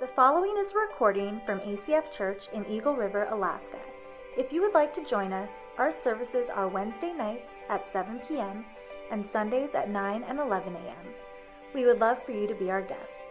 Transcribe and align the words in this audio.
The 0.00 0.08
following 0.08 0.56
is 0.58 0.72
a 0.72 0.78
recording 0.78 1.40
from 1.46 1.60
ACF 1.60 2.10
Church 2.10 2.48
in 2.52 2.66
Eagle 2.66 2.96
River, 2.96 3.28
Alaska. 3.30 3.78
If 4.36 4.52
you 4.52 4.60
would 4.60 4.74
like 4.74 4.92
to 4.94 5.04
join 5.04 5.32
us, 5.32 5.50
our 5.78 5.92
services 6.02 6.48
are 6.52 6.66
Wednesday 6.66 7.12
nights 7.12 7.52
at 7.68 7.86
7 7.92 8.18
p.m. 8.26 8.64
and 9.12 9.24
Sundays 9.24 9.72
at 9.72 9.88
9 9.88 10.24
and 10.24 10.40
11 10.40 10.74
a.m. 10.74 11.14
We 11.74 11.86
would 11.86 12.00
love 12.00 12.20
for 12.24 12.32
you 12.32 12.48
to 12.48 12.56
be 12.56 12.72
our 12.72 12.82
guests. 12.82 13.22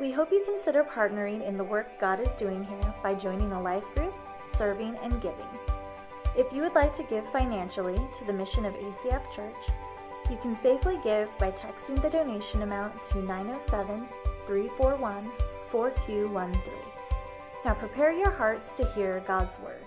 We 0.00 0.10
hope 0.10 0.32
you 0.32 0.42
consider 0.44 0.82
partnering 0.82 1.46
in 1.46 1.56
the 1.56 1.62
work 1.62 2.00
God 2.00 2.18
is 2.18 2.34
doing 2.34 2.64
here 2.64 2.94
by 3.00 3.14
joining 3.14 3.52
a 3.52 3.62
life 3.62 3.86
group, 3.94 4.14
serving, 4.58 4.96
and 5.04 5.22
giving. 5.22 5.46
If 6.36 6.52
you 6.52 6.62
would 6.62 6.74
like 6.74 6.96
to 6.96 7.04
give 7.04 7.30
financially 7.30 8.00
to 8.18 8.24
the 8.24 8.32
mission 8.32 8.64
of 8.64 8.74
ACF 8.74 9.32
Church, 9.32 9.70
you 10.28 10.36
can 10.42 10.60
safely 10.60 10.98
give 11.04 11.28
by 11.38 11.52
texting 11.52 12.02
the 12.02 12.10
donation 12.10 12.62
amount 12.62 13.00
to 13.10 13.22
907 13.22 14.08
341 14.46 15.30
4213. 15.70 16.60
Now 17.64 17.74
prepare 17.74 18.12
your 18.12 18.30
hearts 18.30 18.70
to 18.76 18.84
hear 18.92 19.22
God's 19.26 19.58
word. 19.60 19.86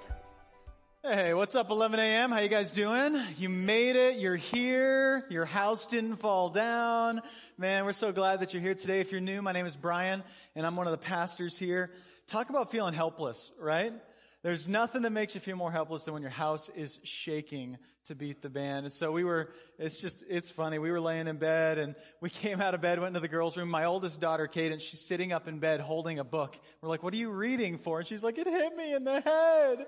Hey, 1.02 1.34
what's 1.34 1.56
up 1.56 1.70
11 1.70 1.98
a.m.? 1.98 2.30
How 2.30 2.40
you 2.40 2.50
guys 2.50 2.74
doing? 2.74 3.18
You 3.38 3.48
made 3.48 3.96
it. 3.96 4.18
You're 4.18 4.36
here. 4.36 5.26
Your 5.30 5.46
house 5.46 5.88
didn't 5.88 6.18
fall 6.18 6.50
down. 6.50 7.22
Man, 7.58 7.86
we're 7.86 7.94
so 7.94 8.12
glad 8.12 8.42
that 8.42 8.54
you're 8.54 8.62
here 8.62 8.76
today. 8.76 9.00
If 9.00 9.14
you're 9.14 9.22
new, 9.22 9.42
my 9.42 9.54
name 9.54 9.66
is 9.66 9.78
Brian 9.78 10.24
and 10.56 10.66
I'm 10.66 10.76
one 10.76 10.88
of 10.88 10.92
the 10.92 10.98
pastors 10.98 11.58
here. 11.58 11.92
Talk 12.28 12.50
about 12.50 12.70
feeling 12.70 12.94
helpless, 12.94 13.52
right? 13.58 13.94
There's 14.42 14.70
nothing 14.70 15.02
that 15.02 15.10
makes 15.10 15.36
you 15.36 15.42
feel 15.42 15.58
more 15.58 15.72
helpless 15.72 16.06
than 16.06 16.14
when 16.14 16.24
your 16.24 16.32
house 16.32 16.70
is 16.70 16.98
shaking 17.04 17.78
to 18.06 18.16
beat 18.16 18.42
the 18.42 18.50
band. 18.50 18.86
And 18.86 18.94
so 18.94 19.12
we 19.12 19.26
were, 19.26 19.52
it's 19.78 20.00
just, 20.00 20.24
it's 20.30 20.50
funny. 20.50 20.80
We 20.80 20.92
were 20.92 21.02
laying 21.02 21.28
in 21.28 21.38
bed 21.38 21.78
and 21.78 21.94
we 22.22 22.30
came 22.30 22.62
out 22.62 22.74
of 22.74 22.80
bed, 22.80 23.00
went 23.00 23.10
into 23.10 23.20
the 23.20 23.28
girls' 23.28 23.58
room. 23.58 23.70
My 23.70 23.84
oldest 23.84 24.22
daughter, 24.22 24.48
Cadence, 24.48 24.82
she's 24.82 25.02
sitting 25.02 25.34
up 25.34 25.50
in 25.50 25.60
bed 25.60 25.82
holding 25.82 26.20
a 26.20 26.24
book. 26.24 26.58
We're 26.82 26.88
like, 26.88 27.04
what 27.04 27.14
are 27.14 27.18
you 27.18 27.32
reading 27.32 27.78
for? 27.80 28.00
And 28.00 28.08
she's 28.08 28.24
like, 28.24 28.38
it 28.38 28.48
hit 28.48 28.76
me 28.78 28.94
in 28.94 29.04
the 29.04 29.20
head. 29.20 29.88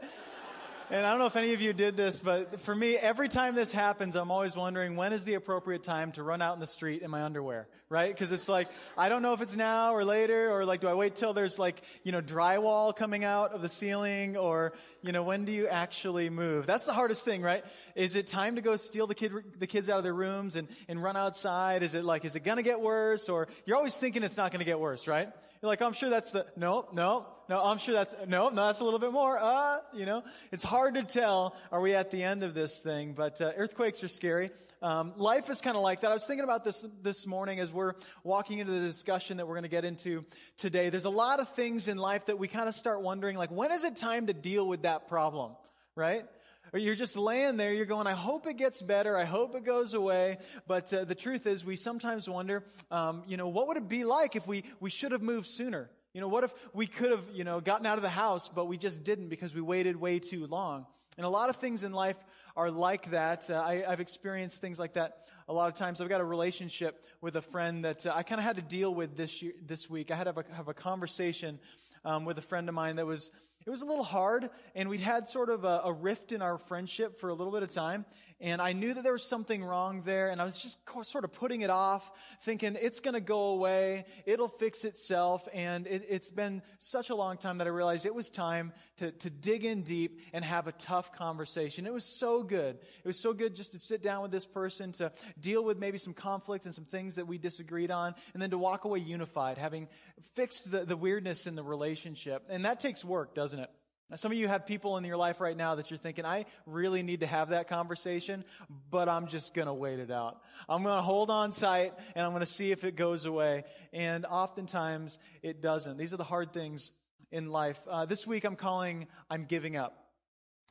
And 0.90 1.06
I 1.06 1.12
don't 1.12 1.20
know 1.20 1.28
if 1.28 1.38
any 1.38 1.54
of 1.54 1.62
you 1.62 1.72
did 1.72 1.96
this, 1.96 2.20
but 2.20 2.60
for 2.60 2.76
me, 2.76 2.98
every 2.98 3.30
time 3.30 3.56
this 3.56 3.72
happens, 3.72 4.18
I'm 4.18 4.30
always 4.30 4.58
wondering 4.58 4.98
when 4.98 5.14
is 5.14 5.24
the 5.24 5.36
appropriate 5.36 5.84
time 5.84 6.12
to 6.14 6.24
run 6.24 6.42
out 6.42 6.56
in 6.56 6.60
the 6.60 6.68
street 6.68 7.02
in 7.02 7.10
my 7.10 7.24
underwear, 7.24 7.70
right? 7.92 8.12
Because 8.12 8.32
it's 8.32 8.48
like, 8.48 8.70
I 8.98 9.10
don't 9.10 9.22
know 9.22 9.34
if 9.34 9.42
it's 9.42 9.58
now 9.58 9.94
or 9.94 10.06
later, 10.06 10.50
or 10.50 10.64
like, 10.66 10.80
do 10.80 10.88
I 10.88 10.94
wait 10.94 11.16
till 11.16 11.34
there's 11.34 11.60
like, 11.60 11.84
you 12.04 12.14
know, 12.14 12.22
drywall 12.22 12.96
coming 12.96 13.26
out 13.26 13.52
of 13.52 13.62
the 13.62 13.68
ceiling, 13.68 14.38
or, 14.38 14.72
you 15.04 15.12
know, 15.12 15.24
when 15.24 15.44
do 15.44 15.52
you 15.52 15.68
actually 15.68 16.30
move? 16.30 16.66
That's 16.66 16.86
the 16.86 16.94
hardest 16.94 17.26
thing, 17.26 17.42
right? 17.42 17.66
Is 17.94 18.16
it 18.16 18.28
time 18.28 18.56
to 18.56 18.62
go 18.62 18.78
steal 18.78 19.08
the 19.08 19.16
kid, 19.16 19.34
the 19.60 19.68
kids 19.68 19.90
out 19.90 19.98
of 19.98 20.04
their 20.04 20.14
rooms 20.14 20.56
and, 20.56 20.70
and 20.88 21.04
run 21.04 21.18
outside? 21.18 21.84
Is 21.84 21.94
it 21.94 22.06
like, 22.06 22.24
is 22.24 22.38
it 22.38 22.46
gonna 22.46 22.64
get 22.64 22.80
worse? 22.80 23.28
Or 23.28 23.50
you're 23.66 23.76
always 23.76 23.98
thinking 23.98 24.24
it's 24.24 24.38
not 24.38 24.54
gonna 24.54 24.64
get 24.64 24.80
worse, 24.80 25.06
right? 25.06 25.28
You're 25.62 25.70
like, 25.70 25.82
I'm 25.82 25.94
sure 25.94 26.10
that's 26.10 26.32
the, 26.32 26.48
no, 26.56 26.88
no, 26.94 27.28
no, 27.50 27.62
I'm 27.62 27.78
sure 27.78 27.94
that's, 27.94 28.16
no, 28.26 28.50
no, 28.50 28.68
that's 28.68 28.80
a 28.80 28.84
little 28.84 29.00
bit 29.00 29.12
more, 29.12 29.38
uh, 29.38 29.80
you 29.94 30.06
know. 30.06 30.24
It's 30.52 30.64
hard 30.64 30.96
to 30.96 31.04
tell, 31.04 31.56
are 31.72 31.82
we 31.82 31.94
at 31.94 32.10
the 32.10 32.24
end 32.24 32.42
of 32.42 32.54
this 32.54 32.80
thing? 32.80 33.14
But 33.14 33.42
uh, 33.42 33.52
earthquakes 33.58 34.02
are 34.04 34.08
scary. 34.08 34.50
Um, 34.82 35.14
life 35.18 35.48
is 35.52 35.62
kind 35.62 35.78
of 35.78 35.84
like 35.84 36.02
that. 36.02 36.10
I 36.10 36.14
was 36.16 36.26
thinking 36.26 36.44
about 36.44 36.64
this 36.64 36.84
this 37.04 37.28
morning 37.28 37.60
as 37.60 37.72
we're 37.72 37.81
walking 38.24 38.60
into 38.60 38.72
the 38.72 38.80
discussion 38.80 39.38
that 39.38 39.48
we're 39.48 39.56
going 39.56 39.64
to 39.64 39.70
get 39.70 39.86
into 39.86 40.26
today. 40.58 40.90
There's 40.90 41.06
a 41.06 41.10
lot 41.10 41.40
of 41.40 41.50
things 41.50 41.88
in 41.88 41.98
life 41.98 42.26
that 42.28 42.38
we 42.40 42.48
kind 42.48 42.70
of 42.70 42.76
start 42.76 43.02
wondering, 43.02 43.38
like, 43.38 43.52
when 43.52 43.72
is 43.72 43.84
it 43.84 43.96
time 43.96 44.28
to 44.28 44.34
deal 44.34 44.68
with 44.68 44.84
that 44.84 45.08
problem, 45.08 45.54
right? 45.96 46.26
Or 46.74 46.80
you're 46.80 46.96
just 46.96 47.18
laying 47.18 47.58
there, 47.58 47.74
you're 47.74 47.86
going, 47.86 48.08
I 48.08 48.14
hope 48.14 48.48
it 48.48 48.56
gets 48.58 48.82
better, 48.82 49.18
I 49.18 49.26
hope 49.26 49.56
it 49.56 49.66
goes 49.66 49.94
away. 49.94 50.38
But 50.68 50.94
uh, 50.94 51.04
the 51.04 51.16
truth 51.16 51.46
is, 51.46 51.66
we 51.66 51.76
sometimes 51.76 52.30
wonder, 52.30 52.64
um, 52.90 53.24
you 53.28 53.36
know, 53.36 53.50
what 53.50 53.68
would 53.68 53.78
it 53.78 53.90
be 53.90 54.06
like 54.06 54.36
if 54.36 54.48
we, 54.48 54.64
we 54.80 54.90
should 54.90 55.12
have 55.12 55.22
moved 55.22 55.48
sooner? 55.48 55.90
You 56.14 56.22
know, 56.22 56.28
what 56.28 56.44
if 56.44 56.54
we 56.74 56.88
could 56.88 57.12
have, 57.12 57.24
you 57.34 57.44
know, 57.44 57.60
gotten 57.60 57.86
out 57.86 57.98
of 57.98 58.04
the 58.04 58.10
house, 58.10 58.50
but 58.50 58.66
we 58.66 58.78
just 58.78 59.04
didn't 59.04 59.30
because 59.30 59.54
we 59.54 59.62
waited 59.62 59.96
way 59.96 60.20
too 60.20 60.46
long? 60.48 60.86
And 61.18 61.26
a 61.26 61.30
lot 61.30 61.50
of 61.50 61.58
things 61.58 61.84
in 61.84 61.92
life 61.92 62.18
are 62.56 62.72
like 62.72 63.12
that. 63.12 63.50
Uh, 63.50 63.62
I, 63.62 63.84
have 63.88 64.00
experienced 64.00 64.62
things 64.62 64.80
like 64.80 64.94
that 64.94 65.26
a 65.48 65.54
lot 65.54 65.70
of 65.70 65.76
times. 65.76 66.02
I've 66.02 66.10
got 66.10 66.22
a 66.22 66.26
relationship 66.26 67.06
with 67.22 67.36
a 67.36 67.42
friend 67.42 67.86
that 67.86 68.06
uh, 68.06 68.14
I 68.16 68.24
kind 68.24 68.40
of 68.40 68.46
had 68.46 68.58
to 68.58 68.62
deal 68.62 68.94
with 68.94 69.16
this 69.16 69.42
year, 69.42 69.54
this 69.66 69.90
week. 69.90 70.12
I 70.12 70.16
had 70.16 70.26
to 70.26 70.34
have 70.34 70.38
a, 70.38 70.56
have 70.56 70.68
a 70.68 70.74
conversation 70.74 71.60
um, 72.04 72.26
with 72.26 72.38
a 72.38 72.42
friend 72.42 72.68
of 72.70 72.76
mine 72.76 72.98
that 72.98 73.06
was 73.06 73.32
it 73.66 73.70
was 73.70 73.84
a 73.84 73.86
little 73.86 74.04
hard, 74.04 74.50
and 74.74 74.90
we'd 74.90 75.02
had 75.02 75.28
sort 75.28 75.50
of 75.50 75.66
a, 75.66 75.82
a, 75.86 75.94
rift 75.94 76.32
in 76.32 76.42
our 76.42 76.58
friendship 76.58 77.20
for 77.20 77.30
a 77.30 77.34
little 77.36 77.54
bit 77.54 77.62
of 77.62 77.70
time. 77.70 78.06
And 78.42 78.60
I 78.60 78.74
knew 78.74 78.94
that 78.96 79.04
there 79.04 79.14
was 79.14 79.24
something 79.24 79.64
wrong 79.64 80.02
there, 80.02 80.30
and 80.32 80.42
I 80.42 80.46
was 80.46 80.58
just 80.58 80.80
sort 81.04 81.24
of 81.24 81.32
putting 81.32 81.62
it 81.62 81.70
off, 81.70 82.10
thinking 82.42 82.76
it's 82.82 83.00
going 83.00 83.14
to 83.14 83.22
go 83.22 83.50
away, 83.50 84.06
it'll 84.26 84.48
fix 84.48 84.84
itself. 84.84 85.48
And 85.54 85.86
it, 85.86 86.10
has 86.10 86.32
been 86.32 86.64
such 86.80 87.12
a 87.12 87.16
long 87.16 87.38
time 87.38 87.60
that 87.60 87.68
I 87.68 87.70
realized 87.70 88.08
it 88.08 88.16
was 88.16 88.32
time 88.32 88.74
to, 88.98 89.12
to 89.12 89.30
dig 89.30 89.64
in 89.64 89.84
deep 89.84 90.22
and 90.34 90.44
have 90.44 90.68
a 90.68 90.72
tough 90.72 91.14
conversation. 91.14 91.86
It 91.86 91.94
was 91.94 92.20
so 92.20 92.42
good. 92.42 92.80
It 93.04 93.08
was 93.08 93.22
so 93.22 93.32
good 93.32 93.56
just 93.56 93.74
to 93.74 93.80
sit 93.80 94.02
down 94.02 94.24
with 94.24 94.32
this 94.32 94.48
person, 94.48 94.92
to 94.94 95.12
deal 95.40 95.64
with 95.64 95.78
maybe 95.78 96.00
some 96.00 96.16
conflict 96.16 96.66
and 96.66 96.74
some 96.74 96.86
things 96.86 97.16
that 97.16 97.28
we 97.28 97.38
disagreed 97.38 97.92
on, 97.92 98.16
and 98.34 98.42
then 98.42 98.50
to 98.50 98.58
walk 98.58 98.86
away 98.86 99.00
unified, 99.00 99.60
having 99.60 99.88
fixed 100.34 100.72
the, 100.72 100.84
the 100.84 100.98
weirdness 100.98 101.46
in 101.46 101.54
the 101.54 101.64
relationship. 101.64 102.48
And 102.50 102.66
that 102.66 102.80
takes 102.80 103.06
work, 103.06 103.36
doesn't 103.36 103.60
it? 103.60 103.70
Now, 104.12 104.18
some 104.18 104.34
of 104.34 104.38
you 104.38 104.50
have 104.50 104.66
people 104.66 104.98
in 104.98 105.06
your 105.06 105.16
life 105.16 105.40
right 105.40 105.56
now 105.56 105.76
that 105.76 105.90
you're 105.90 105.98
thinking, 105.98 106.26
I 106.26 106.44
really 106.66 107.02
need 107.02 107.22
to 107.22 107.28
have 107.28 107.52
that 107.52 107.70
conversation, 107.70 108.44
but 108.90 109.08
I'm 109.08 109.28
just 109.28 109.54
going 109.54 109.68
to 109.68 109.74
wait 109.74 110.00
it 110.00 110.12
out. 110.12 110.42
I'm 110.68 110.84
going 110.84 110.98
to 110.98 111.02
hold 111.02 111.32
on 111.32 111.52
tight 111.52 111.94
and 112.14 112.26
I'm 112.26 112.34
going 112.34 112.42
to 112.42 112.46
see 112.46 112.74
if 112.74 112.84
it 112.84 112.98
goes 112.98 113.24
away. 113.24 113.64
And 113.94 114.26
oftentimes 114.26 115.18
it 115.42 115.62
doesn't. 115.62 115.96
These 115.96 116.14
are 116.14 116.18
the 116.18 116.26
hard 116.26 116.52
things 116.52 116.92
in 117.32 117.52
life. 117.52 117.80
Uh, 117.90 118.06
this 118.06 118.28
week 118.28 118.44
I'm 118.44 118.58
calling 118.58 119.08
I'm 119.30 119.46
Giving 119.46 119.78
Up. 119.78 119.98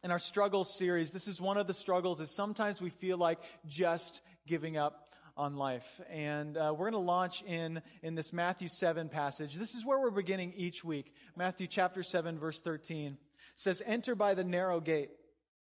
In 0.05 0.11
our 0.11 0.19
struggles 0.19 0.77
series, 0.77 1.11
this 1.11 1.27
is 1.27 1.41
one 1.41 1.57
of 1.57 1.67
the 1.67 1.73
struggles 1.73 2.21
is 2.21 2.31
sometimes 2.31 2.83
we 2.83 2.91
feel 2.91 3.17
like 3.17 3.39
just 3.67 4.21
giving 4.47 4.77
up 4.77 5.10
on 5.41 5.57
life. 5.57 6.01
And 6.11 6.59
uh, 6.59 6.75
we're 6.77 6.91
going 6.91 7.03
to 7.03 7.09
launch 7.09 7.43
in, 7.45 7.81
in 8.03 8.15
this 8.15 8.31
Matthew 8.31 8.69
7 8.69 9.09
passage. 9.09 9.55
This 9.55 9.75
is 9.75 9.87
where 9.87 9.99
we're 9.99 10.11
beginning 10.11 10.53
each 10.55 10.85
week. 10.85 11.15
Matthew 11.35 11.67
chapter 11.67 12.03
7, 12.03 12.39
verse 12.39 12.61
13 12.61 13.17
says, 13.55 13.83
Enter 13.87 14.15
by 14.15 14.35
the 14.35 14.45
narrow 14.45 14.81
gate, 14.81 15.09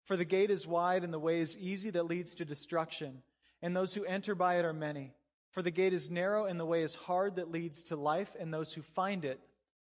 for 0.05 0.17
the 0.17 0.25
gate 0.25 0.49
is 0.49 0.65
wide 0.65 1.03
and 1.03 1.13
the 1.13 1.19
way 1.19 1.39
is 1.39 1.55
easy 1.57 1.91
that 1.91 2.07
leads 2.07 2.33
to 2.35 2.45
destruction, 2.45 3.21
and 3.61 3.75
those 3.75 3.93
who 3.93 4.03
enter 4.03 4.33
by 4.33 4.57
it 4.57 4.65
are 4.65 4.73
many. 4.73 5.13
For 5.51 5.61
the 5.61 5.71
gate 5.71 5.93
is 5.93 6.09
narrow 6.09 6.45
and 6.45 6.59
the 6.59 6.65
way 6.65 6.81
is 6.81 6.95
hard 6.95 7.35
that 7.35 7.51
leads 7.51 7.83
to 7.83 7.95
life, 7.95 8.35
and 8.39 8.51
those 8.51 8.73
who 8.73 8.81
find 8.81 9.25
it 9.25 9.39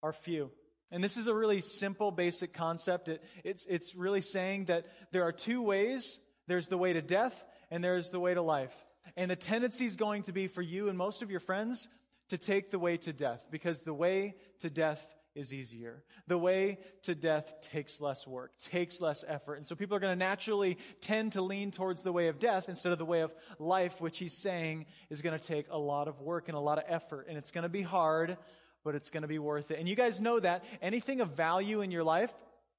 are 0.02 0.12
few. 0.12 0.50
And 0.90 1.02
this 1.02 1.16
is 1.16 1.26
a 1.26 1.34
really 1.34 1.62
simple, 1.62 2.10
basic 2.10 2.52
concept. 2.52 3.08
It, 3.08 3.24
it's, 3.44 3.64
it's 3.64 3.94
really 3.94 4.20
saying 4.20 4.66
that 4.66 4.84
there 5.10 5.22
are 5.22 5.32
two 5.32 5.62
ways 5.62 6.18
there's 6.48 6.68
the 6.68 6.76
way 6.76 6.92
to 6.92 7.00
death, 7.00 7.46
and 7.70 7.82
there's 7.82 8.10
the 8.10 8.20
way 8.20 8.34
to 8.34 8.42
life. 8.42 8.74
And 9.16 9.30
the 9.30 9.36
tendency 9.36 9.86
is 9.86 9.96
going 9.96 10.22
to 10.22 10.32
be 10.32 10.46
for 10.46 10.62
you 10.62 10.88
and 10.88 10.96
most 10.96 11.22
of 11.22 11.30
your 11.30 11.40
friends 11.40 11.88
to 12.28 12.38
take 12.38 12.70
the 12.70 12.78
way 12.78 12.96
to 12.98 13.12
death 13.12 13.46
because 13.50 13.82
the 13.82 13.94
way 13.94 14.36
to 14.60 14.70
death 14.70 15.16
is 15.34 15.54
easier. 15.54 16.02
The 16.26 16.38
way 16.38 16.78
to 17.02 17.14
death 17.14 17.54
takes 17.60 18.00
less 18.00 18.26
work, 18.26 18.52
takes 18.58 19.00
less 19.00 19.24
effort. 19.26 19.56
And 19.56 19.66
so 19.66 19.74
people 19.74 19.96
are 19.96 20.00
going 20.00 20.12
to 20.12 20.24
naturally 20.24 20.78
tend 21.00 21.32
to 21.32 21.42
lean 21.42 21.70
towards 21.70 22.02
the 22.02 22.12
way 22.12 22.28
of 22.28 22.38
death 22.38 22.68
instead 22.68 22.92
of 22.92 22.98
the 22.98 23.04
way 23.04 23.20
of 23.20 23.32
life, 23.58 24.00
which 24.00 24.18
he's 24.18 24.36
saying 24.36 24.86
is 25.08 25.22
going 25.22 25.38
to 25.38 25.44
take 25.44 25.66
a 25.70 25.78
lot 25.78 26.08
of 26.08 26.20
work 26.20 26.48
and 26.48 26.56
a 26.56 26.60
lot 26.60 26.78
of 26.78 26.84
effort. 26.88 27.26
And 27.28 27.38
it's 27.38 27.52
going 27.52 27.62
to 27.62 27.68
be 27.68 27.82
hard, 27.82 28.36
but 28.84 28.94
it's 28.94 29.10
going 29.10 29.22
to 29.22 29.28
be 29.28 29.38
worth 29.38 29.70
it. 29.70 29.78
And 29.78 29.88
you 29.88 29.96
guys 29.96 30.20
know 30.20 30.40
that 30.40 30.64
anything 30.82 31.20
of 31.20 31.36
value 31.36 31.80
in 31.80 31.90
your 31.90 32.04
life, 32.04 32.32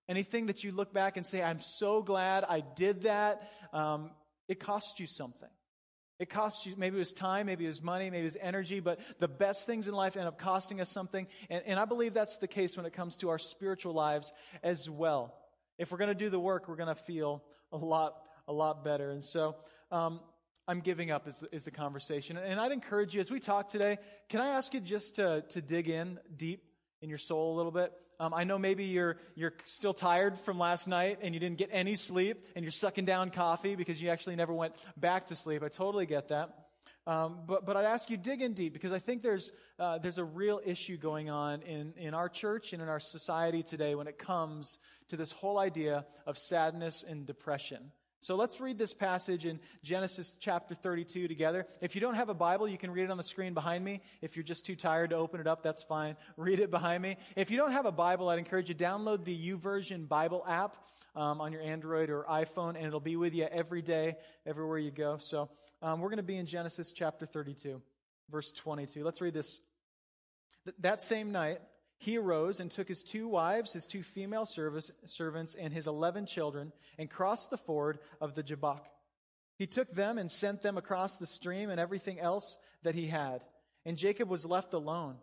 anything 0.10 0.48
that 0.48 0.64
you 0.64 0.72
look 0.72 0.94
back 0.94 1.18
and 1.18 1.26
say, 1.26 1.42
I'm 1.42 1.62
so 1.62 2.02
glad 2.02 2.44
I 2.44 2.62
did 2.62 3.04
that, 3.04 3.50
um, 3.72 4.12
it 4.48 4.60
cost 4.60 5.00
you 5.00 5.08
something. 5.08 5.50
It 6.22 6.30
costs 6.30 6.68
you, 6.68 6.76
maybe 6.78 6.98
it 6.98 7.00
was 7.00 7.14
time, 7.14 7.48
maybe 7.48 7.66
it 7.66 7.70
was 7.70 7.82
money, 7.82 8.12
maybe 8.12 8.22
it 8.22 8.26
was 8.26 8.38
energy, 8.40 8.80
but 8.80 9.00
the 9.18 9.28
best 9.28 9.66
things 9.66 9.88
in 9.88 9.96
life 9.96 10.16
end 10.16 10.28
up 10.28 10.38
costing 10.38 10.80
us 10.80 10.88
something. 10.88 11.25
And, 11.50 11.63
and 11.66 11.80
I 11.80 11.86
believe 11.86 12.13
that's 12.13 12.38
the 12.38 12.48
case 12.48 12.78
when 12.78 12.86
it 12.86 12.94
comes 12.94 13.18
to 13.18 13.30
our 13.30 13.40
spiritual 13.40 13.94
lives 13.94 14.31
as 14.62 14.88
well. 14.88 15.34
If 15.80 15.92
we're 15.92 15.98
going 15.98 16.10
to 16.10 16.13
do 16.13 16.30
the 16.30 16.40
work, 16.40 16.68
we're 16.68 16.75
going 16.75 16.95
to 16.95 17.04
feel 17.04 17.44
a 17.72 17.78
lot, 17.78 18.13
a 18.48 18.54
lot 18.54 18.84
better. 18.84 19.10
And 19.10 19.24
so, 19.24 19.56
um, 19.92 20.19
I'm 20.68 20.81
giving 20.81 21.10
up 21.10 21.28
is, 21.28 21.44
is 21.51 21.66
the 21.66 21.72
conversation. 21.72 22.38
And 22.38 22.60
I'd 22.60 22.72
encourage 22.72 23.16
you, 23.16 23.19
as 23.19 23.31
we 23.31 23.40
talk 23.40 23.68
today, 23.68 23.98
can 24.30 24.42
I 24.42 24.50
ask 24.50 24.75
you 24.75 24.80
just 24.80 25.16
to, 25.16 25.42
to 25.50 25.62
dig 25.62 25.90
in 25.90 26.19
deep 26.38 26.63
in 27.01 27.10
your 27.10 27.18
soul 27.18 27.56
a 27.56 27.57
little 27.57 27.72
bit? 27.72 27.92
Um, 28.21 28.35
I 28.35 28.44
know 28.44 28.59
maybe 28.59 28.83
you're, 28.83 29.18
you're 29.33 29.53
still 29.65 29.95
tired 29.95 30.38
from 30.38 30.59
last 30.59 30.88
night 30.88 31.18
and 31.23 31.33
you 31.33 31.39
didn't 31.39 31.57
get 31.57 31.69
any 31.71 31.95
sleep 31.95 32.45
and 32.56 32.63
you're 32.63 32.71
sucking 32.71 33.06
down 33.06 33.31
coffee 33.31 33.75
because 33.75 34.00
you 34.00 34.09
actually 34.09 34.35
never 34.35 34.53
went 34.53 34.75
back 34.95 35.25
to 35.27 35.35
sleep. 35.35 35.63
I 35.63 35.69
totally 35.69 36.06
get 36.06 36.27
that. 36.27 36.53
Um, 37.07 37.39
but, 37.47 37.65
but 37.65 37.75
I'd 37.75 37.85
ask 37.85 38.12
you 38.12 38.18
dig 38.18 38.44
in 38.44 38.53
deep 38.53 38.73
because 38.73 38.91
I 38.91 39.00
think 39.00 39.23
there's, 39.23 39.51
uh, 39.79 39.97
there's 39.97 40.19
a 40.19 40.23
real 40.23 40.62
issue 40.63 40.97
going 40.97 41.31
on 41.31 41.63
in, 41.63 41.95
in 41.97 42.13
our 42.13 42.29
church 42.29 42.73
and 42.73 42.81
in 42.83 42.89
our 42.89 43.00
society 43.00 43.63
today 43.63 43.95
when 43.95 44.06
it 44.06 44.19
comes 44.19 44.77
to 45.07 45.18
this 45.18 45.31
whole 45.31 45.57
idea 45.57 46.06
of 46.27 46.38
sadness 46.38 47.03
and 47.03 47.25
depression. 47.25 47.91
So 48.21 48.35
let's 48.35 48.62
read 48.62 48.77
this 48.77 48.94
passage 48.94 49.47
in 49.47 49.59
Genesis 49.83 50.38
chapter 50.39 50.75
32 50.75 51.27
together. 51.27 51.65
If 51.81 51.95
you 51.95 52.01
don't 52.01 52.13
have 52.13 52.29
a 52.29 52.35
Bible, 52.35 52.68
you 52.68 52.77
can 52.77 52.91
read 52.91 53.06
it 53.06 53.09
on 53.09 53.18
the 53.18 53.23
screen 53.23 53.56
behind 53.56 53.83
me. 53.83 54.00
If 54.21 54.35
you're 54.35 54.44
just 54.44 54.63
too 54.63 54.75
tired 54.75 55.09
to 55.09 55.15
open 55.15 55.41
it 55.41 55.47
up, 55.47 55.63
that's 55.63 55.81
fine. 55.81 56.15
Read 56.38 56.59
it 56.59 56.69
behind 56.69 57.01
me. 57.01 57.18
If 57.35 57.50
you 57.50 57.57
don't 57.57 57.71
have 57.71 57.88
a 57.88 57.91
Bible, 57.91 58.29
I'd 58.29 58.38
encourage 58.38 58.69
you 58.69 58.75
to 58.75 58.83
download 58.83 59.25
the 59.25 59.35
YouVersion 59.35 60.07
Bible 60.07 60.45
app 60.47 60.77
um, 61.15 61.41
on 61.41 61.51
your 61.51 61.63
Android 61.63 62.12
or 62.12 62.23
iPhone, 62.29 62.75
and 62.75 62.85
it'll 62.85 63.00
be 63.00 63.15
with 63.15 63.33
you 63.33 63.45
every 63.45 63.81
day, 63.81 64.18
everywhere 64.45 64.77
you 64.77 64.91
go. 64.91 65.18
So 65.18 65.50
um, 65.81 66.00
we're 66.00 66.09
going 66.09 66.18
to 66.18 66.23
be 66.23 66.38
in 66.38 66.45
Genesis 66.45 66.91
chapter 66.91 67.25
32, 67.25 67.81
verse 68.29 68.51
22. 68.51 69.03
Let's 69.03 69.19
read 69.21 69.33
this. 69.33 69.62
Th- 70.65 70.75
that 70.81 71.01
same 71.01 71.31
night, 71.31 71.57
he 72.01 72.18
arose 72.18 72.59
and 72.59 72.71
took 72.71 72.88
his 72.88 73.03
two 73.03 73.27
wives, 73.27 73.74
his 73.74 73.86
two 73.86 74.01
female 74.01 74.45
service, 74.45 74.89
servants, 75.06 75.53
and 75.53 75.71
his 75.71 75.86
eleven 75.86 76.25
children, 76.25 76.74
and 76.98 77.12
crossed 77.12 77.51
the 77.51 77.59
ford 77.59 78.00
of 78.19 78.33
the 78.33 78.42
Jabbok. 78.42 78.88
He 79.59 79.68
took 79.68 79.94
them 79.94 80.18
and 80.18 80.30
sent 80.31 80.63
them 80.63 80.80
across 80.80 81.18
the 81.18 81.27
stream 81.27 81.69
and 81.69 81.80
everything 81.80 82.19
else 82.19 82.57
that 82.81 82.95
he 82.95 83.06
had. 83.06 83.44
And 83.86 83.98
Jacob 83.98 84.30
was 84.30 84.48
left 84.48 84.74
alone. 84.74 85.18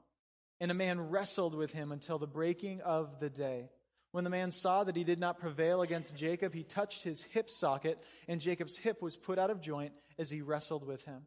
And 0.61 0.71
a 0.71 0.75
man 0.75 1.01
wrestled 1.01 1.57
with 1.57 1.73
him 1.73 1.91
until 1.91 2.21
the 2.21 2.29
breaking 2.29 2.81
of 2.83 3.19
the 3.19 3.31
day. 3.31 3.71
When 4.13 4.23
the 4.23 4.31
man 4.31 4.53
saw 4.53 4.85
that 4.85 4.95
he 4.95 5.03
did 5.03 5.19
not 5.19 5.41
prevail 5.41 5.83
against 5.83 6.15
Jacob, 6.15 6.55
he 6.55 6.63
touched 6.63 7.03
his 7.03 7.23
hip 7.23 7.51
socket, 7.51 8.01
and 8.29 8.41
Jacob's 8.41 8.77
hip 8.77 9.03
was 9.03 9.17
put 9.17 9.41
out 9.41 9.51
of 9.51 9.61
joint 9.61 9.95
as 10.17 10.31
he 10.31 10.43
wrestled 10.43 10.87
with 10.87 11.05
him. 11.05 11.27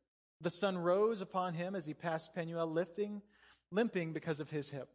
The 0.41 0.49
sun 0.49 0.77
rose 0.77 1.21
upon 1.21 1.53
him 1.53 1.75
as 1.75 1.85
he 1.85 1.93
passed 1.93 2.33
Penuel, 2.33 2.67
lifting, 2.67 3.21
limping 3.69 4.11
because 4.13 4.39
of 4.39 4.49
his 4.49 4.71
hip. 4.71 4.89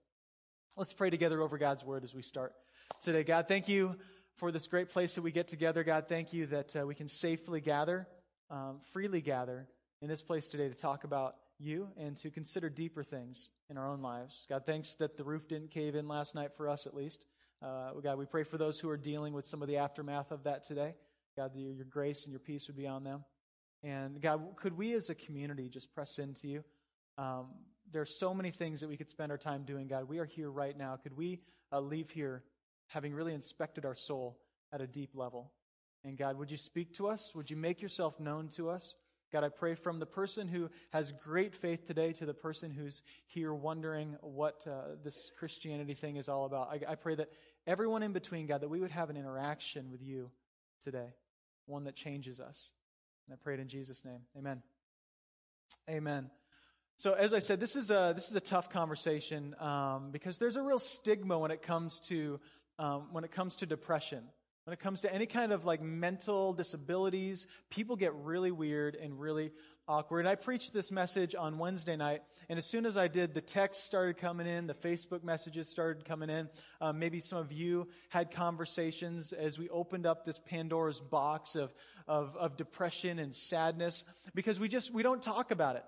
Let's 0.77 0.93
pray 0.93 1.09
together 1.09 1.41
over 1.41 1.57
God's 1.57 1.85
word 1.85 2.03
as 2.03 2.15
we 2.15 2.23
start 2.23 2.53
today. 3.01 3.23
God, 3.23 3.47
thank 3.47 3.69
you 3.69 3.97
for 4.37 4.51
this 4.51 4.67
great 4.67 4.91
place 4.91 5.15
that 5.15 5.23
we 5.23 5.31
get 5.31 5.47
together. 5.47 5.85
God, 5.85 6.07
thank 6.09 6.33
you 6.33 6.47
that 6.47 6.75
uh, 6.77 6.87
we 6.87 6.95
can 6.95 7.07
safely 7.07 7.61
gather, 7.61 8.09
um, 8.51 8.81
freely 8.93 9.21
gather 9.21 9.69
in 10.03 10.09
this 10.09 10.21
place 10.21 10.49
today 10.49 10.69
to 10.69 10.75
talk 10.75 11.05
about 11.05 11.37
you 11.59 11.89
and 11.97 12.17
to 12.19 12.31
consider 12.31 12.69
deeper 12.69 13.03
things 13.03 13.51
in 13.71 13.79
our 13.79 13.89
own 13.89 14.03
lives. 14.03 14.47
God, 14.49 14.67
thanks 14.67 14.95
that 14.97 15.17
the 15.17 15.25
roof 15.25 15.49
didn't 15.49 15.71
cave 15.71 15.95
in 15.95 16.09
last 16.09 16.35
night 16.35 16.51
for 16.57 16.69
us 16.69 16.87
at 16.87 16.95
least. 16.95 17.25
Uh, 17.63 17.93
God, 18.03 18.19
we 18.19 18.27
pray 18.27 18.43
for 18.43 18.59
those 18.59 18.81
who 18.81 18.91
are 18.91 18.99
dealing 18.99 19.33
with 19.33 19.47
some 19.47 19.63
of 19.63 19.69
the 19.69 19.79
aftermath 19.79 20.33
of 20.33 20.43
that 20.43 20.65
today. 20.65 20.95
God, 21.37 21.53
your 21.55 21.85
grace 21.85 22.25
and 22.25 22.33
your 22.33 22.41
peace 22.41 22.67
would 22.67 22.77
be 22.77 22.87
on 22.87 23.05
them. 23.05 23.25
And 23.87 24.21
God, 24.21 24.57
could 24.57 24.77
we 24.77 24.95
as 24.95 25.11
a 25.11 25.15
community 25.15 25.69
just 25.69 25.95
press 25.95 26.19
into 26.19 26.49
you? 26.49 26.65
Um, 27.19 27.47
there 27.93 28.03
are 28.03 28.07
so 28.07 28.35
many 28.35 28.51
things 28.51 28.81
that 28.81 28.89
we 28.89 28.97
could 28.97 29.09
spend 29.09 29.31
our 29.31 29.39
time 29.39 29.63
doing, 29.63 29.87
God. 29.87 30.09
We 30.09 30.19
are 30.19 30.25
here 30.25 30.51
right 30.51 30.77
now. 30.77 30.97
Could 30.97 31.17
we 31.17 31.39
uh, 31.71 31.79
leave 31.79 32.11
here 32.11 32.43
having 32.89 33.15
really 33.15 33.33
inspected 33.33 33.85
our 33.85 33.95
soul 33.95 34.41
at 34.73 34.81
a 34.81 34.89
deep 34.89 35.11
level? 35.15 35.53
And 36.03 36.19
God, 36.19 36.37
would 36.37 36.51
you 36.51 36.57
speak 36.57 36.95
to 36.95 37.07
us? 37.07 37.33
Would 37.37 37.49
you 37.49 37.57
make 37.57 37.81
yourself 37.81 38.19
known 38.19 38.49
to 38.57 38.71
us? 38.71 38.97
God, 39.33 39.45
I 39.45 39.51
pray 39.51 39.77
from 39.77 40.01
the 40.01 40.07
person 40.07 40.49
who 40.49 40.69
has 40.91 41.13
great 41.13 41.55
faith 41.55 41.87
today 41.87 42.13
to 42.15 42.27
the 42.27 42.35
person 42.35 42.73
who's 42.73 43.03
here 43.27 43.55
wondering 43.55 44.17
what 44.21 44.67
uh, 44.69 44.97
this 45.05 45.31
Christianity 45.39 45.95
thing 45.95 46.17
is 46.17 46.29
all 46.29 46.45
about. 46.45 46.71
I, 46.71 46.93
I 46.93 46.95
pray 46.97 47.15
that 47.15 47.31
everyone 47.69 48.03
in 48.03 48.13
between, 48.13 48.49
God, 48.49 48.63
that 48.63 48.69
we 48.69 48.81
would 48.81 48.91
have 48.91 49.11
an 49.11 49.17
interaction 49.17 49.93
with 49.93 50.03
you 50.03 50.33
today, 50.83 51.15
one 51.67 51.85
that 51.85 51.95
changes 51.95 52.41
us. 52.41 52.73
And 53.27 53.35
I 53.35 53.37
pray 53.43 53.55
it 53.55 53.61
in 53.61 53.69
Jesus' 53.69 54.05
name. 54.05 54.21
Amen. 54.37 54.63
Amen. 55.91 56.31
So, 56.97 57.13
as 57.13 57.35
I 57.35 57.41
said, 57.41 57.61
this 57.61 57.77
is 57.77 57.91
a 57.91 58.13
this 58.15 58.29
is 58.29 58.37
a 58.37 58.41
tough 58.41 58.71
conversation 58.71 59.55
um, 59.61 60.11
because 60.13 60.39
there's 60.39 60.57
a 60.57 60.63
real 60.63 60.79
stigma 60.79 61.39
when 61.39 61.51
it 61.51 61.63
comes 61.63 62.01
to 62.09 62.41
um, 62.79 63.09
when 63.13 63.25
it 63.25 63.33
comes 63.33 63.57
to 63.57 63.67
depression. 63.67 64.25
When 64.65 64.73
it 64.73 64.81
comes 64.81 65.03
to 65.03 65.15
any 65.15 65.27
kind 65.27 65.53
of 65.53 65.65
like 65.65 65.81
mental 65.81 66.53
disabilities, 66.53 67.47
people 67.71 67.95
get 67.95 68.13
really 68.15 68.51
weird 68.51 68.97
and 68.97 69.21
really 69.21 69.53
awkward. 69.89 70.27
I 70.27 70.35
preached 70.35 70.73
this 70.73 70.91
message 70.91 71.35
on 71.35 71.59
Wednesday 71.59 71.97
night, 71.97 72.23
and 72.49 72.59
as 72.59 72.67
soon 72.67 72.87
as 72.87 72.97
I 72.97 73.09
did, 73.09 73.35
the 73.35 73.41
texts 73.41 73.85
started 73.85 74.17
coming 74.17 74.47
in, 74.47 74.67
the 74.67 74.75
Facebook 74.75 75.23
messages 75.23 75.69
started 75.69 76.05
coming 76.05 76.29
in. 76.29 76.49
Um, 76.81 76.99
maybe 76.99 77.21
some 77.21 77.39
of 77.39 77.53
you 77.53 77.89
had 78.09 78.33
conversations 78.33 79.33
as 79.33 79.59
we 79.59 79.69
opened 79.69 80.05
up 80.07 80.25
this 80.25 80.39
Pandora's 80.39 81.01
box 81.01 81.55
of, 81.55 81.73
of, 82.09 82.37
of 82.37 82.57
depression 82.57 83.19
and 83.19 83.35
sadness 83.35 84.05
because 84.35 84.59
we 84.59 84.69
just 84.69 84.93
we 84.93 85.03
don't 85.03 85.23
talk 85.23 85.51
about 85.53 85.77
it. 85.77 85.85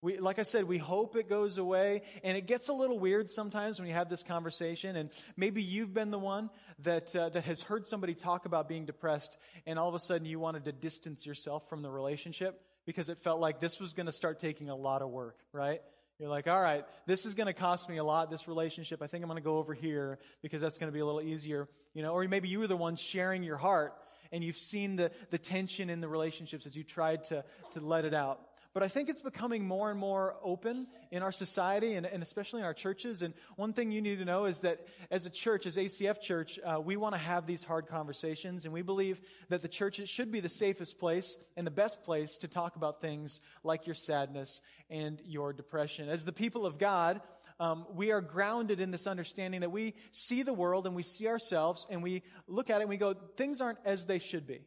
We, 0.00 0.18
like 0.18 0.38
I 0.38 0.42
said, 0.42 0.64
we 0.64 0.76
hope 0.76 1.16
it 1.16 1.30
goes 1.30 1.56
away, 1.56 2.02
and 2.22 2.36
it 2.36 2.46
gets 2.46 2.68
a 2.68 2.74
little 2.74 2.98
weird 2.98 3.30
sometimes 3.30 3.78
when 3.78 3.88
you 3.88 3.94
have 3.94 4.10
this 4.10 4.22
conversation. 4.22 4.96
And 4.96 5.10
maybe 5.34 5.62
you've 5.62 5.94
been 5.94 6.10
the 6.10 6.18
one 6.18 6.50
that 6.80 7.14
uh, 7.16 7.30
that 7.30 7.44
has 7.44 7.62
heard 7.62 7.86
somebody 7.86 8.14
talk 8.14 8.46
about 8.46 8.68
being 8.68 8.86
depressed, 8.86 9.36
and 9.66 9.78
all 9.78 9.88
of 9.88 9.94
a 9.94 9.98
sudden 9.98 10.26
you 10.26 10.38
wanted 10.38 10.64
to 10.64 10.72
distance 10.72 11.26
yourself 11.26 11.68
from 11.68 11.82
the 11.82 11.90
relationship 11.90 12.62
because 12.86 13.08
it 13.08 13.18
felt 13.22 13.40
like 13.40 13.60
this 13.60 13.80
was 13.80 13.92
going 13.92 14.06
to 14.06 14.12
start 14.12 14.38
taking 14.38 14.68
a 14.70 14.76
lot 14.76 15.02
of 15.02 15.10
work, 15.10 15.38
right? 15.52 15.80
You're 16.18 16.28
like, 16.28 16.46
all 16.46 16.60
right, 16.60 16.84
this 17.06 17.26
is 17.26 17.34
going 17.34 17.48
to 17.48 17.52
cost 17.52 17.88
me 17.88 17.96
a 17.96 18.04
lot, 18.04 18.30
this 18.30 18.46
relationship. 18.46 19.02
I 19.02 19.08
think 19.08 19.24
I'm 19.24 19.28
going 19.28 19.42
to 19.42 19.44
go 19.44 19.58
over 19.58 19.74
here 19.74 20.18
because 20.42 20.60
that's 20.60 20.78
going 20.78 20.90
to 20.90 20.92
be 20.92 21.00
a 21.00 21.04
little 21.04 21.20
easier, 21.20 21.68
you 21.92 22.02
know. 22.02 22.12
Or 22.12 22.26
maybe 22.28 22.48
you 22.48 22.60
were 22.60 22.68
the 22.68 22.76
one 22.76 22.94
sharing 22.94 23.42
your 23.42 23.56
heart, 23.56 23.94
and 24.30 24.44
you've 24.44 24.56
seen 24.56 24.96
the 24.96 25.10
the 25.30 25.38
tension 25.38 25.90
in 25.90 26.00
the 26.00 26.08
relationships 26.08 26.66
as 26.66 26.76
you 26.76 26.84
tried 26.84 27.24
to 27.24 27.44
to 27.72 27.80
let 27.80 28.04
it 28.04 28.14
out 28.14 28.40
but 28.74 28.82
I 28.82 28.88
think 28.88 29.08
it's 29.08 29.20
becoming 29.20 29.64
more 29.66 29.88
and 29.88 29.98
more 29.98 30.34
open 30.42 30.88
in 31.12 31.22
our 31.22 31.30
society 31.30 31.94
and, 31.94 32.04
and 32.04 32.24
especially 32.24 32.60
in 32.60 32.66
our 32.66 32.74
churches. 32.74 33.22
And 33.22 33.32
one 33.54 33.72
thing 33.72 33.92
you 33.92 34.02
need 34.02 34.18
to 34.18 34.24
know 34.24 34.46
is 34.46 34.62
that 34.62 34.84
as 35.12 35.26
a 35.26 35.30
church, 35.30 35.64
as 35.64 35.76
ACF 35.76 36.20
Church, 36.20 36.58
uh, 36.58 36.80
we 36.80 36.96
want 36.96 37.14
to 37.14 37.20
have 37.20 37.46
these 37.46 37.62
hard 37.62 37.86
conversations, 37.86 38.64
and 38.64 38.74
we 38.74 38.82
believe 38.82 39.20
that 39.48 39.62
the 39.62 39.68
church 39.68 40.06
should 40.08 40.32
be 40.32 40.40
the 40.40 40.48
safest 40.48 40.98
place 40.98 41.38
and 41.56 41.64
the 41.64 41.70
best 41.70 42.02
place 42.02 42.36
to 42.38 42.48
talk 42.48 42.74
about 42.74 43.00
things 43.00 43.40
like 43.62 43.86
your 43.86 43.94
sadness 43.94 44.60
and 44.90 45.22
your 45.24 45.52
depression. 45.52 46.08
As 46.08 46.24
the 46.24 46.32
people 46.32 46.66
of 46.66 46.76
God, 46.76 47.20
um, 47.60 47.86
we 47.94 48.10
are 48.10 48.20
grounded 48.20 48.80
in 48.80 48.90
this 48.90 49.06
understanding 49.06 49.60
that 49.60 49.70
we 49.70 49.94
see 50.10 50.42
the 50.42 50.52
world 50.52 50.88
and 50.88 50.96
we 50.96 51.04
see 51.04 51.28
ourselves 51.28 51.86
and 51.88 52.02
we 52.02 52.24
look 52.48 52.70
at 52.70 52.78
it 52.78 52.80
and 52.80 52.90
we 52.90 52.96
go, 52.96 53.14
things 53.36 53.60
aren't 53.60 53.78
as 53.84 54.06
they 54.06 54.18
should 54.18 54.48
be. 54.48 54.62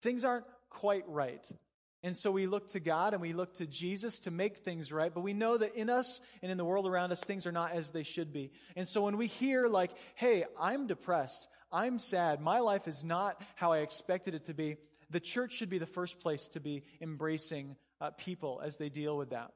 Things 0.00 0.24
aren't 0.24 0.46
quite 0.70 1.04
right. 1.06 1.46
And 2.04 2.14
so 2.14 2.30
we 2.30 2.46
look 2.46 2.68
to 2.68 2.80
God 2.80 3.14
and 3.14 3.22
we 3.22 3.32
look 3.32 3.54
to 3.54 3.66
Jesus 3.66 4.18
to 4.20 4.30
make 4.30 4.58
things 4.58 4.92
right, 4.92 5.12
but 5.12 5.22
we 5.22 5.32
know 5.32 5.56
that 5.56 5.74
in 5.74 5.88
us 5.88 6.20
and 6.42 6.52
in 6.52 6.58
the 6.58 6.64
world 6.64 6.86
around 6.86 7.12
us, 7.12 7.20
things 7.24 7.46
are 7.46 7.52
not 7.52 7.72
as 7.72 7.92
they 7.92 8.02
should 8.02 8.30
be. 8.30 8.52
And 8.76 8.86
so 8.86 9.00
when 9.00 9.16
we 9.16 9.26
hear, 9.26 9.68
like, 9.68 9.90
hey, 10.14 10.44
I'm 10.60 10.86
depressed, 10.86 11.48
I'm 11.72 11.98
sad, 11.98 12.42
my 12.42 12.58
life 12.58 12.86
is 12.86 13.04
not 13.04 13.40
how 13.54 13.72
I 13.72 13.78
expected 13.78 14.34
it 14.34 14.44
to 14.44 14.54
be, 14.54 14.76
the 15.08 15.18
church 15.18 15.54
should 15.54 15.70
be 15.70 15.78
the 15.78 15.86
first 15.86 16.20
place 16.20 16.46
to 16.48 16.60
be 16.60 16.82
embracing 17.00 17.74
uh, 18.02 18.10
people 18.10 18.60
as 18.62 18.76
they 18.76 18.90
deal 18.90 19.16
with 19.16 19.30
that. 19.30 19.52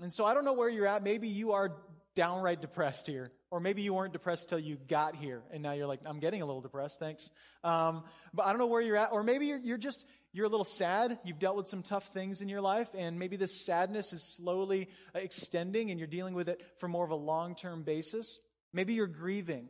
And 0.00 0.10
so 0.10 0.24
I 0.24 0.32
don't 0.32 0.46
know 0.46 0.54
where 0.54 0.70
you're 0.70 0.86
at. 0.86 1.02
Maybe 1.02 1.28
you 1.28 1.52
are 1.52 1.76
downright 2.14 2.62
depressed 2.62 3.06
here. 3.06 3.32
Or 3.50 3.60
maybe 3.60 3.82
you 3.82 3.92
weren't 3.92 4.14
depressed 4.14 4.48
till 4.48 4.58
you 4.58 4.78
got 4.88 5.14
here, 5.14 5.42
and 5.52 5.62
now 5.62 5.72
you're 5.72 5.86
like, 5.86 6.00
I'm 6.06 6.20
getting 6.20 6.40
a 6.40 6.46
little 6.46 6.62
depressed, 6.62 6.98
thanks. 6.98 7.30
Um, 7.62 8.02
but 8.32 8.46
I 8.46 8.48
don't 8.48 8.58
know 8.58 8.66
where 8.66 8.80
you're 8.80 8.96
at. 8.96 9.12
Or 9.12 9.22
maybe 9.22 9.44
you're, 9.44 9.58
you're 9.58 9.76
just, 9.76 10.06
you're 10.32 10.46
a 10.46 10.50
little 10.50 10.64
sad. 10.64 11.18
You've 11.24 11.38
dealt 11.38 11.56
with 11.56 11.68
some 11.68 11.82
tough 11.82 12.06
things 12.08 12.40
in 12.40 12.48
your 12.48 12.60
life, 12.60 12.88
and 12.96 13.18
maybe 13.18 13.36
this 13.36 13.64
sadness 13.64 14.12
is 14.12 14.22
slowly 14.22 14.88
uh, 15.14 15.18
extending, 15.18 15.90
and 15.90 16.00
you're 16.00 16.06
dealing 16.06 16.34
with 16.34 16.48
it 16.48 16.62
for 16.78 16.88
more 16.88 17.04
of 17.04 17.10
a 17.10 17.16
long 17.16 17.54
term 17.54 17.82
basis. 17.82 18.38
Maybe 18.72 18.94
you're 18.94 19.06
grieving, 19.06 19.68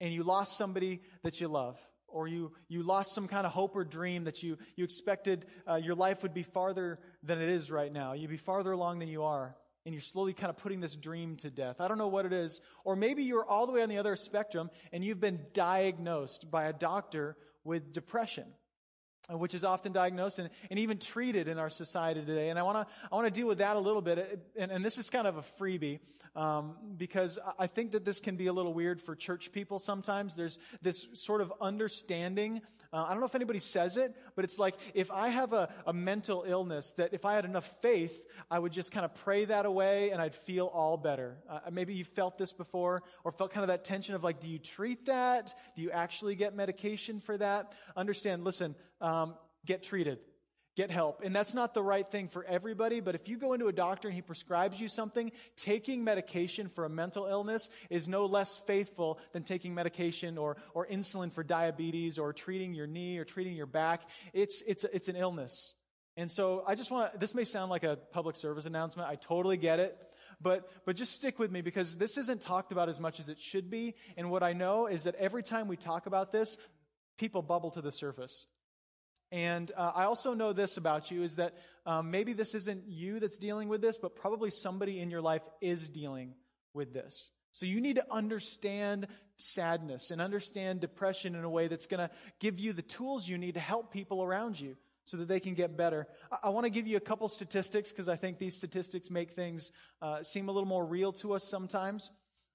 and 0.00 0.12
you 0.12 0.24
lost 0.24 0.58
somebody 0.58 1.02
that 1.22 1.40
you 1.40 1.48
love, 1.48 1.78
or 2.08 2.26
you, 2.26 2.52
you 2.68 2.82
lost 2.82 3.14
some 3.14 3.28
kind 3.28 3.46
of 3.46 3.52
hope 3.52 3.76
or 3.76 3.84
dream 3.84 4.24
that 4.24 4.42
you, 4.42 4.58
you 4.74 4.84
expected 4.84 5.46
uh, 5.68 5.76
your 5.76 5.94
life 5.94 6.22
would 6.22 6.34
be 6.34 6.42
farther 6.42 6.98
than 7.22 7.40
it 7.40 7.48
is 7.48 7.70
right 7.70 7.92
now. 7.92 8.12
You'd 8.12 8.30
be 8.30 8.36
farther 8.36 8.72
along 8.72 8.98
than 8.98 9.08
you 9.08 9.22
are 9.22 9.56
and 9.84 9.92
you're 9.92 10.00
slowly 10.00 10.32
kind 10.32 10.50
of 10.50 10.56
putting 10.56 10.80
this 10.80 10.94
dream 10.94 11.36
to 11.36 11.50
death. 11.50 11.80
I 11.80 11.88
don't 11.88 11.98
know 11.98 12.08
what 12.08 12.24
it 12.24 12.32
is. 12.32 12.60
Or 12.84 12.94
maybe 12.94 13.24
you're 13.24 13.44
all 13.44 13.66
the 13.66 13.72
way 13.72 13.82
on 13.82 13.88
the 13.88 13.98
other 13.98 14.14
spectrum 14.16 14.70
and 14.92 15.04
you've 15.04 15.20
been 15.20 15.40
diagnosed 15.54 16.50
by 16.50 16.66
a 16.66 16.72
doctor 16.72 17.36
with 17.64 17.92
depression. 17.92 18.44
Uh, 19.30 19.36
which 19.36 19.54
is 19.54 19.64
often 19.64 19.92
diagnosed 19.92 20.38
and, 20.38 20.50
and 20.70 20.78
even 20.78 20.98
treated 20.98 21.48
in 21.48 21.58
our 21.58 21.70
society 21.70 22.20
today. 22.20 22.48
And 22.48 22.58
I 22.58 22.62
want 22.62 22.88
to 22.88 22.94
I 23.10 23.14
want 23.14 23.26
to 23.26 23.30
deal 23.32 23.46
with 23.46 23.58
that 23.58 23.76
a 23.76 23.80
little 23.80 24.02
bit. 24.02 24.40
And, 24.56 24.70
and 24.70 24.84
this 24.84 24.98
is 24.98 25.10
kind 25.10 25.26
of 25.26 25.36
a 25.36 25.42
freebie 25.60 26.00
um, 26.34 26.74
because 26.96 27.38
I 27.58 27.66
think 27.66 27.92
that 27.92 28.04
this 28.04 28.20
can 28.20 28.36
be 28.36 28.46
a 28.46 28.52
little 28.52 28.72
weird 28.72 29.00
for 29.00 29.14
church 29.14 29.52
people 29.52 29.78
sometimes. 29.78 30.34
There's 30.34 30.58
this 30.80 31.06
sort 31.14 31.40
of 31.40 31.52
understanding. 31.60 32.62
Uh, 32.92 33.04
I 33.04 33.10
don't 33.10 33.20
know 33.20 33.26
if 33.26 33.34
anybody 33.34 33.58
says 33.58 33.96
it, 33.96 34.14
but 34.36 34.44
it's 34.44 34.58
like 34.58 34.74
if 34.92 35.10
I 35.10 35.28
have 35.28 35.54
a, 35.54 35.70
a 35.86 35.92
mental 35.92 36.44
illness, 36.46 36.92
that 36.98 37.14
if 37.14 37.24
I 37.24 37.34
had 37.34 37.46
enough 37.46 37.74
faith, 37.80 38.22
I 38.50 38.58
would 38.58 38.72
just 38.72 38.92
kind 38.92 39.04
of 39.04 39.14
pray 39.14 39.46
that 39.46 39.64
away 39.64 40.10
and 40.10 40.20
I'd 40.20 40.34
feel 40.34 40.66
all 40.66 40.98
better. 40.98 41.38
Uh, 41.48 41.60
maybe 41.70 41.94
you 41.94 42.04
felt 42.04 42.36
this 42.36 42.52
before 42.52 43.02
or 43.24 43.32
felt 43.32 43.52
kind 43.52 43.64
of 43.64 43.68
that 43.68 43.84
tension 43.84 44.14
of 44.14 44.22
like, 44.22 44.40
do 44.40 44.48
you 44.48 44.58
treat 44.58 45.06
that? 45.06 45.54
Do 45.74 45.80
you 45.80 45.90
actually 45.90 46.34
get 46.34 46.54
medication 46.54 47.20
for 47.20 47.38
that? 47.38 47.72
Understand, 47.96 48.44
listen, 48.44 48.74
um, 49.00 49.36
get 49.64 49.82
treated, 49.82 50.18
get 50.74 50.90
help. 50.90 51.20
And 51.22 51.36
that's 51.36 51.54
not 51.54 51.74
the 51.74 51.82
right 51.82 52.08
thing 52.08 52.28
for 52.28 52.44
everybody, 52.44 53.00
but 53.00 53.14
if 53.14 53.28
you 53.28 53.36
go 53.36 53.52
into 53.52 53.66
a 53.66 53.72
doctor 53.72 54.08
and 54.08 54.14
he 54.14 54.22
prescribes 54.22 54.80
you 54.80 54.88
something, 54.88 55.32
taking 55.56 56.02
medication 56.02 56.68
for 56.68 56.84
a 56.84 56.88
mental 56.88 57.26
illness 57.26 57.68
is 57.90 58.08
no 58.08 58.26
less 58.26 58.56
faithful 58.56 59.18
than 59.32 59.42
taking 59.42 59.74
medication 59.74 60.38
or, 60.38 60.56
or 60.74 60.86
insulin 60.86 61.32
for 61.32 61.42
diabetes 61.42 62.18
or 62.18 62.32
treating 62.32 62.72
your 62.72 62.86
knee 62.86 63.18
or 63.18 63.24
treating 63.24 63.54
your 63.54 63.66
back. 63.66 64.02
It's, 64.32 64.62
it's, 64.66 64.84
it's 64.84 65.08
an 65.08 65.16
illness. 65.16 65.74
And 66.16 66.30
so 66.30 66.62
I 66.66 66.74
just 66.74 66.90
want 66.90 67.12
to, 67.12 67.18
this 67.18 67.34
may 67.34 67.44
sound 67.44 67.70
like 67.70 67.84
a 67.84 67.96
public 68.12 68.36
service 68.36 68.66
announcement. 68.66 69.08
I 69.08 69.16
totally 69.16 69.56
get 69.56 69.78
it. 69.78 69.98
But, 70.40 70.68
but 70.84 70.96
just 70.96 71.12
stick 71.14 71.38
with 71.38 71.52
me 71.52 71.60
because 71.60 71.96
this 71.96 72.18
isn't 72.18 72.40
talked 72.40 72.72
about 72.72 72.88
as 72.88 72.98
much 72.98 73.20
as 73.20 73.28
it 73.28 73.38
should 73.38 73.70
be. 73.70 73.94
And 74.16 74.30
what 74.30 74.42
I 74.42 74.54
know 74.54 74.86
is 74.86 75.04
that 75.04 75.14
every 75.14 75.42
time 75.42 75.68
we 75.68 75.76
talk 75.76 76.06
about 76.06 76.32
this, 76.32 76.58
people 77.16 77.42
bubble 77.42 77.70
to 77.72 77.80
the 77.80 77.92
surface. 77.92 78.46
And 79.32 79.72
uh, 79.74 79.92
I 79.94 80.04
also 80.04 80.34
know 80.34 80.52
this 80.52 80.76
about 80.76 81.10
you 81.10 81.22
is 81.22 81.36
that 81.36 81.54
um, 81.86 82.10
maybe 82.10 82.34
this 82.34 82.54
isn't 82.54 82.86
you 82.86 83.18
that's 83.18 83.38
dealing 83.38 83.68
with 83.68 83.80
this, 83.80 83.96
but 83.96 84.14
probably 84.14 84.50
somebody 84.50 85.00
in 85.00 85.10
your 85.10 85.22
life 85.22 85.42
is 85.62 85.88
dealing 85.88 86.34
with 86.74 86.92
this. 86.92 87.30
So 87.50 87.64
you 87.64 87.80
need 87.80 87.96
to 87.96 88.04
understand 88.10 89.08
sadness 89.36 90.10
and 90.10 90.20
understand 90.20 90.80
depression 90.80 91.34
in 91.34 91.44
a 91.44 91.50
way 91.50 91.66
that's 91.68 91.86
going 91.86 92.06
to 92.06 92.10
give 92.40 92.60
you 92.60 92.74
the 92.74 92.82
tools 92.82 93.26
you 93.26 93.38
need 93.38 93.54
to 93.54 93.60
help 93.60 93.90
people 93.90 94.22
around 94.22 94.60
you 94.60 94.76
so 95.04 95.16
that 95.16 95.28
they 95.28 95.40
can 95.40 95.54
get 95.54 95.78
better. 95.78 96.06
I, 96.30 96.36
I 96.44 96.48
want 96.50 96.64
to 96.64 96.70
give 96.70 96.86
you 96.86 96.98
a 96.98 97.00
couple 97.00 97.26
statistics 97.28 97.90
because 97.90 98.10
I 98.10 98.16
think 98.16 98.38
these 98.38 98.54
statistics 98.54 99.10
make 99.10 99.32
things 99.32 99.72
uh, 100.02 100.22
seem 100.22 100.50
a 100.50 100.52
little 100.52 100.68
more 100.68 100.84
real 100.84 101.12
to 101.14 101.32
us 101.32 101.44
sometimes. 101.44 102.10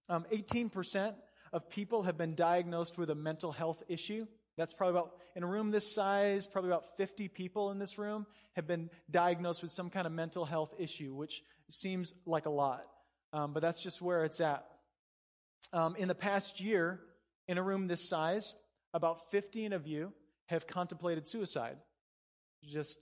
Um, 0.09 0.25
18% 0.31 1.15
of 1.53 1.69
people 1.69 2.03
have 2.03 2.17
been 2.17 2.35
diagnosed 2.35 2.99
with 2.99 3.09
a 3.09 3.15
mental 3.15 3.51
health 3.51 3.81
issue. 3.87 4.27
That's 4.57 4.73
probably 4.73 4.99
about, 4.99 5.11
in 5.35 5.43
a 5.43 5.47
room 5.47 5.69
this 5.71 5.93
size, 5.93 6.47
probably 6.47 6.71
about 6.71 6.97
50 6.97 7.27
people 7.27 7.69
in 7.71 7.77
this 7.77 7.97
room 7.97 8.25
have 8.55 8.67
been 8.67 8.89
diagnosed 9.09 9.61
with 9.61 9.71
some 9.71 9.89
kind 9.89 10.07
of 10.07 10.13
mental 10.13 10.45
health 10.45 10.73
issue, 10.79 11.13
which 11.13 11.43
seems 11.69 12.13
like 12.25 12.47
a 12.47 12.51
lot. 12.51 12.83
Um, 13.33 13.53
but 13.53 13.61
that's 13.61 13.81
just 13.81 14.01
where 14.01 14.23
it's 14.23 14.41
at. 14.41 14.65
Um, 15.73 15.95
in 15.95 16.07
the 16.07 16.15
past 16.15 16.59
year, 16.59 16.99
in 17.47 17.57
a 17.57 17.63
room 17.63 17.87
this 17.87 18.07
size, 18.07 18.55
about 18.93 19.29
15 19.31 19.73
of 19.73 19.85
you 19.85 20.11
have 20.47 20.65
contemplated 20.65 21.27
suicide. 21.27 21.77
Just 22.63 22.97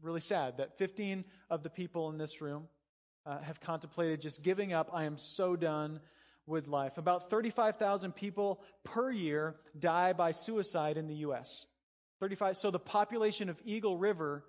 really 0.00 0.20
sad 0.20 0.58
that 0.58 0.78
15 0.78 1.24
of 1.50 1.62
the 1.62 1.70
people 1.70 2.08
in 2.08 2.16
this 2.16 2.40
room 2.40 2.68
uh, 3.26 3.40
have 3.40 3.60
contemplated 3.60 4.20
just 4.20 4.42
giving 4.42 4.72
up. 4.72 4.90
I 4.92 5.04
am 5.04 5.16
so 5.16 5.56
done 5.56 6.00
with 6.46 6.68
life. 6.68 6.98
About 6.98 7.30
35,000 7.30 8.14
people 8.14 8.60
per 8.84 9.10
year 9.10 9.56
die 9.78 10.12
by 10.12 10.32
suicide 10.32 10.96
in 10.96 11.06
the 11.06 11.16
U.S. 11.16 11.66
35. 12.20 12.56
So 12.56 12.70
the 12.70 12.78
population 12.78 13.48
of 13.48 13.60
Eagle 13.64 13.98
River 13.98 14.44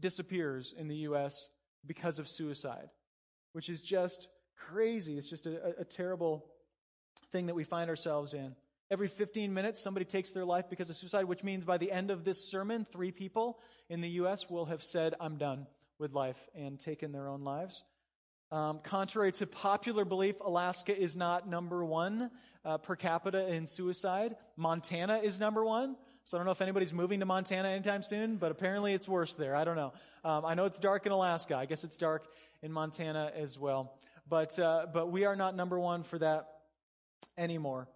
disappears 0.00 0.74
in 0.76 0.88
the 0.88 0.96
U.S. 0.96 1.48
because 1.86 2.18
of 2.18 2.28
suicide, 2.28 2.88
which 3.52 3.68
is 3.68 3.82
just 3.82 4.28
crazy. 4.56 5.16
It's 5.16 5.30
just 5.30 5.46
a, 5.46 5.80
a 5.80 5.84
terrible 5.84 6.46
thing 7.32 7.46
that 7.46 7.54
we 7.54 7.64
find 7.64 7.90
ourselves 7.90 8.34
in. 8.34 8.54
Every 8.90 9.08
15 9.08 9.52
minutes, 9.52 9.82
somebody 9.82 10.04
takes 10.04 10.30
their 10.30 10.44
life 10.44 10.66
because 10.70 10.90
of 10.90 10.96
suicide, 10.96 11.24
which 11.24 11.42
means 11.42 11.64
by 11.64 11.76
the 11.76 11.90
end 11.90 12.10
of 12.10 12.24
this 12.24 12.48
sermon, 12.48 12.86
three 12.90 13.10
people 13.10 13.58
in 13.88 14.00
the 14.00 14.08
U.S. 14.10 14.48
will 14.48 14.66
have 14.66 14.82
said, 14.82 15.14
I'm 15.20 15.38
done 15.38 15.66
with 15.98 16.12
life 16.12 16.38
and 16.54 16.78
taken 16.78 17.10
their 17.10 17.28
own 17.28 17.42
lives. 17.42 17.82
Um, 18.52 18.78
contrary 18.82 19.32
to 19.32 19.46
popular 19.46 20.04
belief, 20.04 20.36
Alaska 20.40 20.96
is 20.96 21.16
not 21.16 21.48
number 21.48 21.84
one 21.84 22.30
uh, 22.64 22.78
per 22.78 22.94
capita 22.94 23.48
in 23.52 23.66
suicide. 23.66 24.36
Montana 24.56 25.18
is 25.18 25.40
number 25.40 25.64
one. 25.64 25.96
So 26.22 26.36
I 26.36 26.38
don't 26.38 26.46
know 26.46 26.52
if 26.52 26.60
anybody's 26.60 26.92
moving 26.92 27.20
to 27.20 27.26
Montana 27.26 27.68
anytime 27.68 28.02
soon, 28.02 28.36
but 28.36 28.50
apparently 28.50 28.92
it's 28.92 29.08
worse 29.08 29.34
there. 29.34 29.54
I 29.54 29.64
don't 29.64 29.76
know. 29.76 29.92
Um, 30.24 30.44
I 30.44 30.54
know 30.54 30.64
it's 30.64 30.78
dark 30.78 31.06
in 31.06 31.12
Alaska. 31.12 31.56
I 31.56 31.66
guess 31.66 31.84
it's 31.84 31.96
dark 31.96 32.26
in 32.62 32.72
Montana 32.72 33.30
as 33.36 33.58
well. 33.58 33.98
But, 34.28 34.58
uh, 34.58 34.86
but 34.92 35.12
we 35.12 35.24
are 35.24 35.36
not 35.36 35.54
number 35.54 35.78
one 35.78 36.02
for 36.02 36.18
that 36.18 36.48
anymore. 37.38 37.88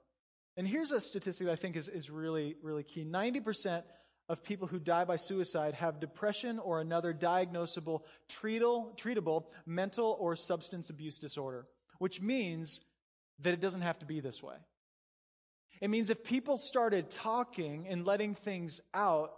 And 0.57 0.66
here's 0.66 0.92
a 0.92 1.00
statistic 1.00 1.47
that 1.47 1.52
I 1.52 1.57
think 1.57 1.76
is, 1.76 1.88
is 1.88 2.11
really, 2.11 2.57
really 2.62 2.85
key 2.85 3.04
90% 3.04 3.83
of 4.30 4.44
people 4.44 4.68
who 4.68 4.78
die 4.78 5.04
by 5.04 5.16
suicide 5.16 5.75
have 5.75 5.99
depression 5.99 6.60
or 6.60 6.80
another 6.80 7.12
diagnosable, 7.12 8.02
treatable, 8.28 8.96
treatable 8.96 9.46
mental 9.66 10.16
or 10.20 10.37
substance 10.37 10.88
abuse 10.88 11.18
disorder, 11.18 11.66
which 11.99 12.22
means 12.22 12.80
that 13.40 13.52
it 13.52 13.58
doesn't 13.58 13.80
have 13.80 13.99
to 13.99 14.06
be 14.06 14.20
this 14.20 14.40
way. 14.40 14.54
It 15.80 15.90
means 15.90 16.10
if 16.10 16.22
people 16.22 16.58
started 16.58 17.10
talking 17.10 17.88
and 17.88 18.06
letting 18.06 18.37
things 18.37 18.80
out, 18.94 19.32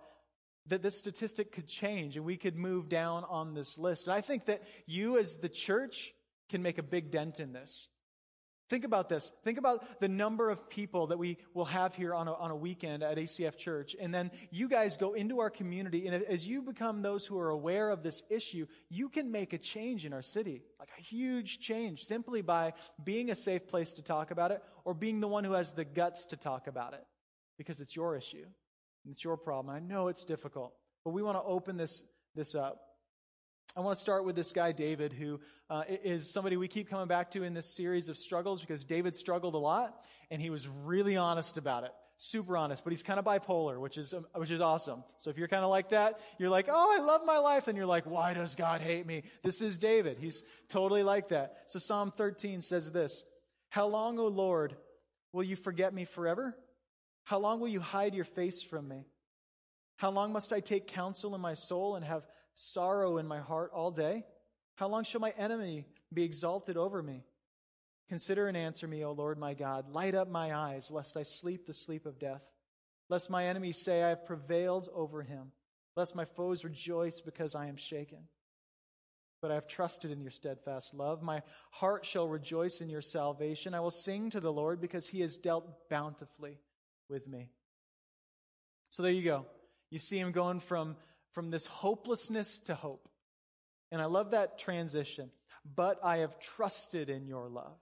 that 0.67 0.83
this 0.83 0.99
statistic 0.99 1.53
could 1.53 1.67
change 1.67 2.17
and 2.17 2.27
we 2.27 2.37
could 2.37 2.57
move 2.57 2.91
down 2.91 3.25
on 3.31 3.55
this 3.55 3.79
list. 3.79 4.07
And 4.07 4.15
I 4.15 4.21
think 4.21 4.45
that 4.45 4.63
you 4.87 5.17
as 5.17 5.39
the 5.39 5.49
church 5.49 6.13
can 6.51 6.63
make 6.63 6.77
a 6.77 6.83
big 6.83 7.11
dent 7.11 7.41
in 7.41 7.55
this. 7.55 7.89
Think 8.73 8.87
about 8.87 9.11
this. 9.11 9.35
Think 9.45 9.59
about 9.59 10.01
the 10.01 10.09
number 10.09 10.49
of 10.49 10.71
people 10.71 11.09
that 11.09 11.19
we 11.19 11.37
will 11.53 11.67
have 11.67 11.95
here 11.95 12.15
on 12.15 12.27
a, 12.27 12.33
on 12.33 12.51
a 12.51 12.57
weekend 12.57 13.03
at 13.03 13.19
ACF 13.19 13.59
Church. 13.59 13.95
And 14.01 14.15
then 14.15 14.31
you 14.51 14.67
guys 14.67 14.97
go 14.97 15.13
into 15.13 15.41
our 15.41 15.51
community. 15.51 16.07
And 16.07 16.25
as 16.25 16.49
you 16.49 16.63
become 16.63 17.03
those 17.03 17.27
who 17.27 17.39
are 17.39 17.51
aware 17.51 17.91
of 17.91 18.03
this 18.03 18.23
issue, 18.31 18.67
you 18.89 19.11
can 19.11 19.31
make 19.31 19.53
a 19.53 19.59
change 19.59 20.07
in 20.07 20.15
our 20.15 20.23
city. 20.23 20.63
Like 20.81 20.89
a 20.99 21.03
huge 21.03 21.61
change 21.61 22.05
simply 22.05 22.41
by 22.41 22.73
being 23.05 23.31
a 23.31 23.35
safe 23.35 23.67
place 23.67 23.93
to 23.93 24.03
talk 24.03 24.31
about 24.31 24.53
it 24.53 24.63
or 24.87 24.95
being 24.95 25.21
the 25.21 25.29
one 25.29 25.45
who 25.45 25.53
has 25.53 25.73
the 25.73 25.85
guts 25.85 26.25
to 26.29 26.39
talk 26.39 26.67
about 26.67 26.95
it 26.95 27.05
because 27.59 27.79
it's 27.79 27.95
your 27.95 28.17
issue 28.17 28.47
and 29.05 29.13
it's 29.13 29.23
your 29.23 29.37
problem. 29.37 29.77
I 29.77 29.81
know 29.81 30.09
it's 30.09 30.25
difficult, 30.25 30.73
but 31.05 31.11
we 31.11 31.23
want 31.23 31.37
to 31.37 31.43
open 31.43 31.77
this, 31.77 32.05
this 32.35 32.55
up. 32.55 32.81
I 33.75 33.81
want 33.81 33.97
to 33.97 34.01
start 34.01 34.27
with 34.27 34.37
this 34.37 34.53
guy, 34.53 34.73
David, 34.73 35.15
who 35.15 35.41
uh, 35.71 35.85
is 35.89 36.31
somebody 36.31 36.59
we 36.59 36.69
keep 36.69 36.91
coming 36.91 37.09
back 37.09 37.31
to 37.31 37.43
in 37.43 37.55
this 37.55 37.75
series 37.75 38.11
of 38.11 38.19
struggles 38.19 38.61
because 38.61 38.85
David 38.85 39.17
struggled 39.17 39.55
a 39.55 39.59
lot 39.59 39.99
and 40.31 40.43
he 40.43 40.51
was 40.51 40.69
really 40.69 41.17
honest 41.17 41.57
about 41.57 41.85
it. 41.85 41.93
Super 42.19 42.59
honest, 42.59 42.85
but 42.85 42.93
he's 42.93 43.03
kind 43.03 43.19
of 43.19 43.25
bipolar, 43.25 43.81
which 43.81 43.97
is, 43.97 44.13
um, 44.13 44.27
which 44.35 44.51
is 44.51 44.61
awesome. 44.61 45.03
So 45.17 45.31
if 45.31 45.39
you're 45.39 45.49
kind 45.49 45.65
of 45.65 45.71
like 45.71 45.89
that, 45.89 46.21
you're 46.39 46.51
like, 46.51 46.69
oh, 46.71 46.99
I 47.01 47.03
love 47.03 47.23
my 47.25 47.39
life. 47.39 47.67
And 47.67 47.77
you're 47.77 47.87
like, 47.87 48.05
why 48.05 48.35
does 48.35 48.55
God 48.55 48.83
hate 48.83 49.07
me? 49.07 49.23
This 49.43 49.63
is 49.63 49.79
David. 49.79 50.19
He's 50.19 50.45
totally 50.69 51.03
like 51.03 51.31
that. 51.31 51.57
So 51.67 51.79
Psalm 51.79 52.13
13 52.15 52.61
says 52.61 52.91
this 52.91 53.25
How 53.71 53.87
long, 53.87 54.19
O 54.19 54.27
Lord, 54.27 54.77
will 55.33 55.45
you 55.45 55.57
forget 55.57 55.95
me 55.95 56.05
forever? 56.05 56.55
How 57.25 57.39
long 57.39 57.59
will 57.59 57.69
you 57.69 57.81
hide 57.81 58.15
your 58.15 58.27
face 58.27 58.63
from 58.63 58.87
me? 58.87 59.07
How 59.97 60.11
long 60.11 60.33
must 60.33 60.53
I 60.53 60.61
take 60.61 60.89
counsel 60.89 61.35
in 61.35 61.41
my 61.41 61.55
soul 61.55 61.97
and 61.97 62.05
have 62.05 62.27
sorrow 62.55 63.19
in 63.19 63.27
my 63.27 63.41
heart 63.41 63.71
all 63.75 63.91
day? 63.91 64.25
How 64.77 64.89
long 64.89 65.05
shall 65.05 65.21
my 65.21 65.33
enemy 65.37 65.87
be 66.13 66.25
exalted 66.25 66.77
over 66.77 67.03
me? 67.03 67.25
Consider 68.09 68.47
and 68.47 68.57
answer 68.57 68.87
me, 68.87 69.05
O 69.05 69.13
Lord 69.13 69.39
my 69.39 69.55
God. 69.55 69.89
Light 69.89 70.15
up 70.15 70.29
my 70.29 70.55
eyes, 70.55 70.91
lest 70.91 71.17
I 71.17 71.23
sleep 71.23 71.67
the 71.67 71.73
sleep 71.73 72.05
of 72.05 72.19
death. 72.19 72.43
Lest 73.09 73.31
my 73.31 73.47
enemies 73.47 73.79
say, 73.79 74.03
I 74.03 74.11
have 74.11 74.27
prevailed 74.27 74.89
over 74.95 75.23
him. 75.23 75.53
Lest 75.97 76.15
my 76.15 76.25
foes 76.25 76.65
rejoice 76.65 77.21
because 77.21 77.55
I 77.55 77.67
am 77.67 77.77
shaken. 77.77 78.29
But 79.41 79.51
I 79.51 79.55
have 79.55 79.67
trusted 79.67 80.11
in 80.11 80.21
your 80.21 80.31
steadfast 80.31 80.95
love. 80.95 81.23
My 81.23 81.43
heart 81.71 82.07
shall 82.07 82.29
rejoice 82.29 82.81
in 82.81 82.89
your 82.89 83.03
salvation. 83.03 83.75
I 83.75 83.81
will 83.81 83.91
sing 83.91 84.31
to 84.31 84.41
the 84.41 84.53
Lord 84.53 84.81
because 84.81 85.09
he 85.09 85.21
has 85.21 85.37
dealt 85.37 85.89
bountifully 85.91 86.59
with 87.09 87.27
me. 87.27 87.49
So 88.91 89.03
there 89.03 89.13
you 89.13 89.25
go. 89.25 89.47
You 89.91 89.99
see 89.99 90.19
him 90.19 90.33
going 90.33 90.61
from 90.61 90.97
from 91.33 91.51
this 91.51 91.67
hopelessness 91.67 92.59
to 92.59 92.75
hope. 92.75 93.09
And 93.91 94.01
I 94.01 94.07
love 94.07 94.31
that 94.31 94.59
transition. 94.59 95.31
But 95.77 96.01
I 96.03 96.19
have 96.19 96.39
trusted 96.41 97.09
in 97.09 97.27
your 97.27 97.49
love. 97.49 97.77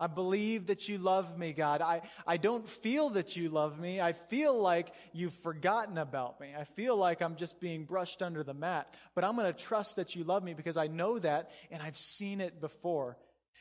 I 0.00 0.06
believe 0.06 0.66
that 0.68 0.88
you 0.88 0.98
love 0.98 1.36
me, 1.36 1.52
God. 1.52 1.80
I, 1.82 2.02
I 2.24 2.36
don't 2.36 2.68
feel 2.68 3.10
that 3.10 3.36
you 3.36 3.48
love 3.48 3.80
me. 3.80 4.00
I 4.00 4.12
feel 4.12 4.56
like 4.56 4.92
you've 5.12 5.34
forgotten 5.34 5.98
about 5.98 6.40
me. 6.40 6.54
I 6.56 6.64
feel 6.64 6.96
like 6.96 7.20
I'm 7.20 7.34
just 7.34 7.58
being 7.58 7.84
brushed 7.84 8.22
under 8.22 8.44
the 8.44 8.54
mat. 8.54 8.94
But 9.16 9.24
I'm 9.24 9.34
going 9.34 9.52
to 9.52 9.58
trust 9.58 9.96
that 9.96 10.14
you 10.14 10.22
love 10.22 10.44
me 10.44 10.54
because 10.54 10.76
I 10.76 10.86
know 10.86 11.18
that 11.18 11.50
and 11.72 11.82
I've 11.82 11.98
seen 11.98 12.40
it 12.40 12.60
before. 12.60 13.16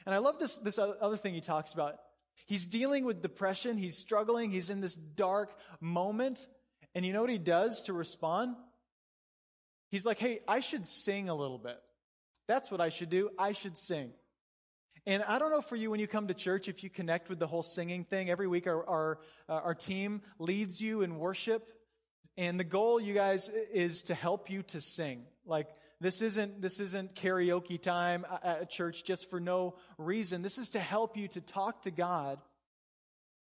And 0.05 0.13
I 0.13 0.19
love 0.19 0.37
this, 0.37 0.57
this 0.59 0.77
other 0.77 1.17
thing 1.17 1.33
he 1.33 1.41
talks 1.41 1.73
about. 1.73 1.95
He's 2.45 2.67
dealing 2.67 3.03
with 3.03 3.23
depression. 3.23 3.77
He's 3.77 3.97
struggling. 3.97 4.51
He's 4.51 4.69
in 4.69 4.79
this 4.79 4.95
dark 4.95 5.51
moment. 5.81 6.47
And 6.93 7.03
you 7.03 7.13
know 7.13 7.21
what 7.21 7.31
he 7.31 7.39
does 7.39 7.81
to 7.83 7.93
respond? 7.93 8.55
He's 9.89 10.05
like, 10.05 10.19
hey, 10.19 10.39
I 10.47 10.59
should 10.59 10.85
sing 10.85 11.29
a 11.29 11.35
little 11.35 11.57
bit. 11.57 11.79
That's 12.47 12.71
what 12.71 12.81
I 12.81 12.89
should 12.89 13.09
do. 13.09 13.29
I 13.37 13.51
should 13.51 13.77
sing. 13.77 14.11
And 15.05 15.23
I 15.23 15.39
don't 15.39 15.51
know 15.51 15.61
for 15.61 15.77
you 15.77 15.89
when 15.89 15.99
you 15.99 16.07
come 16.07 16.27
to 16.27 16.33
church 16.33 16.67
if 16.67 16.83
you 16.83 16.89
connect 16.89 17.29
with 17.29 17.39
the 17.39 17.47
whole 17.47 17.63
singing 17.63 18.03
thing. 18.03 18.29
Every 18.29 18.47
week 18.47 18.67
our, 18.67 18.87
our, 18.87 19.19
uh, 19.47 19.53
our 19.53 19.75
team 19.75 20.21
leads 20.39 20.81
you 20.81 21.01
in 21.01 21.17
worship. 21.17 21.69
And 22.35 22.59
the 22.59 22.65
goal, 22.65 22.99
you 22.99 23.13
guys, 23.13 23.49
is 23.49 24.03
to 24.03 24.13
help 24.13 24.49
you 24.49 24.63
to 24.63 24.81
sing. 24.81 25.23
Like, 25.45 25.67
this 25.99 26.21
isn't, 26.21 26.61
this 26.61 26.79
isn't 26.79 27.15
karaoke 27.15 27.81
time 27.81 28.25
at 28.43 28.69
church 28.69 29.03
just 29.03 29.29
for 29.29 29.39
no 29.39 29.75
reason. 29.97 30.41
This 30.41 30.57
is 30.57 30.69
to 30.69 30.79
help 30.79 31.17
you 31.17 31.27
to 31.29 31.41
talk 31.41 31.83
to 31.83 31.91
God 31.91 32.39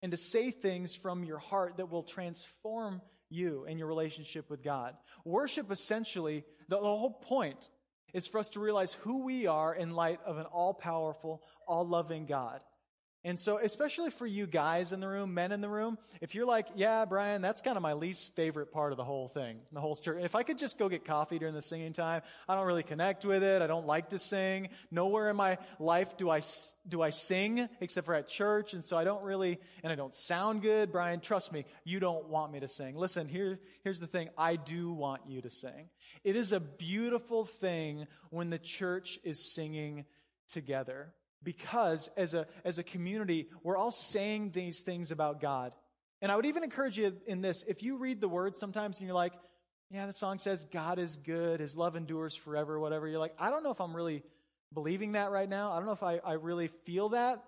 and 0.04 0.12
to 0.12 0.18
say 0.18 0.52
things 0.52 0.94
from 0.94 1.24
your 1.24 1.40
heart 1.40 1.78
that 1.78 1.90
will 1.90 2.04
transform 2.04 3.02
you 3.34 3.66
and 3.68 3.80
your 3.80 3.88
relationship 3.88 4.50
with 4.50 4.64
God. 4.64 4.96
Worship 5.26 5.72
essentially, 5.72 6.44
the, 6.70 6.78
the 6.78 6.84
whole 6.84 7.12
point 7.12 7.70
is 8.14 8.28
for 8.28 8.38
us 8.38 8.50
to 8.50 8.60
realize 8.60 8.94
who 8.94 9.24
we 9.24 9.48
are 9.48 9.74
in 9.74 9.96
light 9.96 10.20
of 10.26 10.38
an 10.38 10.46
all 10.46 10.74
powerful, 10.74 11.42
all 11.68 11.88
loving 11.88 12.26
God. 12.26 12.62
And 13.26 13.40
so, 13.40 13.58
especially 13.58 14.10
for 14.10 14.28
you 14.28 14.46
guys 14.46 14.92
in 14.92 15.00
the 15.00 15.08
room, 15.08 15.34
men 15.34 15.54
in 15.54 15.62
the 15.62 15.70
room, 15.70 15.98
if 16.20 16.36
you're 16.36 16.46
like, 16.46 16.68
yeah, 16.76 17.06
Brian, 17.06 17.42
that's 17.42 17.62
kind 17.62 17.78
of 17.78 17.84
my 17.84 17.94
least 17.94 18.36
favorite 18.36 18.74
part 18.74 18.92
of 18.92 18.98
the 18.98 19.06
whole 19.06 19.30
thing, 19.30 19.60
the 19.72 19.80
whole 19.80 19.96
church. 19.96 20.22
If 20.22 20.36
I 20.36 20.44
could 20.44 20.58
just 20.58 20.78
go 20.78 20.90
get 20.90 21.06
coffee 21.06 21.40
during 21.40 21.54
the 21.54 21.62
singing 21.62 21.94
time, 21.94 22.22
I 22.50 22.56
don't 22.56 22.68
really 22.68 22.84
connect 22.84 23.24
with 23.24 23.42
it. 23.42 23.62
I 23.62 23.68
don't 23.68 23.88
like 23.88 24.10
to 24.10 24.20
sing. 24.20 24.68
Nowhere 24.92 25.30
in 25.30 25.38
my 25.38 25.58
life 25.80 26.18
do 26.18 26.30
I, 26.30 26.42
do 26.86 27.02
I 27.02 27.12
sing 27.12 27.70
except 27.80 28.06
for 28.06 28.14
at 28.14 28.28
church. 28.28 28.74
And 28.74 28.84
so 28.84 28.98
I 28.98 29.06
don't 29.06 29.24
really, 29.24 29.58
and 29.84 29.94
I 29.94 29.96
don't 29.96 30.14
sound 30.14 30.62
good. 30.62 30.92
Brian, 30.92 31.22
trust 31.22 31.54
me, 31.54 31.64
you 31.86 32.02
don't 32.02 32.28
want 32.28 32.52
me 32.52 32.60
to 32.60 32.68
sing. 32.68 32.98
Listen, 32.98 33.30
here, 33.30 33.58
here's 33.86 34.02
the 34.02 34.08
thing. 34.08 34.32
I 34.38 34.58
do 34.58 34.92
want 34.92 35.22
you 35.30 35.42
to 35.42 35.50
sing. 35.50 35.88
It 36.26 36.36
is 36.36 36.52
a 36.52 36.60
beautiful 36.60 37.46
thing 37.46 38.06
when 38.32 38.50
the 38.50 38.60
church 38.60 39.18
is 39.24 39.54
singing 39.54 40.04
together 40.50 41.14
because 41.44 42.10
as 42.16 42.34
a, 42.34 42.48
as 42.64 42.80
a 42.80 42.84
community, 42.84 43.50
we're 43.64 43.78
all 43.78 43.92
saying 43.92 44.52
these 44.52 44.82
things 44.82 45.12
about 45.12 45.42
God. 45.42 45.74
And 46.22 46.32
I 46.32 46.36
would 46.36 46.46
even 46.46 46.64
encourage 46.64 46.98
you 46.98 47.18
in 47.28 47.42
this 47.42 47.64
if 47.68 47.84
you 47.84 47.98
read 47.98 48.22
the 48.22 48.30
words 48.30 48.60
sometimes 48.60 49.00
and 49.00 49.08
you're 49.08 49.16
like, 49.16 49.34
yeah, 49.92 50.06
the 50.06 50.14
song 50.14 50.40
says 50.40 50.66
God 50.72 50.98
is 50.98 51.18
good, 51.18 51.60
his 51.60 51.76
love 51.76 51.96
endures 51.96 52.36
forever, 52.36 52.80
whatever. 52.80 53.08
You're 53.08 53.20
like, 53.20 53.36
I 53.38 53.50
don't 53.50 53.64
know 53.64 53.72
if 53.72 53.82
I'm 53.82 53.96
really 53.96 54.24
believing 54.74 55.12
that 55.12 55.32
right 55.32 55.50
now. 55.50 55.72
I 55.72 55.76
don't 55.78 55.86
know 55.86 55.92
if 55.92 56.02
I, 56.04 56.20
I 56.24 56.34
really 56.34 56.70
feel 56.86 57.10
that. 57.10 57.44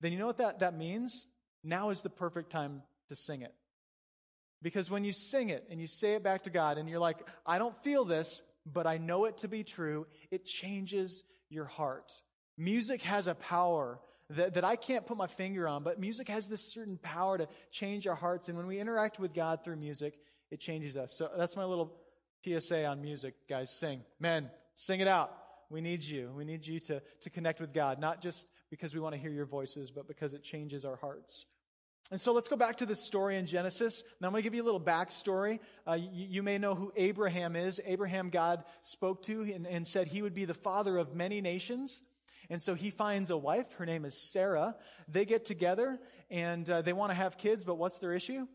Then 0.00 0.12
you 0.12 0.18
know 0.18 0.26
what 0.26 0.38
that, 0.38 0.58
that 0.58 0.76
means? 0.76 1.26
Now 1.64 1.90
is 1.90 2.02
the 2.02 2.10
perfect 2.10 2.50
time 2.50 2.82
to 3.08 3.14
sing 3.14 3.42
it. 3.42 3.54
Because 4.60 4.90
when 4.90 5.04
you 5.04 5.12
sing 5.12 5.48
it 5.48 5.66
and 5.70 5.80
you 5.80 5.86
say 5.86 6.14
it 6.14 6.22
back 6.22 6.42
to 6.42 6.50
God 6.50 6.78
and 6.78 6.88
you're 6.88 6.98
like, 6.98 7.18
I 7.46 7.58
don't 7.58 7.76
feel 7.82 8.04
this, 8.04 8.42
but 8.70 8.86
I 8.86 8.98
know 8.98 9.24
it 9.24 9.38
to 9.38 9.48
be 9.48 9.64
true, 9.64 10.06
it 10.30 10.44
changes 10.44 11.24
your 11.48 11.64
heart. 11.64 12.12
Music 12.62 13.02
has 13.02 13.26
a 13.26 13.34
power 13.34 13.98
that, 14.30 14.54
that 14.54 14.64
I 14.64 14.76
can't 14.76 15.04
put 15.04 15.16
my 15.16 15.26
finger 15.26 15.66
on, 15.66 15.82
but 15.82 15.98
music 15.98 16.28
has 16.28 16.46
this 16.46 16.60
certain 16.60 16.96
power 16.96 17.36
to 17.36 17.48
change 17.72 18.06
our 18.06 18.14
hearts. 18.14 18.48
And 18.48 18.56
when 18.56 18.68
we 18.68 18.78
interact 18.78 19.18
with 19.18 19.34
God 19.34 19.64
through 19.64 19.76
music, 19.76 20.14
it 20.48 20.60
changes 20.60 20.96
us. 20.96 21.12
So 21.12 21.28
that's 21.36 21.56
my 21.56 21.64
little 21.64 21.92
PSA 22.44 22.86
on 22.86 23.02
music, 23.02 23.34
guys. 23.48 23.70
Sing. 23.70 24.02
Men, 24.20 24.48
sing 24.74 25.00
it 25.00 25.08
out. 25.08 25.36
We 25.70 25.80
need 25.80 26.04
you. 26.04 26.30
We 26.36 26.44
need 26.44 26.64
you 26.64 26.78
to, 26.80 27.02
to 27.22 27.30
connect 27.30 27.60
with 27.60 27.74
God, 27.74 27.98
not 27.98 28.22
just 28.22 28.46
because 28.70 28.94
we 28.94 29.00
want 29.00 29.16
to 29.16 29.20
hear 29.20 29.32
your 29.32 29.46
voices, 29.46 29.90
but 29.90 30.06
because 30.06 30.32
it 30.32 30.44
changes 30.44 30.84
our 30.84 30.96
hearts. 30.96 31.46
And 32.12 32.20
so 32.20 32.32
let's 32.32 32.48
go 32.48 32.56
back 32.56 32.76
to 32.76 32.86
this 32.86 33.04
story 33.04 33.38
in 33.38 33.46
Genesis. 33.46 34.04
Now 34.20 34.28
I'm 34.28 34.32
going 34.32 34.42
to 34.42 34.46
give 34.46 34.54
you 34.54 34.62
a 34.62 34.64
little 34.64 34.80
backstory. 34.80 35.58
Uh, 35.88 35.94
you, 35.94 36.26
you, 36.28 36.42
may 36.44 36.58
know 36.58 36.76
who 36.76 36.92
Abraham 36.94 37.56
is. 37.56 37.80
Abraham, 37.84 38.30
God 38.30 38.62
spoke 38.82 39.24
to 39.24 39.42
and, 39.52 39.66
and 39.66 39.84
said 39.84 40.06
he 40.06 40.22
would 40.22 40.34
be 40.34 40.44
the 40.44 40.54
father 40.54 40.96
of 40.98 41.14
many 41.16 41.40
nations. 41.40 42.02
And 42.50 42.60
so 42.60 42.74
he 42.74 42.90
finds 42.90 43.30
a 43.30 43.36
wife. 43.36 43.72
Her 43.74 43.86
name 43.86 44.04
is 44.04 44.14
Sarah. 44.14 44.76
They 45.08 45.24
get 45.24 45.44
together 45.44 45.98
and 46.30 46.68
uh, 46.68 46.82
they 46.82 46.92
want 46.92 47.10
to 47.10 47.14
have 47.14 47.38
kids, 47.38 47.64
but 47.64 47.76
what's 47.76 47.98
their 47.98 48.12
issue? 48.12 48.46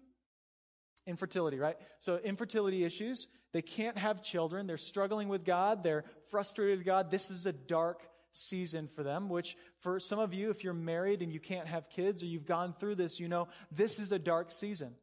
Infertility, 1.06 1.58
right? 1.58 1.77
So 2.00 2.17
infertility 2.17 2.84
issues. 2.84 3.27
They 3.53 3.62
can't 3.62 3.98
have 3.98 4.22
children. 4.22 4.67
They're 4.67 4.77
struggling 4.77 5.29
with 5.29 5.46
God. 5.46 5.84
They're 5.84 6.03
frustrated 6.29 6.79
with 6.79 6.86
God. 6.86 7.12
This 7.12 7.32
is 7.32 7.46
a 7.46 7.53
dark 7.53 8.08
season 8.32 8.88
for 8.94 9.03
them, 9.03 9.29
which 9.29 9.56
for 9.79 10.00
some 10.00 10.20
of 10.20 10.34
you, 10.34 10.50
if 10.50 10.63
you're 10.63 10.74
married 10.74 11.22
and 11.22 11.32
you 11.32 11.39
can't 11.39 11.67
have 11.67 11.89
kids 11.89 12.22
or 12.22 12.25
you've 12.25 12.46
gone 12.46 12.74
through 12.79 12.96
this, 12.96 13.20
you 13.20 13.27
know, 13.27 13.48
this 13.72 14.00
is 14.00 14.12
a 14.12 14.19
dark 14.19 14.52
season. 14.52 14.93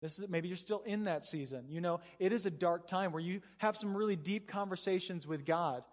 This 0.00 0.18
is, 0.18 0.28
maybe 0.28 0.48
you're 0.48 0.56
still 0.56 0.82
in 0.84 1.04
that 1.04 1.24
season. 1.24 1.66
You 1.68 1.80
know, 1.80 2.00
it 2.18 2.32
is 2.32 2.46
a 2.46 2.50
dark 2.50 2.86
time 2.88 3.12
where 3.12 3.22
you 3.22 3.40
have 3.58 3.76
some 3.76 3.96
really 3.96 4.16
deep 4.16 4.48
conversations 4.48 5.26
with 5.26 5.44
God. 5.44 5.84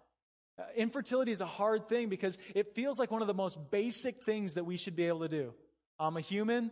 Uh, 0.60 0.64
infertility 0.76 1.32
is 1.32 1.40
a 1.40 1.46
hard 1.46 1.88
thing 1.88 2.08
because 2.08 2.36
it 2.54 2.74
feels 2.74 2.98
like 2.98 3.10
one 3.10 3.22
of 3.22 3.28
the 3.28 3.34
most 3.34 3.58
basic 3.70 4.22
things 4.24 4.54
that 4.54 4.64
we 4.64 4.76
should 4.76 4.94
be 4.94 5.04
able 5.04 5.20
to 5.20 5.28
do. 5.28 5.54
I'm 5.98 6.16
a 6.16 6.20
human. 6.20 6.70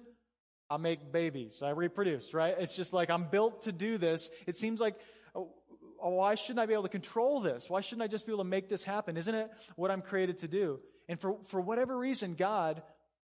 I 0.69 0.77
make 0.77 1.11
babies. 1.11 1.63
I 1.63 1.71
reproduce, 1.71 2.35
right? 2.35 2.55
It's 2.59 2.77
just 2.77 2.93
like 2.93 3.09
I'm 3.09 3.29
built 3.31 3.63
to 3.63 3.73
do 3.73 3.97
this. 3.97 4.29
It 4.47 4.57
seems 4.57 4.81
like, 4.81 4.97
oh, 5.35 5.55
oh, 6.03 6.11
why 6.11 6.35
shouldn't 6.35 6.59
I 6.59 6.67
be 6.67 6.75
able 6.75 6.83
to 6.83 6.91
control 6.91 7.41
this? 7.41 7.71
Why 7.71 7.81
shouldn't 7.81 8.03
I 8.03 8.09
just 8.09 8.27
be 8.27 8.33
able 8.33 8.45
to 8.45 8.51
make 8.51 8.69
this 8.69 8.85
happen? 8.85 9.17
Isn't 9.17 9.35
it 9.35 9.51
what 9.77 9.91
I'm 9.91 10.03
created 10.03 10.39
to 10.39 10.49
do? 10.49 10.81
And 11.09 11.19
for, 11.19 11.37
for 11.47 11.61
whatever 11.61 11.97
reason, 11.97 12.35
God, 12.35 12.83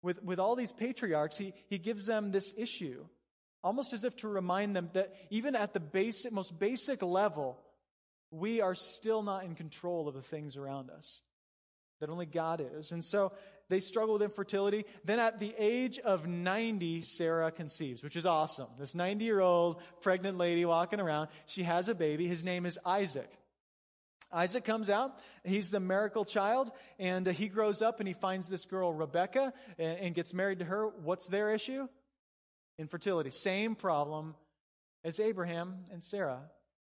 with, 0.02 0.20
with 0.24 0.40
all 0.40 0.56
these 0.56 0.72
patriarchs, 0.72 1.36
he, 1.36 1.52
he 1.68 1.78
gives 1.78 2.06
them 2.06 2.32
this 2.32 2.52
issue, 2.56 3.04
almost 3.62 3.92
as 3.92 4.02
if 4.02 4.16
to 4.16 4.28
remind 4.28 4.74
them 4.74 4.90
that 4.94 5.14
even 5.30 5.54
at 5.54 5.72
the 5.72 5.80
basic, 5.80 6.32
most 6.32 6.58
basic 6.58 7.02
level, 7.02 7.60
we 8.30 8.60
are 8.60 8.74
still 8.74 9.22
not 9.22 9.44
in 9.44 9.54
control 9.54 10.08
of 10.08 10.14
the 10.14 10.22
things 10.22 10.56
around 10.56 10.90
us, 10.90 11.20
that 12.00 12.10
only 12.10 12.26
God 12.26 12.64
is. 12.76 12.92
And 12.92 13.04
so 13.04 13.32
they 13.68 13.80
struggle 13.80 14.14
with 14.14 14.22
infertility. 14.22 14.84
Then 15.04 15.18
at 15.18 15.38
the 15.38 15.54
age 15.58 15.98
of 15.98 16.26
90, 16.26 17.02
Sarah 17.02 17.50
conceives, 17.50 18.02
which 18.02 18.16
is 18.16 18.26
awesome. 18.26 18.68
This 18.78 18.94
90 18.94 19.24
year 19.24 19.40
old 19.40 19.80
pregnant 20.00 20.38
lady 20.38 20.64
walking 20.64 21.00
around, 21.00 21.28
she 21.46 21.62
has 21.62 21.88
a 21.88 21.94
baby. 21.94 22.26
His 22.26 22.44
name 22.44 22.66
is 22.66 22.78
Isaac. 22.84 23.30
Isaac 24.32 24.64
comes 24.64 24.90
out. 24.90 25.18
He's 25.44 25.70
the 25.70 25.80
miracle 25.80 26.24
child, 26.24 26.70
and 26.98 27.26
he 27.26 27.48
grows 27.48 27.82
up 27.82 27.98
and 27.98 28.06
he 28.06 28.14
finds 28.14 28.48
this 28.48 28.64
girl, 28.64 28.92
Rebecca, 28.92 29.52
and 29.78 30.14
gets 30.14 30.32
married 30.32 30.60
to 30.60 30.64
her. 30.64 30.86
What's 30.86 31.26
their 31.26 31.52
issue? 31.52 31.88
Infertility. 32.78 33.30
Same 33.30 33.74
problem 33.74 34.36
as 35.04 35.18
Abraham 35.18 35.84
and 35.92 36.02
Sarah. 36.02 36.42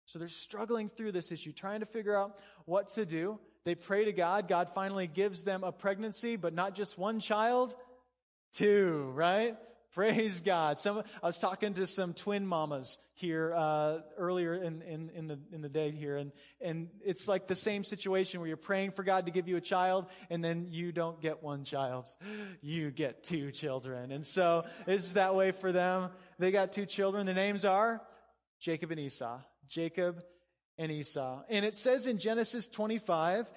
So 0.10 0.18
they're 0.18 0.28
struggling 0.28 0.90
through 0.90 1.12
this 1.12 1.32
issue, 1.32 1.52
trying 1.52 1.82
to 1.82 1.86
figure 1.86 2.18
out 2.18 2.40
what 2.66 2.88
to 2.96 3.06
do. 3.06 3.40
They 3.64 3.76
pray 3.76 4.06
to 4.06 4.12
God. 4.12 4.48
God 4.48 4.70
finally 4.74 5.06
gives 5.06 5.44
them 5.44 5.64
a 5.64 5.72
pregnancy, 5.72 6.36
but 6.36 6.52
not 6.52 6.74
just 6.74 6.98
one 6.98 7.20
child, 7.20 7.76
two, 8.52 9.12
right? 9.14 9.56
Praise 9.94 10.42
God. 10.42 10.80
Some, 10.80 11.04
I 11.22 11.28
was 11.28 11.38
talking 11.38 11.76
to 11.76 11.86
some 11.86 12.16
twin 12.16 12.48
mamas 12.48 12.98
here 13.14 13.54
uh, 13.56 14.00
earlier 14.18 14.56
in, 14.56 14.82
in, 14.82 15.12
in, 15.12 15.28
the, 15.28 15.40
in 15.52 15.62
the 15.62 15.70
day 15.70 15.92
here, 15.92 16.18
and, 16.18 16.32
and 16.60 16.88
it's 17.06 17.28
like 17.28 17.46
the 17.46 17.54
same 17.54 17.84
situation 17.84 18.40
where 18.40 18.48
you're 18.48 18.58
praying 18.58 18.92
for 18.92 19.04
God 19.04 19.28
to 19.28 19.32
give 19.32 19.48
you 19.48 19.58
a 19.58 19.62
child, 19.62 20.08
and 20.32 20.44
then 20.44 20.70
you 20.72 20.92
don't 20.92 21.22
get 21.22 21.44
one 21.44 21.64
child. 21.64 22.08
You 22.62 22.90
get 22.90 23.24
two 23.24 23.52
children. 23.52 24.12
And 24.12 24.26
so 24.26 24.66
it's 24.88 25.14
that 25.14 25.36
way 25.36 25.52
for 25.52 25.72
them. 25.72 26.10
They 26.40 26.52
got 26.52 26.74
two 26.74 26.88
children. 26.88 27.28
The 27.28 27.34
names 27.34 27.64
are 27.64 28.02
Jacob 28.60 28.92
and 28.92 29.00
Esau. 29.00 29.40
Jacob 29.70 30.24
and 30.78 30.92
Esau. 30.92 31.44
And 31.50 31.64
it 31.64 31.76
says 31.76 32.08
in 32.08 32.18
Genesis 32.18 32.68
25 32.68 33.50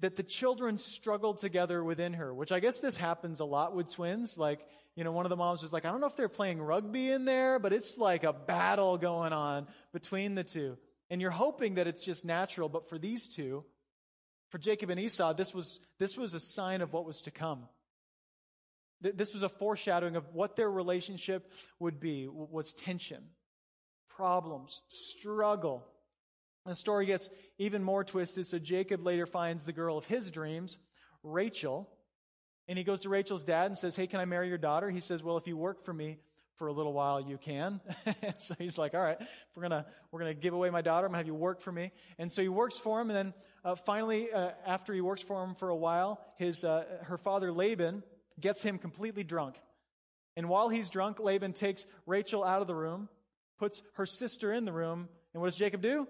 that 0.00 0.16
the 0.16 0.22
children 0.22 0.76
struggled 0.76 1.38
together 1.38 1.82
within 1.82 2.14
her, 2.14 2.34
which 2.34 2.52
I 2.52 2.60
guess 2.60 2.80
this 2.80 2.96
happens 2.96 3.40
a 3.40 3.44
lot 3.44 3.74
with 3.74 3.92
twins. 3.92 4.36
Like, 4.36 4.60
you 4.94 5.04
know, 5.04 5.12
one 5.12 5.24
of 5.24 5.30
the 5.30 5.36
moms 5.36 5.62
was 5.62 5.72
like, 5.72 5.84
I 5.84 5.90
don't 5.90 6.00
know 6.00 6.06
if 6.06 6.16
they're 6.16 6.28
playing 6.28 6.60
rugby 6.60 7.10
in 7.10 7.24
there, 7.24 7.58
but 7.58 7.72
it's 7.72 7.96
like 7.96 8.24
a 8.24 8.32
battle 8.32 8.98
going 8.98 9.32
on 9.32 9.66
between 9.92 10.34
the 10.34 10.44
two. 10.44 10.76
And 11.08 11.20
you're 11.20 11.30
hoping 11.30 11.74
that 11.74 11.86
it's 11.86 12.00
just 12.00 12.24
natural, 12.24 12.68
but 12.68 12.88
for 12.88 12.98
these 12.98 13.28
two, 13.28 13.64
for 14.50 14.58
Jacob 14.58 14.90
and 14.90 15.00
Esau, 15.00 15.32
this 15.32 15.54
was, 15.54 15.80
this 15.98 16.16
was 16.16 16.34
a 16.34 16.40
sign 16.40 16.80
of 16.80 16.92
what 16.92 17.06
was 17.06 17.22
to 17.22 17.30
come. 17.30 17.64
This 19.00 19.34
was 19.34 19.42
a 19.42 19.48
foreshadowing 19.48 20.16
of 20.16 20.24
what 20.32 20.56
their 20.56 20.70
relationship 20.70 21.52
would 21.78 22.00
be, 22.00 22.26
was 22.28 22.72
tension 22.72 23.22
problems, 24.16 24.80
struggle. 24.88 25.84
The 26.64 26.74
story 26.74 27.06
gets 27.06 27.28
even 27.58 27.84
more 27.84 28.02
twisted. 28.02 28.46
So 28.46 28.58
Jacob 28.58 29.04
later 29.04 29.26
finds 29.26 29.64
the 29.64 29.72
girl 29.72 29.98
of 29.98 30.06
his 30.06 30.30
dreams, 30.30 30.78
Rachel, 31.22 31.88
and 32.66 32.76
he 32.76 32.82
goes 32.82 33.02
to 33.02 33.08
Rachel's 33.08 33.44
dad 33.44 33.66
and 33.66 33.78
says, 33.78 33.94
Hey, 33.94 34.06
can 34.06 34.18
I 34.18 34.24
marry 34.24 34.48
your 34.48 34.58
daughter? 34.58 34.90
He 34.90 35.00
says, 35.00 35.22
Well, 35.22 35.36
if 35.36 35.46
you 35.46 35.56
work 35.56 35.84
for 35.84 35.92
me 35.92 36.18
for 36.56 36.66
a 36.66 36.72
little 36.72 36.92
while, 36.92 37.20
you 37.20 37.38
can. 37.38 37.80
so 38.38 38.54
he's 38.58 38.78
like, 38.78 38.94
All 38.94 39.02
right, 39.02 39.18
we're 39.54 39.68
going 39.68 39.82
to 39.82 39.86
we're 40.10 40.20
gonna 40.20 40.34
give 40.34 40.54
away 40.54 40.70
my 40.70 40.82
daughter. 40.82 41.06
I'm 41.06 41.12
going 41.12 41.18
to 41.18 41.18
have 41.18 41.26
you 41.26 41.34
work 41.34 41.60
for 41.60 41.70
me. 41.70 41.92
And 42.18 42.32
so 42.32 42.42
he 42.42 42.48
works 42.48 42.76
for 42.76 43.00
him. 43.00 43.10
And 43.10 43.16
then 43.16 43.34
uh, 43.64 43.76
finally, 43.76 44.32
uh, 44.32 44.50
after 44.66 44.92
he 44.92 45.00
works 45.00 45.22
for 45.22 45.44
him 45.44 45.54
for 45.54 45.68
a 45.68 45.76
while, 45.76 46.20
his, 46.38 46.64
uh, 46.64 46.84
her 47.02 47.18
father 47.18 47.52
Laban 47.52 48.02
gets 48.40 48.62
him 48.62 48.78
completely 48.78 49.22
drunk. 49.22 49.56
And 50.36 50.48
while 50.48 50.68
he's 50.68 50.90
drunk, 50.90 51.20
Laban 51.20 51.52
takes 51.52 51.86
Rachel 52.06 52.42
out 52.42 52.60
of 52.60 52.66
the 52.66 52.74
room 52.74 53.08
puts 53.58 53.82
her 53.94 54.06
sister 54.06 54.52
in 54.52 54.64
the 54.64 54.72
room, 54.72 55.08
and 55.32 55.40
what 55.40 55.48
does 55.48 55.56
Jacob 55.56 55.82
do? 55.82 56.06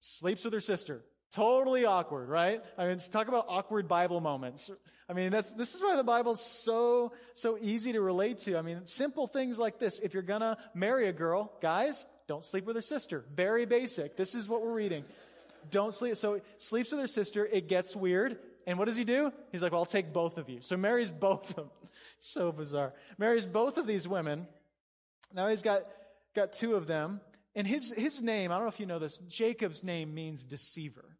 Sleeps 0.00 0.44
with 0.44 0.52
her 0.52 0.60
sister. 0.60 1.04
Totally 1.32 1.84
awkward, 1.84 2.28
right? 2.28 2.62
I 2.78 2.86
mean, 2.86 2.98
talk 2.98 3.28
about 3.28 3.46
awkward 3.48 3.86
Bible 3.86 4.20
moments. 4.20 4.70
I 5.10 5.12
mean, 5.12 5.30
that's, 5.30 5.52
this 5.52 5.74
is 5.74 5.82
why 5.82 5.96
the 5.96 6.04
Bible's 6.04 6.40
so, 6.40 7.12
so 7.34 7.58
easy 7.60 7.92
to 7.92 8.00
relate 8.00 8.38
to. 8.40 8.56
I 8.56 8.62
mean, 8.62 8.86
simple 8.86 9.26
things 9.26 9.58
like 9.58 9.78
this. 9.78 9.98
If 9.98 10.14
you're 10.14 10.22
gonna 10.22 10.56
marry 10.74 11.08
a 11.08 11.12
girl, 11.12 11.52
guys, 11.60 12.06
don't 12.28 12.44
sleep 12.44 12.66
with 12.66 12.76
her 12.76 12.82
sister. 12.82 13.24
Very 13.34 13.66
basic. 13.66 14.16
This 14.16 14.34
is 14.34 14.48
what 14.48 14.62
we're 14.62 14.72
reading. 14.72 15.04
Don't 15.70 15.92
sleep. 15.92 16.16
So 16.16 16.40
sleeps 16.56 16.90
with 16.92 17.00
her 17.00 17.06
sister. 17.06 17.46
It 17.46 17.68
gets 17.68 17.96
weird. 17.96 18.38
And 18.66 18.78
what 18.78 18.86
does 18.86 18.96
he 18.96 19.04
do? 19.04 19.32
He's 19.50 19.62
like, 19.62 19.72
well, 19.72 19.80
I'll 19.80 19.86
take 19.86 20.12
both 20.12 20.36
of 20.36 20.48
you. 20.48 20.60
So 20.60 20.76
marries 20.76 21.10
both 21.10 21.50
of 21.50 21.56
them. 21.56 21.70
so 22.20 22.52
bizarre. 22.52 22.92
Marries 23.16 23.46
both 23.46 23.78
of 23.78 23.86
these 23.86 24.06
women. 24.06 24.46
Now 25.34 25.48
he's 25.48 25.62
got, 25.62 25.82
got 26.34 26.52
two 26.52 26.74
of 26.74 26.86
them. 26.86 27.20
And 27.54 27.66
his, 27.66 27.92
his 27.92 28.22
name, 28.22 28.52
I 28.52 28.54
don't 28.54 28.64
know 28.64 28.70
if 28.70 28.80
you 28.80 28.86
know 28.86 28.98
this, 28.98 29.18
Jacob's 29.28 29.82
name 29.82 30.14
means 30.14 30.44
deceiver. 30.44 31.16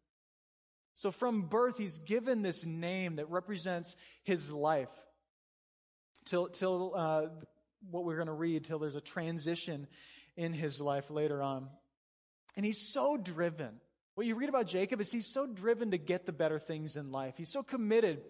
So 0.93 1.11
from 1.11 1.43
birth, 1.43 1.77
he's 1.77 1.99
given 1.99 2.41
this 2.41 2.65
name 2.65 3.17
that 3.17 3.29
represents 3.29 3.95
his 4.23 4.51
life 4.51 4.89
till, 6.25 6.47
till 6.47 6.93
uh, 6.95 7.25
what 7.89 8.03
we're 8.03 8.15
going 8.15 8.27
to 8.27 8.33
read, 8.33 8.65
till 8.65 8.79
there's 8.79 8.95
a 8.95 9.01
transition 9.01 9.87
in 10.35 10.53
his 10.53 10.81
life 10.81 11.09
later 11.09 11.41
on. 11.41 11.67
And 12.55 12.65
he's 12.65 12.79
so 12.79 13.17
driven. 13.17 13.79
What 14.15 14.27
you 14.27 14.35
read 14.35 14.49
about 14.49 14.67
Jacob 14.67 14.99
is 14.99 15.11
he's 15.11 15.27
so 15.27 15.45
driven 15.45 15.91
to 15.91 15.97
get 15.97 16.25
the 16.25 16.33
better 16.33 16.59
things 16.59 16.97
in 16.97 17.11
life. 17.11 17.35
He's 17.37 17.51
so 17.51 17.63
committed 17.63 18.21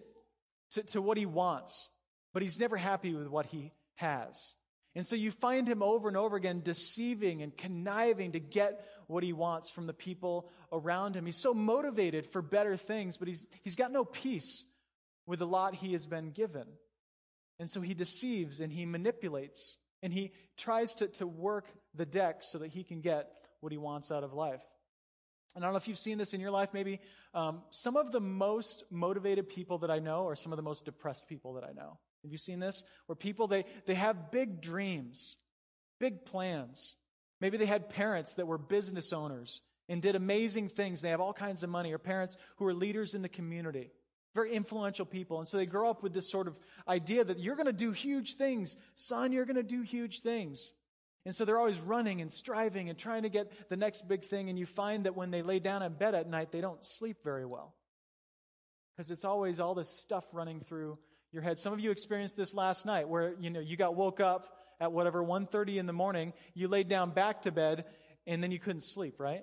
to, 0.72 0.82
to 0.84 1.02
what 1.02 1.18
he 1.18 1.26
wants, 1.26 1.90
but 2.32 2.42
he's 2.42 2.60
never 2.60 2.76
happy 2.76 3.14
with 3.14 3.26
what 3.26 3.46
he 3.46 3.72
has. 3.96 4.54
And 4.96 5.06
so 5.06 5.14
you 5.14 5.30
find 5.30 5.68
him 5.68 5.82
over 5.82 6.08
and 6.08 6.16
over 6.16 6.36
again 6.36 6.62
deceiving 6.64 7.42
and 7.42 7.56
conniving 7.56 8.32
to 8.32 8.40
get 8.40 8.84
what 9.06 9.22
he 9.22 9.32
wants 9.32 9.70
from 9.70 9.86
the 9.86 9.92
people 9.94 10.48
around 10.72 11.14
him. 11.14 11.26
He's 11.26 11.36
so 11.36 11.54
motivated 11.54 12.26
for 12.26 12.42
better 12.42 12.76
things, 12.76 13.16
but 13.16 13.28
he's, 13.28 13.46
he's 13.62 13.76
got 13.76 13.92
no 13.92 14.04
peace 14.04 14.66
with 15.26 15.38
the 15.38 15.46
lot 15.46 15.74
he 15.74 15.92
has 15.92 16.06
been 16.06 16.30
given. 16.32 16.66
And 17.60 17.70
so 17.70 17.80
he 17.80 17.94
deceives 17.94 18.60
and 18.60 18.72
he 18.72 18.84
manipulates 18.84 19.76
and 20.02 20.12
he 20.12 20.32
tries 20.56 20.94
to, 20.94 21.08
to 21.08 21.26
work 21.26 21.66
the 21.94 22.06
deck 22.06 22.42
so 22.42 22.58
that 22.58 22.70
he 22.70 22.82
can 22.82 23.00
get 23.00 23.30
what 23.60 23.70
he 23.70 23.78
wants 23.78 24.10
out 24.10 24.24
of 24.24 24.32
life. 24.32 24.62
And 25.54 25.64
I 25.64 25.66
don't 25.66 25.74
know 25.74 25.78
if 25.78 25.88
you've 25.88 25.98
seen 25.98 26.18
this 26.18 26.32
in 26.32 26.40
your 26.40 26.50
life, 26.50 26.70
maybe. 26.72 27.00
Um, 27.34 27.62
some 27.70 27.96
of 27.96 28.12
the 28.12 28.20
most 28.20 28.84
motivated 28.90 29.48
people 29.48 29.78
that 29.78 29.90
I 29.90 29.98
know 29.98 30.26
are 30.26 30.36
some 30.36 30.52
of 30.52 30.56
the 30.56 30.62
most 30.62 30.84
depressed 30.84 31.26
people 31.28 31.54
that 31.54 31.64
I 31.64 31.72
know. 31.72 31.98
Have 32.22 32.32
you 32.32 32.38
seen 32.38 32.58
this? 32.58 32.84
Where 33.06 33.16
people, 33.16 33.46
they, 33.46 33.64
they 33.86 33.94
have 33.94 34.30
big 34.30 34.60
dreams, 34.60 35.36
big 35.98 36.24
plans. 36.24 36.96
Maybe 37.40 37.56
they 37.56 37.66
had 37.66 37.88
parents 37.88 38.34
that 38.34 38.46
were 38.46 38.58
business 38.58 39.12
owners 39.12 39.62
and 39.88 40.02
did 40.02 40.14
amazing 40.14 40.68
things. 40.68 41.00
They 41.00 41.10
have 41.10 41.20
all 41.20 41.32
kinds 41.32 41.62
of 41.62 41.70
money, 41.70 41.92
or 41.92 41.98
parents 41.98 42.36
who 42.56 42.66
are 42.66 42.74
leaders 42.74 43.14
in 43.14 43.22
the 43.22 43.28
community, 43.28 43.90
very 44.34 44.52
influential 44.52 45.06
people. 45.06 45.38
And 45.38 45.48
so 45.48 45.56
they 45.56 45.66
grow 45.66 45.90
up 45.90 46.02
with 46.02 46.12
this 46.12 46.30
sort 46.30 46.46
of 46.46 46.56
idea 46.86 47.24
that 47.24 47.40
you're 47.40 47.56
going 47.56 47.66
to 47.66 47.72
do 47.72 47.90
huge 47.90 48.36
things. 48.36 48.76
Son, 48.94 49.32
you're 49.32 49.46
going 49.46 49.56
to 49.56 49.62
do 49.62 49.82
huge 49.82 50.20
things. 50.20 50.74
And 51.26 51.34
so 51.34 51.44
they're 51.44 51.58
always 51.58 51.80
running 51.80 52.20
and 52.20 52.32
striving 52.32 52.88
and 52.88 52.98
trying 52.98 53.22
to 53.22 53.28
get 53.28 53.68
the 53.68 53.76
next 53.76 54.08
big 54.08 54.24
thing. 54.24 54.48
And 54.48 54.58
you 54.58 54.66
find 54.66 55.04
that 55.04 55.16
when 55.16 55.30
they 55.30 55.42
lay 55.42 55.58
down 55.58 55.82
in 55.82 55.92
bed 55.94 56.14
at 56.14 56.28
night, 56.28 56.52
they 56.52 56.60
don't 56.60 56.84
sleep 56.84 57.18
very 57.24 57.44
well. 57.44 57.74
Because 58.96 59.10
it's 59.10 59.24
always 59.24 59.60
all 59.60 59.74
this 59.74 59.88
stuff 59.88 60.24
running 60.32 60.60
through 60.60 60.98
your 61.32 61.42
head. 61.42 61.58
Some 61.58 61.72
of 61.72 61.80
you 61.80 61.90
experienced 61.90 62.36
this 62.36 62.54
last 62.54 62.86
night 62.86 63.08
where, 63.08 63.34
you 63.40 63.50
know, 63.50 63.60
you 63.60 63.76
got 63.76 63.94
woke 63.94 64.20
up 64.20 64.48
at 64.80 64.92
whatever 64.92 65.22
1.30 65.22 65.76
in 65.76 65.86
the 65.86 65.92
morning, 65.92 66.32
you 66.54 66.66
laid 66.66 66.88
down 66.88 67.10
back 67.10 67.42
to 67.42 67.52
bed, 67.52 67.84
and 68.26 68.42
then 68.42 68.50
you 68.50 68.58
couldn't 68.58 68.82
sleep, 68.82 69.16
right? 69.18 69.42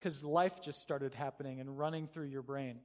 Because 0.00 0.24
life 0.24 0.60
just 0.60 0.82
started 0.82 1.14
happening 1.14 1.60
and 1.60 1.78
running 1.78 2.08
through 2.08 2.26
your 2.26 2.42
brain. 2.42 2.80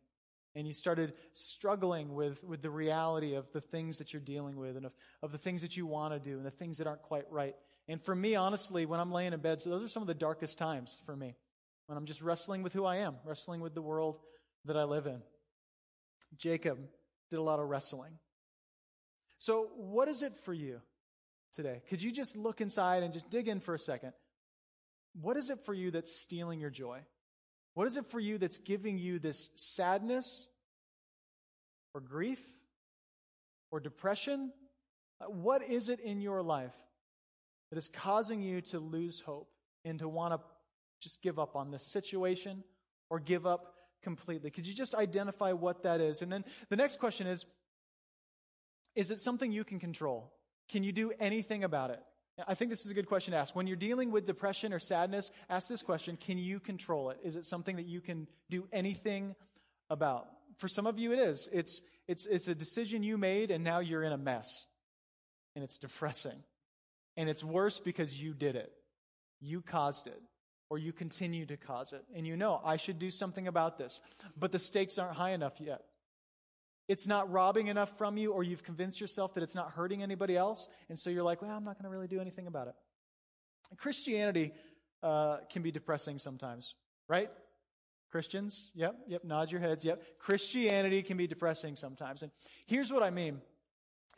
And 0.54 0.67
you 0.67 0.74
started 0.74 1.13
struggling 1.32 2.13
with, 2.13 2.44
with 2.44 2.62
the 2.62 2.70
reality 2.70 3.36
of 3.36 3.52
the 3.54 3.62
things 3.62 3.98
that 4.00 4.13
you're 4.13 4.22
dealing 4.22 4.58
with 4.58 4.76
and 4.76 4.86
of, 4.86 4.94
of 5.24 5.32
the 5.32 5.38
things 5.38 5.62
that 5.62 5.78
you 5.78 5.86
want 5.86 6.13
to 6.13 6.20
do 6.20 6.38
and 6.38 6.46
the 6.46 6.52
things 6.52 6.78
that 6.78 6.88
aren't 6.88 7.02
quite 7.04 7.26
right. 7.32 7.56
And 7.88 8.04
for 8.04 8.13
me, 8.13 8.36
honestly, 8.36 8.86
when 8.86 9.00
I'm 9.00 9.12
laying 9.12 9.34
in 9.34 9.39
bed, 9.39 9.62
so 9.62 9.70
those 9.70 9.84
are 9.84 9.88
some 9.88 10.04
of 10.04 10.08
the 10.08 10.13
darkest 10.13 10.58
times 10.58 11.00
for 11.06 11.15
me. 11.15 11.36
When 11.88 11.98
I'm 11.98 12.06
just 12.06 12.22
wrestling 12.22 12.63
with 12.63 12.74
who 12.74 12.86
I 12.86 12.98
am, 12.98 13.15
wrestling 13.26 13.62
with 13.62 13.74
the 13.74 13.82
world 13.82 14.20
that 14.65 14.78
I 14.78 14.84
live 14.84 15.08
in. 15.08 15.22
Jacob 16.38 16.80
did 17.32 17.39
a 17.39 17.41
lot 17.41 17.60
of 17.60 17.67
wrestling. 17.67 18.12
So, 19.39 19.70
what 19.76 20.08
is 20.08 20.22
it 20.22 20.38
for 20.46 20.54
you 20.54 20.82
today? 21.54 21.82
Could 21.89 22.04
you 22.04 22.12
just 22.12 22.38
look 22.38 22.62
inside 22.62 23.02
and 23.02 23.13
just 23.13 23.30
dig 23.32 23.48
in 23.48 23.60
for 23.60 23.74
a 23.74 23.80
second? 23.80 24.13
What 25.20 25.38
is 25.38 25.50
it 25.50 25.65
for 25.65 25.74
you 25.74 25.89
that's 25.89 26.15
stealing 26.15 26.60
your 26.60 26.70
joy? 26.70 27.00
What 27.74 27.88
is 27.88 27.98
it 27.98 28.06
for 28.06 28.20
you 28.20 28.38
that's 28.38 28.60
giving 28.60 28.98
you 28.98 29.17
this 29.17 29.50
sadness 29.56 30.48
or 31.94 32.02
grief 32.02 32.41
or 33.72 33.80
depression? 33.80 34.52
What 35.28 35.63
is 35.63 35.89
it 35.89 36.00
in 36.02 36.22
your 36.22 36.44
life 36.44 36.76
that 37.72 37.78
is 37.78 37.88
causing 37.88 38.41
you 38.41 38.62
to 38.62 38.80
lose 38.80 39.22
hope 39.22 39.50
and 39.86 40.00
to 40.00 40.08
want 40.08 40.34
to 40.34 40.39
just 41.02 41.22
give 41.22 41.39
up 41.39 41.56
on 41.56 41.72
this 41.72 41.84
situation 41.84 42.63
or 43.10 43.20
give 43.20 43.48
up 43.48 43.71
completely? 44.02 44.52
Could 44.52 44.68
you 44.68 44.74
just 44.74 44.96
identify 44.96 45.54
what 45.54 45.84
that 45.84 46.02
is? 46.02 46.22
And 46.22 46.32
then 46.32 46.44
the 46.70 46.76
next 46.76 47.00
question 47.00 47.28
is 47.28 47.46
Is 48.96 49.12
it 49.12 49.20
something 49.20 49.52
you 49.52 49.64
can 49.64 49.80
control? 49.80 50.34
Can 50.70 50.84
you 50.84 50.92
do 50.92 51.12
anything 51.20 51.64
about 51.64 51.92
it? 51.92 52.02
I 52.48 52.56
think 52.56 52.70
this 52.72 52.86
is 52.86 52.92
a 52.92 52.94
good 52.94 53.08
question 53.08 53.34
to 53.34 53.38
ask. 53.38 53.56
When 53.56 53.68
you're 53.68 53.76
dealing 53.76 54.12
with 54.12 54.26
depression 54.26 54.74
or 54.74 54.80
sadness, 54.80 55.32
ask 55.50 55.68
this 55.68 55.82
question 55.82 56.18
Can 56.18 56.38
you 56.38 56.60
control 56.60 57.10
it? 57.10 57.20
Is 57.24 57.36
it 57.36 57.46
something 57.46 57.76
that 57.76 57.86
you 57.86 58.02
can 58.02 58.28
do 58.50 58.68
anything 58.72 59.36
about? 59.90 60.28
For 60.58 60.68
some 60.68 60.88
of 60.88 61.00
you, 61.00 61.12
it 61.12 61.20
is. 61.20 61.50
It's, 61.52 61.82
it's, 62.08 62.26
it's 62.26 62.48
a 62.48 62.56
decision 62.56 63.04
you 63.04 63.18
made, 63.18 63.52
and 63.52 63.64
now 63.64 63.80
you're 63.80 64.04
in 64.04 64.12
a 64.12 64.18
mess. 64.18 64.68
And 65.56 65.64
it's 65.64 65.78
depressing. 65.78 66.44
And 67.18 67.30
it's 67.30 67.44
worse 67.44 67.80
because 67.80 68.22
you 68.22 68.34
did 68.34 68.56
it. 68.56 68.72
You 69.42 69.62
caused 69.62 70.08
it 70.08 70.22
or 70.72 70.78
you 70.78 70.94
continue 70.94 71.46
to 71.46 71.58
cause 71.58 71.92
it. 71.92 72.02
And 72.16 72.26
you 72.26 72.38
know, 72.38 72.62
I 72.64 72.78
should 72.78 72.98
do 72.98 73.12
something 73.12 73.46
about 73.46 73.78
this. 73.78 74.00
But 74.40 74.54
the 74.54 74.58
stakes 74.58 74.98
aren't 74.98 75.18
high 75.18 75.32
enough 75.32 75.60
yet. 75.60 75.82
It's 76.88 77.06
not 77.06 77.30
robbing 77.30 77.68
enough 77.68 77.98
from 77.98 78.16
you, 78.16 78.32
or 78.32 78.42
you've 78.42 78.64
convinced 78.64 79.02
yourself 79.02 79.34
that 79.34 79.44
it's 79.44 79.54
not 79.54 79.72
hurting 79.72 80.02
anybody 80.02 80.38
else. 80.38 80.70
And 80.88 80.98
so 80.98 81.10
you're 81.10 81.26
like, 81.26 81.42
well, 81.42 81.52
I'm 81.52 81.66
not 81.66 81.76
going 81.76 81.84
to 81.84 81.90
really 81.90 82.08
do 82.08 82.22
anything 82.22 82.48
about 82.48 82.70
it. 82.70 82.74
Christianity 83.76 84.54
uh, 85.04 85.40
can 85.52 85.62
be 85.62 85.72
depressing 85.72 86.18
sometimes, 86.18 86.76
right? 87.10 87.30
Christians, 88.10 88.72
yep, 88.74 88.96
yep, 89.08 89.26
nod 89.26 89.52
your 89.52 89.60
heads, 89.60 89.84
yep. 89.84 90.02
Christianity 90.20 91.04
can 91.04 91.18
be 91.18 91.28
depressing 91.28 91.76
sometimes. 91.76 92.24
And 92.24 92.32
here's 92.66 92.94
what 92.94 93.04
I 93.04 93.10
mean 93.10 93.42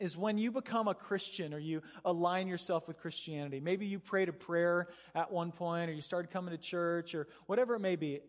is 0.00 0.16
when 0.16 0.38
you 0.38 0.50
become 0.50 0.88
a 0.88 0.94
Christian 0.94 1.54
or 1.54 1.58
you 1.58 1.82
align 2.04 2.48
yourself 2.48 2.88
with 2.88 2.98
Christianity. 2.98 3.60
Maybe 3.60 3.86
you 3.86 3.98
prayed 3.98 4.28
a 4.28 4.32
prayer 4.32 4.88
at 5.14 5.30
one 5.30 5.52
point 5.52 5.90
or 5.90 5.92
you 5.92 6.02
started 6.02 6.30
coming 6.30 6.50
to 6.50 6.58
church 6.58 7.14
or 7.14 7.28
whatever 7.46 7.76
it 7.76 7.80
may 7.80 7.96
be. 7.96 8.20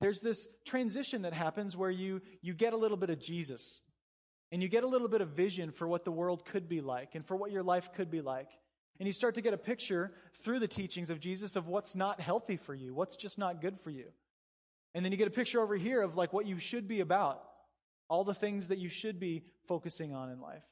There's 0.00 0.20
this 0.20 0.48
transition 0.64 1.22
that 1.22 1.32
happens 1.32 1.76
where 1.76 1.90
you, 1.90 2.22
you 2.42 2.54
get 2.54 2.72
a 2.72 2.76
little 2.76 2.96
bit 2.96 3.10
of 3.10 3.20
Jesus 3.20 3.82
and 4.50 4.62
you 4.62 4.68
get 4.68 4.82
a 4.82 4.88
little 4.88 5.08
bit 5.08 5.20
of 5.20 5.28
vision 5.28 5.70
for 5.70 5.86
what 5.86 6.04
the 6.04 6.10
world 6.10 6.44
could 6.44 6.68
be 6.68 6.80
like 6.80 7.14
and 7.14 7.24
for 7.24 7.36
what 7.36 7.52
your 7.52 7.62
life 7.62 7.92
could 7.92 8.10
be 8.10 8.20
like. 8.20 8.50
And 8.98 9.06
you 9.06 9.12
start 9.12 9.36
to 9.36 9.40
get 9.40 9.54
a 9.54 9.58
picture 9.58 10.12
through 10.42 10.58
the 10.58 10.68
teachings 10.68 11.10
of 11.10 11.20
Jesus 11.20 11.54
of 11.54 11.68
what's 11.68 11.94
not 11.94 12.20
healthy 12.20 12.56
for 12.56 12.74
you, 12.74 12.94
what's 12.94 13.16
just 13.16 13.38
not 13.38 13.60
good 13.60 13.78
for 13.78 13.90
you. 13.90 14.06
And 14.94 15.04
then 15.04 15.12
you 15.12 15.18
get 15.18 15.28
a 15.28 15.32
picture 15.32 15.60
over 15.60 15.76
here 15.76 16.02
of 16.02 16.16
like 16.16 16.32
what 16.32 16.46
you 16.46 16.58
should 16.58 16.88
be 16.88 17.00
about, 17.00 17.42
all 18.08 18.24
the 18.24 18.34
things 18.34 18.68
that 18.68 18.78
you 18.78 18.88
should 18.88 19.20
be 19.20 19.44
focusing 19.68 20.12
on 20.12 20.30
in 20.30 20.40
life. 20.40 20.64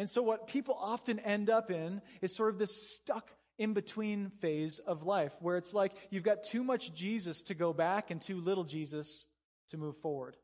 And 0.00 0.08
so, 0.08 0.22
what 0.22 0.46
people 0.46 0.78
often 0.80 1.18
end 1.18 1.50
up 1.50 1.70
in 1.70 2.00
is 2.22 2.34
sort 2.34 2.48
of 2.48 2.58
this 2.58 2.94
stuck 2.94 3.28
in 3.58 3.74
between 3.74 4.30
phase 4.40 4.78
of 4.78 5.02
life 5.02 5.34
where 5.40 5.58
it's 5.58 5.74
like 5.74 5.92
you've 6.08 6.22
got 6.22 6.42
too 6.42 6.64
much 6.64 6.94
Jesus 6.94 7.42
to 7.42 7.54
go 7.54 7.74
back 7.74 8.10
and 8.10 8.18
too 8.18 8.40
little 8.40 8.64
Jesus 8.64 9.26
to 9.68 9.76
move 9.76 9.98
forward. 9.98 10.38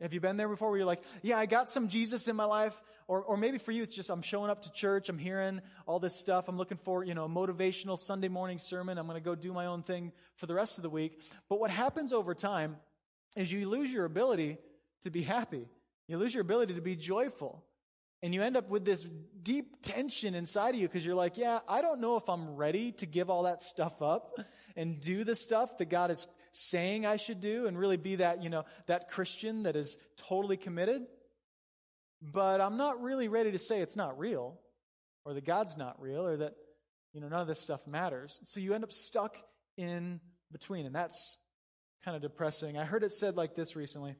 Have 0.00 0.12
you 0.12 0.18
been 0.20 0.36
there 0.36 0.48
before 0.48 0.70
where 0.70 0.78
you're 0.78 0.86
like, 0.88 1.04
yeah, 1.22 1.38
I 1.38 1.46
got 1.46 1.70
some 1.70 1.86
Jesus 1.86 2.26
in 2.26 2.34
my 2.34 2.44
life? 2.44 2.74
Or, 3.06 3.22
or 3.22 3.36
maybe 3.36 3.58
for 3.58 3.70
you, 3.70 3.84
it's 3.84 3.94
just 3.94 4.10
I'm 4.10 4.22
showing 4.22 4.50
up 4.50 4.62
to 4.62 4.72
church, 4.72 5.08
I'm 5.08 5.18
hearing 5.18 5.62
all 5.86 6.00
this 6.00 6.18
stuff, 6.18 6.48
I'm 6.48 6.56
looking 6.56 6.78
for, 6.78 7.04
you 7.04 7.14
know, 7.14 7.26
a 7.26 7.28
motivational 7.28 7.96
Sunday 7.96 8.28
morning 8.28 8.58
sermon, 8.58 8.98
I'm 8.98 9.06
going 9.06 9.20
to 9.20 9.24
go 9.24 9.36
do 9.36 9.52
my 9.52 9.66
own 9.66 9.84
thing 9.84 10.10
for 10.34 10.46
the 10.46 10.54
rest 10.54 10.78
of 10.78 10.82
the 10.82 10.90
week. 10.90 11.20
But 11.48 11.60
what 11.60 11.70
happens 11.70 12.12
over 12.12 12.34
time 12.34 12.78
is 13.36 13.52
you 13.52 13.68
lose 13.68 13.92
your 13.92 14.04
ability 14.04 14.58
to 15.02 15.10
be 15.10 15.22
happy. 15.22 15.68
You 16.08 16.18
lose 16.18 16.34
your 16.34 16.42
ability 16.42 16.74
to 16.74 16.80
be 16.80 16.96
joyful. 16.96 17.62
And 18.22 18.32
you 18.32 18.42
end 18.42 18.56
up 18.56 18.68
with 18.68 18.84
this 18.84 19.04
deep 19.42 19.82
tension 19.82 20.34
inside 20.34 20.74
of 20.74 20.80
you 20.80 20.86
because 20.86 21.04
you're 21.04 21.16
like, 21.16 21.36
yeah, 21.36 21.58
I 21.68 21.82
don't 21.82 22.00
know 22.00 22.16
if 22.16 22.28
I'm 22.28 22.54
ready 22.54 22.92
to 22.92 23.06
give 23.06 23.30
all 23.30 23.42
that 23.44 23.62
stuff 23.62 24.00
up 24.00 24.38
and 24.76 25.00
do 25.00 25.24
the 25.24 25.34
stuff 25.34 25.78
that 25.78 25.90
God 25.90 26.12
is 26.12 26.28
saying 26.52 27.04
I 27.04 27.16
should 27.16 27.40
do 27.40 27.66
and 27.66 27.76
really 27.76 27.96
be 27.96 28.16
that, 28.16 28.42
you 28.42 28.50
know, 28.50 28.64
that 28.86 29.08
Christian 29.08 29.64
that 29.64 29.74
is 29.74 29.96
totally 30.16 30.56
committed. 30.56 31.02
But 32.20 32.60
I'm 32.60 32.76
not 32.76 33.02
really 33.02 33.26
ready 33.26 33.50
to 33.50 33.58
say 33.58 33.80
it's 33.80 33.96
not 33.96 34.18
real 34.18 34.60
or 35.24 35.34
that 35.34 35.44
God's 35.44 35.76
not 35.76 36.00
real 36.00 36.24
or 36.24 36.36
that 36.36 36.54
You 37.12 37.20
know, 37.20 37.28
none 37.28 37.40
of 37.40 37.46
this 37.46 37.60
stuff 37.60 37.86
matters. 37.86 38.40
So 38.44 38.60
you 38.60 38.74
end 38.74 38.84
up 38.84 38.92
stuck 38.92 39.36
in 39.76 40.20
between, 40.50 40.86
and 40.86 40.94
that's 40.94 41.38
kind 42.04 42.16
of 42.16 42.22
depressing. 42.22 42.78
I 42.78 42.84
heard 42.84 43.04
it 43.04 43.12
said 43.12 43.36
like 43.36 43.54
this 43.54 43.76
recently 43.76 44.16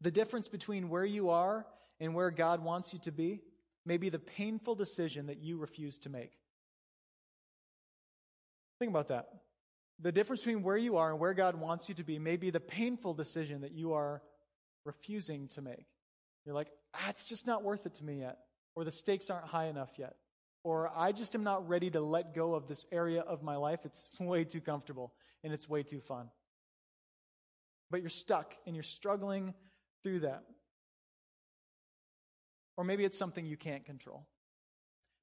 The 0.00 0.10
difference 0.10 0.48
between 0.48 0.88
where 0.88 1.04
you 1.04 1.30
are 1.30 1.66
and 2.00 2.14
where 2.14 2.30
God 2.30 2.64
wants 2.64 2.92
you 2.92 2.98
to 3.00 3.12
be 3.12 3.42
may 3.84 3.96
be 3.96 4.08
the 4.08 4.18
painful 4.18 4.74
decision 4.74 5.26
that 5.26 5.38
you 5.38 5.58
refuse 5.58 5.98
to 5.98 6.08
make. 6.08 6.32
Think 8.78 8.90
about 8.90 9.08
that. 9.08 9.28
The 10.00 10.12
difference 10.12 10.42
between 10.42 10.62
where 10.62 10.76
you 10.76 10.96
are 10.96 11.10
and 11.10 11.20
where 11.20 11.34
God 11.34 11.54
wants 11.56 11.88
you 11.88 11.94
to 11.96 12.04
be 12.04 12.18
may 12.18 12.36
be 12.36 12.50
the 12.50 12.60
painful 12.60 13.12
decision 13.12 13.60
that 13.60 13.72
you 13.72 13.92
are 13.92 14.22
refusing 14.84 15.48
to 15.48 15.60
make. 15.60 15.86
You're 16.46 16.54
like, 16.54 16.70
ah, 16.94 17.10
it's 17.10 17.24
just 17.24 17.46
not 17.46 17.62
worth 17.62 17.84
it 17.84 17.94
to 17.96 18.04
me 18.04 18.20
yet, 18.20 18.38
or 18.74 18.84
the 18.84 18.90
stakes 18.90 19.28
aren't 19.28 19.46
high 19.46 19.66
enough 19.66 19.90
yet, 19.98 20.14
or 20.64 20.90
I 20.96 21.12
just 21.12 21.34
am 21.34 21.44
not 21.44 21.68
ready 21.68 21.90
to 21.90 22.00
let 22.00 22.34
go 22.34 22.54
of 22.54 22.66
this 22.66 22.86
area 22.90 23.20
of 23.20 23.42
my 23.42 23.56
life. 23.56 23.80
It's 23.84 24.08
way 24.20 24.44
too 24.44 24.60
comfortable 24.60 25.12
and 25.44 25.52
it's 25.52 25.68
way 25.68 25.82
too 25.82 26.00
fun. 26.00 26.30
But 27.90 28.00
you're 28.00 28.08
stuck 28.08 28.54
and 28.66 28.74
you're 28.74 28.82
struggling 28.82 29.54
through 30.02 30.20
that. 30.20 30.44
Or 32.76 32.84
maybe 32.84 33.04
it's 33.04 33.18
something 33.18 33.44
you 33.44 33.56
can't 33.56 33.84
control. 33.84 34.26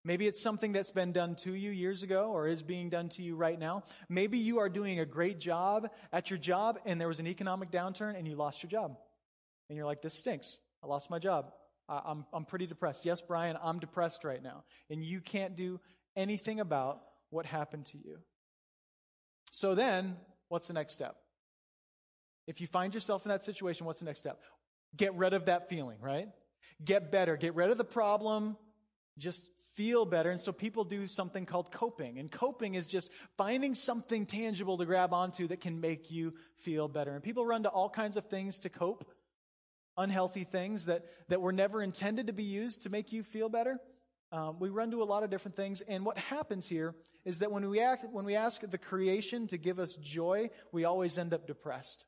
Maybe 0.03 0.27
it's 0.27 0.41
something 0.41 0.71
that's 0.71 0.91
been 0.91 1.11
done 1.11 1.35
to 1.37 1.53
you 1.53 1.69
years 1.69 2.01
ago 2.01 2.31
or 2.31 2.47
is 2.47 2.61
being 2.61 2.89
done 2.89 3.09
to 3.09 3.21
you 3.21 3.35
right 3.35 3.59
now. 3.59 3.83
Maybe 4.07 4.37
you 4.37 4.59
are 4.59 4.69
doing 4.69 4.99
a 4.99 5.05
great 5.05 5.39
job 5.39 5.89
at 6.13 6.29
your 6.29 6.39
job 6.39 6.79
and 6.85 7.01
there 7.01 7.09
was 7.09 7.19
an 7.19 7.27
economic 7.27 7.71
downturn 7.71 8.17
and 8.17 8.25
you 8.27 8.35
lost 8.35 8.63
your 8.63 8.69
job. 8.69 8.95
And 9.69 9.75
you're 9.75 9.85
like, 9.85 10.01
this 10.01 10.13
stinks. 10.13 10.59
I 10.81 10.87
lost 10.87 11.09
my 11.09 11.19
job. 11.19 11.51
I'm, 11.89 12.25
I'm 12.31 12.45
pretty 12.45 12.67
depressed. 12.67 13.05
Yes, 13.05 13.21
Brian, 13.21 13.57
I'm 13.61 13.79
depressed 13.79 14.23
right 14.23 14.41
now. 14.41 14.63
And 14.89 15.03
you 15.03 15.19
can't 15.19 15.55
do 15.55 15.79
anything 16.15 16.59
about 16.59 17.01
what 17.29 17.45
happened 17.45 17.85
to 17.87 17.97
you. 17.97 18.19
So 19.51 19.75
then, 19.75 20.17
what's 20.49 20.67
the 20.67 20.73
next 20.73 20.93
step? 20.93 21.15
If 22.47 22.61
you 22.61 22.67
find 22.67 22.93
yourself 22.93 23.25
in 23.25 23.29
that 23.29 23.43
situation, 23.43 23.85
what's 23.85 23.99
the 23.99 24.05
next 24.05 24.19
step? 24.19 24.39
Get 24.95 25.13
rid 25.15 25.33
of 25.33 25.45
that 25.45 25.69
feeling, 25.69 25.97
right? 26.01 26.29
Get 26.83 27.11
better. 27.11 27.37
Get 27.37 27.55
rid 27.55 27.69
of 27.69 27.77
the 27.77 27.83
problem. 27.83 28.57
Just 29.17 29.47
feel 29.75 30.05
better. 30.05 30.31
And 30.31 30.39
so 30.39 30.51
people 30.51 30.83
do 30.83 31.05
something 31.05 31.45
called 31.45 31.71
coping. 31.71 32.17
And 32.17 32.31
coping 32.31 32.75
is 32.75 32.87
just 32.87 33.09
finding 33.37 33.75
something 33.75 34.25
tangible 34.25 34.77
to 34.77 34.85
grab 34.85 35.13
onto 35.13 35.47
that 35.49 35.61
can 35.61 35.79
make 35.79 36.09
you 36.09 36.33
feel 36.57 36.87
better. 36.87 37.13
And 37.13 37.23
people 37.23 37.45
run 37.45 37.63
to 37.63 37.69
all 37.69 37.89
kinds 37.89 38.17
of 38.17 38.25
things 38.25 38.59
to 38.59 38.69
cope, 38.69 39.07
unhealthy 39.95 40.43
things 40.43 40.85
that, 40.85 41.05
that 41.29 41.41
were 41.41 41.51
never 41.51 41.83
intended 41.83 42.27
to 42.27 42.33
be 42.33 42.43
used 42.43 42.83
to 42.83 42.89
make 42.89 43.11
you 43.11 43.23
feel 43.23 43.49
better. 43.49 43.79
Um, 44.31 44.57
we 44.59 44.69
run 44.69 44.91
to 44.91 45.03
a 45.03 45.05
lot 45.05 45.23
of 45.23 45.29
different 45.29 45.55
things. 45.55 45.81
And 45.81 46.05
what 46.05 46.17
happens 46.17 46.67
here 46.67 46.95
is 47.23 47.39
that 47.39 47.51
when 47.51 47.69
we, 47.69 47.79
act, 47.79 48.05
when 48.11 48.25
we 48.25 48.35
ask 48.35 48.61
the 48.61 48.77
creation 48.77 49.47
to 49.47 49.57
give 49.57 49.79
us 49.79 49.95
joy, 49.95 50.49
we 50.71 50.85
always 50.85 51.17
end 51.17 51.33
up 51.33 51.45
depressed. 51.45 52.05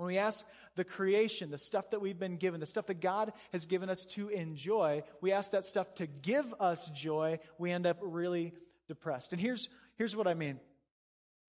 When 0.00 0.06
we 0.06 0.16
ask 0.16 0.46
the 0.76 0.84
creation, 0.84 1.50
the 1.50 1.58
stuff 1.58 1.90
that 1.90 2.00
we've 2.00 2.18
been 2.18 2.38
given, 2.38 2.58
the 2.58 2.64
stuff 2.64 2.86
that 2.86 3.02
God 3.02 3.34
has 3.52 3.66
given 3.66 3.90
us 3.90 4.06
to 4.12 4.30
enjoy, 4.30 5.02
we 5.20 5.30
ask 5.30 5.50
that 5.50 5.66
stuff 5.66 5.94
to 5.96 6.06
give 6.06 6.54
us 6.58 6.88
joy, 6.94 7.38
we 7.58 7.70
end 7.70 7.86
up 7.86 7.98
really 8.00 8.54
depressed. 8.88 9.34
And 9.34 9.40
here's, 9.42 9.68
here's 9.98 10.16
what 10.16 10.26
I 10.26 10.32
mean. 10.32 10.58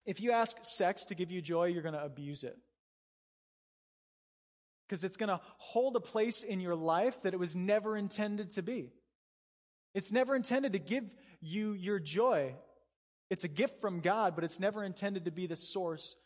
If 0.06 0.20
you 0.20 0.34
ask 0.34 0.58
sex 0.64 1.06
to 1.06 1.16
give 1.16 1.32
you 1.32 1.42
joy, 1.42 1.68
you're 1.68 1.82
going 1.82 1.94
to 1.94 2.04
abuse 2.04 2.44
it. 2.44 2.58
Because 4.86 5.06
it's 5.06 5.16
going 5.16 5.30
to 5.30 5.40
hold 5.56 5.96
a 5.96 6.02
place 6.02 6.44
in 6.44 6.60
your 6.60 6.76
life 6.76 7.22
that 7.22 7.34
it 7.34 7.40
was 7.40 7.56
never 7.56 7.96
intended 7.96 8.52
to 8.56 8.62
be. 8.62 8.92
It's 9.94 10.12
never 10.12 10.36
intended 10.36 10.74
to 10.74 10.80
give 10.80 11.06
you 11.40 11.72
your 11.72 12.00
joy. 12.00 12.56
It's 13.30 13.46
a 13.46 13.48
gift 13.48 13.80
from 13.80 14.02
God, 14.02 14.36
but 14.36 14.44
it's 14.44 14.60
never 14.60 14.84
intended 14.84 15.24
to 15.24 15.32
be 15.32 15.48
the 15.48 15.56
source 15.56 16.18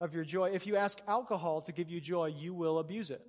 of 0.00 0.14
your 0.14 0.24
joy. 0.24 0.50
If 0.50 0.66
you 0.66 0.76
ask 0.76 0.98
alcohol 1.06 1.62
to 1.62 1.72
give 1.72 1.90
you 1.90 2.00
joy, 2.00 2.26
you 2.26 2.54
will 2.54 2.78
abuse 2.78 3.10
it. 3.10 3.22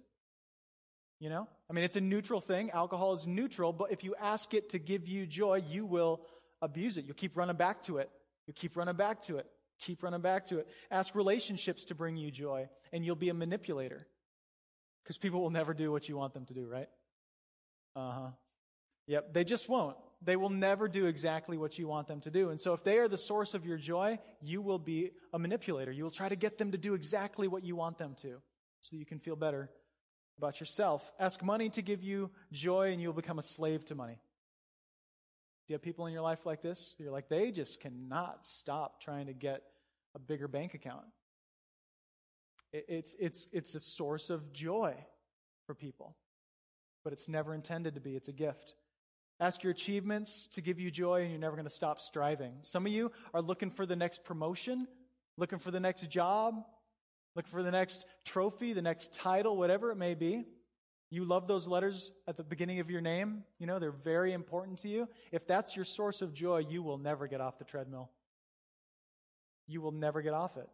You 1.19 1.30
know? 1.30 1.47
I 1.69 1.73
mean, 1.73 1.84
it's 1.84 1.95
a 1.95 2.01
neutral 2.01 2.41
thing. 2.41 2.71
Alcohol 2.71 3.13
is 3.13 3.25
neutral, 3.25 3.73
but 3.73 3.91
if 3.91 4.04
you 4.04 4.15
ask 4.21 4.54
it 4.54 4.69
to 4.69 4.80
give 4.80 5.08
you 5.08 5.25
joy, 5.25 5.63
you 5.69 5.86
will 5.86 6.21
abuse 6.62 6.97
it. 6.97 7.06
You'll 7.06 7.15
keep 7.15 7.38
running 7.38 7.56
back 7.56 7.84
to 7.84 7.97
it. 7.97 8.10
You'll 8.45 8.56
keep 8.56 8.75
running 8.75 8.95
back 8.95 9.21
to 9.23 9.38
it. 9.38 9.47
Keep 9.80 10.04
running 10.04 10.21
back 10.21 10.47
to 10.47 10.60
it. 10.60 10.67
Ask 10.91 11.15
relationships 11.15 11.86
to 11.86 11.95
bring 11.95 12.17
you 12.17 12.32
joy, 12.32 12.69
and 12.93 13.06
you'll 13.06 13.15
be 13.15 13.30
a 13.30 13.34
manipulator. 13.34 14.08
Because 15.04 15.17
people 15.17 15.41
will 15.41 15.49
never 15.49 15.73
do 15.73 15.91
what 15.91 16.08
you 16.08 16.17
want 16.17 16.34
them 16.34 16.45
to 16.45 16.54
do, 16.54 16.67
right? 16.67 16.89
Uh 17.95 18.12
huh. 18.12 18.30
Yep, 19.08 19.34
they 19.34 19.43
just 19.43 19.69
won't 19.69 19.97
they 20.25 20.35
will 20.35 20.49
never 20.49 20.88
do 20.88 21.05
exactly 21.05 21.55
what 21.55 21.77
you 21.77 21.88
want 21.88 22.07
them 22.07 22.19
to 22.21 22.31
do. 22.31 22.49
And 22.49 22.59
so 22.59 22.73
if 22.73 22.83
they 22.83 22.97
are 22.97 23.07
the 23.07 23.17
source 23.17 23.53
of 23.53 23.65
your 23.65 23.77
joy, 23.77 24.19
you 24.41 24.61
will 24.61 24.79
be 24.79 25.11
a 25.31 25.39
manipulator. 25.39 25.91
You 25.91 26.03
will 26.03 26.11
try 26.11 26.27
to 26.27 26.35
get 26.35 26.57
them 26.57 26.71
to 26.71 26.77
do 26.77 26.95
exactly 26.95 27.47
what 27.47 27.63
you 27.63 27.75
want 27.75 27.99
them 27.99 28.15
to 28.23 28.41
so 28.81 28.95
you 28.95 29.05
can 29.05 29.19
feel 29.19 29.35
better 29.35 29.69
about 30.38 30.59
yourself. 30.59 31.11
Ask 31.19 31.43
money 31.43 31.69
to 31.69 31.81
give 31.81 32.03
you 32.03 32.31
joy 32.51 32.91
and 32.91 33.01
you'll 33.01 33.13
become 33.13 33.39
a 33.39 33.43
slave 33.43 33.85
to 33.85 33.95
money. 33.95 34.19
Do 35.67 35.73
you 35.73 35.75
have 35.75 35.83
people 35.83 36.07
in 36.07 36.13
your 36.13 36.23
life 36.23 36.45
like 36.45 36.61
this? 36.61 36.95
You're 36.97 37.11
like, 37.11 37.29
they 37.29 37.51
just 37.51 37.79
cannot 37.79 38.45
stop 38.45 39.01
trying 39.01 39.27
to 39.27 39.33
get 39.33 39.61
a 40.15 40.19
bigger 40.19 40.47
bank 40.47 40.73
account. 40.73 41.05
It's, 42.73 43.15
it's, 43.19 43.47
it's 43.51 43.75
a 43.75 43.79
source 43.79 44.29
of 44.29 44.51
joy 44.51 44.95
for 45.65 45.75
people, 45.75 46.17
but 47.03 47.13
it's 47.13 47.29
never 47.29 47.53
intended 47.53 47.95
to 47.95 48.01
be. 48.01 48.15
It's 48.15 48.27
a 48.27 48.33
gift. 48.33 48.73
Ask 49.39 49.63
your 49.63 49.71
achievements 49.71 50.48
to 50.54 50.62
give 50.62 50.80
you 50.80 50.89
joy, 50.89 51.21
and 51.21 51.32
you're 51.32 51.39
never 51.39 51.56
going 51.56 51.67
to 51.67 51.74
stop 51.74 52.00
striving. 52.00 52.54
Some 52.62 52.86
of 52.86 52.91
you 52.91 53.12
are 53.34 53.41
looking 53.41 53.69
for 53.69 53.86
the 53.86 53.95
next 53.95 54.24
promotion, 54.24 54.88
looking 55.38 55.60
for 55.60 55.71
the 55.71 55.80
next 55.80 56.10
job, 56.10 56.56
looking 57.36 57.52
for 57.52 57.63
the 57.63 57.71
next 57.71 58.06
trophy, 58.24 58.71
the 58.71 58.82
next 58.82 59.13
title, 59.13 59.58
whatever 59.58 59.91
it 59.91 59.98
may 59.98 60.13
be. 60.13 60.45
You 61.12 61.26
love 61.26 61.48
those 61.48 61.67
letters 61.67 62.12
at 62.28 62.38
the 62.38 62.43
beginning 62.43 62.80
of 62.80 62.89
your 62.89 63.02
name. 63.02 63.43
You 63.60 63.67
know, 63.67 63.78
they're 63.78 63.91
very 63.91 64.34
important 64.34 64.80
to 64.80 64.88
you. 64.88 65.08
If 65.32 65.45
that's 65.45 65.76
your 65.76 65.86
source 65.86 66.21
of 66.21 66.34
joy, 66.34 66.65
you 66.69 66.82
will 66.82 66.98
never 66.98 67.28
get 67.28 67.41
off 67.41 67.58
the 67.58 67.65
treadmill. 67.65 68.10
You 69.67 69.82
will 69.82 69.91
never 69.91 70.21
get 70.21 70.34
off 70.34 70.58
it. 70.58 70.67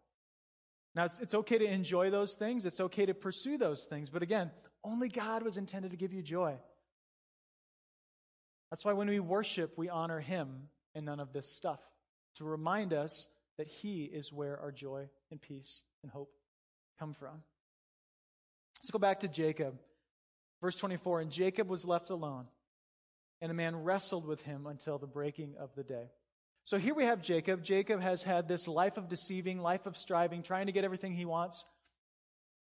Now, 0.93 1.05
it's, 1.05 1.19
it's 1.19 1.33
okay 1.33 1.57
to 1.57 1.65
enjoy 1.65 2.09
those 2.09 2.35
things. 2.35 2.65
It's 2.65 2.79
okay 2.79 3.05
to 3.05 3.13
pursue 3.13 3.57
those 3.57 3.85
things. 3.85 4.09
But 4.09 4.23
again, 4.23 4.51
only 4.83 5.09
God 5.09 5.43
was 5.43 5.57
intended 5.57 5.91
to 5.91 5.97
give 5.97 6.13
you 6.13 6.21
joy. 6.21 6.57
That's 8.71 8.83
why 8.83 8.93
when 8.93 9.09
we 9.09 9.19
worship, 9.19 9.77
we 9.77 9.89
honor 9.89 10.19
Him 10.19 10.69
and 10.95 11.05
none 11.05 11.19
of 11.19 11.33
this 11.33 11.55
stuff 11.55 11.79
to 12.37 12.45
remind 12.45 12.93
us 12.93 13.27
that 13.57 13.67
He 13.67 14.05
is 14.05 14.33
where 14.33 14.59
our 14.59 14.71
joy 14.71 15.09
and 15.29 15.39
peace 15.39 15.83
and 16.01 16.11
hope 16.11 16.31
come 16.97 17.13
from. 17.13 17.43
Let's 18.81 18.91
go 18.91 18.99
back 18.99 19.19
to 19.19 19.27
Jacob. 19.27 19.77
Verse 20.61 20.75
24 20.77 21.21
And 21.21 21.31
Jacob 21.31 21.69
was 21.69 21.85
left 21.85 22.09
alone, 22.09 22.45
and 23.41 23.51
a 23.51 23.55
man 23.55 23.75
wrestled 23.83 24.25
with 24.25 24.41
him 24.43 24.67
until 24.67 24.97
the 24.97 25.07
breaking 25.07 25.55
of 25.59 25.69
the 25.75 25.83
day. 25.83 26.09
So 26.63 26.77
here 26.77 26.93
we 26.93 27.05
have 27.05 27.21
Jacob. 27.21 27.63
Jacob 27.63 28.01
has 28.01 28.23
had 28.23 28.47
this 28.47 28.67
life 28.67 28.97
of 28.97 29.09
deceiving, 29.09 29.59
life 29.59 29.87
of 29.87 29.97
striving, 29.97 30.43
trying 30.43 30.67
to 30.67 30.71
get 30.71 30.83
everything 30.83 31.13
he 31.13 31.25
wants. 31.25 31.65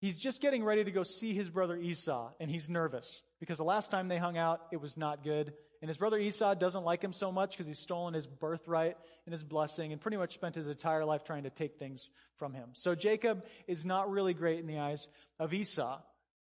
He's 0.01 0.19
just 0.19 0.41
getting 0.41 0.65
ready 0.65 0.85
to 0.85 0.91
go 0.91 1.03
see 1.03 1.35
his 1.35 1.51
brother 1.51 1.77
Esau, 1.77 2.33
and 2.41 2.51
he's 2.51 2.69
nervous 2.69 3.23
because 3.41 3.59
the 3.59 3.65
last 3.65 3.91
time 3.91 4.09
they 4.09 4.19
hung 4.19 4.37
out, 4.37 4.61
it 4.73 4.81
was 4.81 4.97
not 4.97 5.23
good. 5.23 5.53
And 5.85 5.89
his 5.91 5.99
brother 5.99 6.19
Esau 6.19 6.55
doesn't 6.55 6.83
like 6.83 7.05
him 7.05 7.13
so 7.13 7.31
much 7.31 7.51
because 7.51 7.67
he's 7.67 7.79
stolen 7.79 8.15
his 8.15 8.27
birthright 8.27 8.97
and 9.27 9.35
his 9.35 9.45
blessing 9.45 9.93
and 9.93 10.01
pretty 10.01 10.17
much 10.17 10.33
spent 10.33 10.55
his 10.55 10.67
entire 10.67 11.05
life 11.05 11.25
trying 11.25 11.43
to 11.43 11.51
take 11.51 11.79
things 11.79 12.09
from 12.39 12.55
him. 12.55 12.71
So 12.73 12.95
Jacob 12.95 13.45
is 13.67 13.85
not 13.85 14.11
really 14.11 14.33
great 14.33 14.61
in 14.61 14.67
the 14.67 14.79
eyes 14.79 15.09
of 15.39 15.53
Esau. 15.53 16.01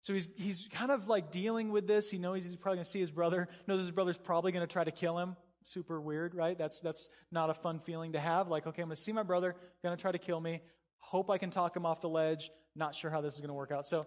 So 0.01 0.15
he's, 0.15 0.29
he's 0.35 0.67
kind 0.73 0.91
of 0.91 1.07
like 1.07 1.31
dealing 1.31 1.71
with 1.71 1.87
this. 1.87 2.11
He 2.11 2.19
knows 2.19 2.43
he's 2.43 2.57
probably 2.57 2.79
going 2.79 2.87
to 2.87 2.91
see 2.91 2.99
his 2.99 3.13
brother, 3.13 3.47
knows 3.69 3.79
his 3.79 3.93
brother's 3.93 4.19
probably 4.19 4.51
going 4.51 4.67
to 4.67 4.73
try 4.73 4.83
to 4.83 4.91
kill 4.91 5.17
him. 5.17 5.37
Super 5.63 6.01
weird, 6.01 6.35
right? 6.35 6.59
That's, 6.59 6.81
that's 6.81 7.09
not 7.31 7.51
a 7.51 7.55
fun 7.55 7.79
feeling 7.79 8.15
to 8.15 8.19
have. 8.19 8.49
Like, 8.49 8.67
okay, 8.67 8.83
I'm 8.83 8.89
going 8.89 8.97
to 8.97 9.01
see 9.01 9.13
my 9.13 9.23
brother, 9.23 9.55
going 9.85 9.97
to 9.97 10.03
try 10.03 10.11
to 10.11 10.19
kill 10.19 10.41
me. 10.41 10.61
Hope 10.99 11.31
I 11.31 11.39
can 11.39 11.51
talk 11.51 11.77
him 11.77 11.87
off 11.87 12.01
the 12.01 12.09
ledge. 12.09 12.51
Not 12.75 12.97
sure 12.97 13.13
how 13.13 13.21
this 13.21 13.35
is 13.35 13.41
going 13.41 13.51
to 13.51 13.55
work 13.55 13.71
out. 13.71 13.87
So 13.87 14.07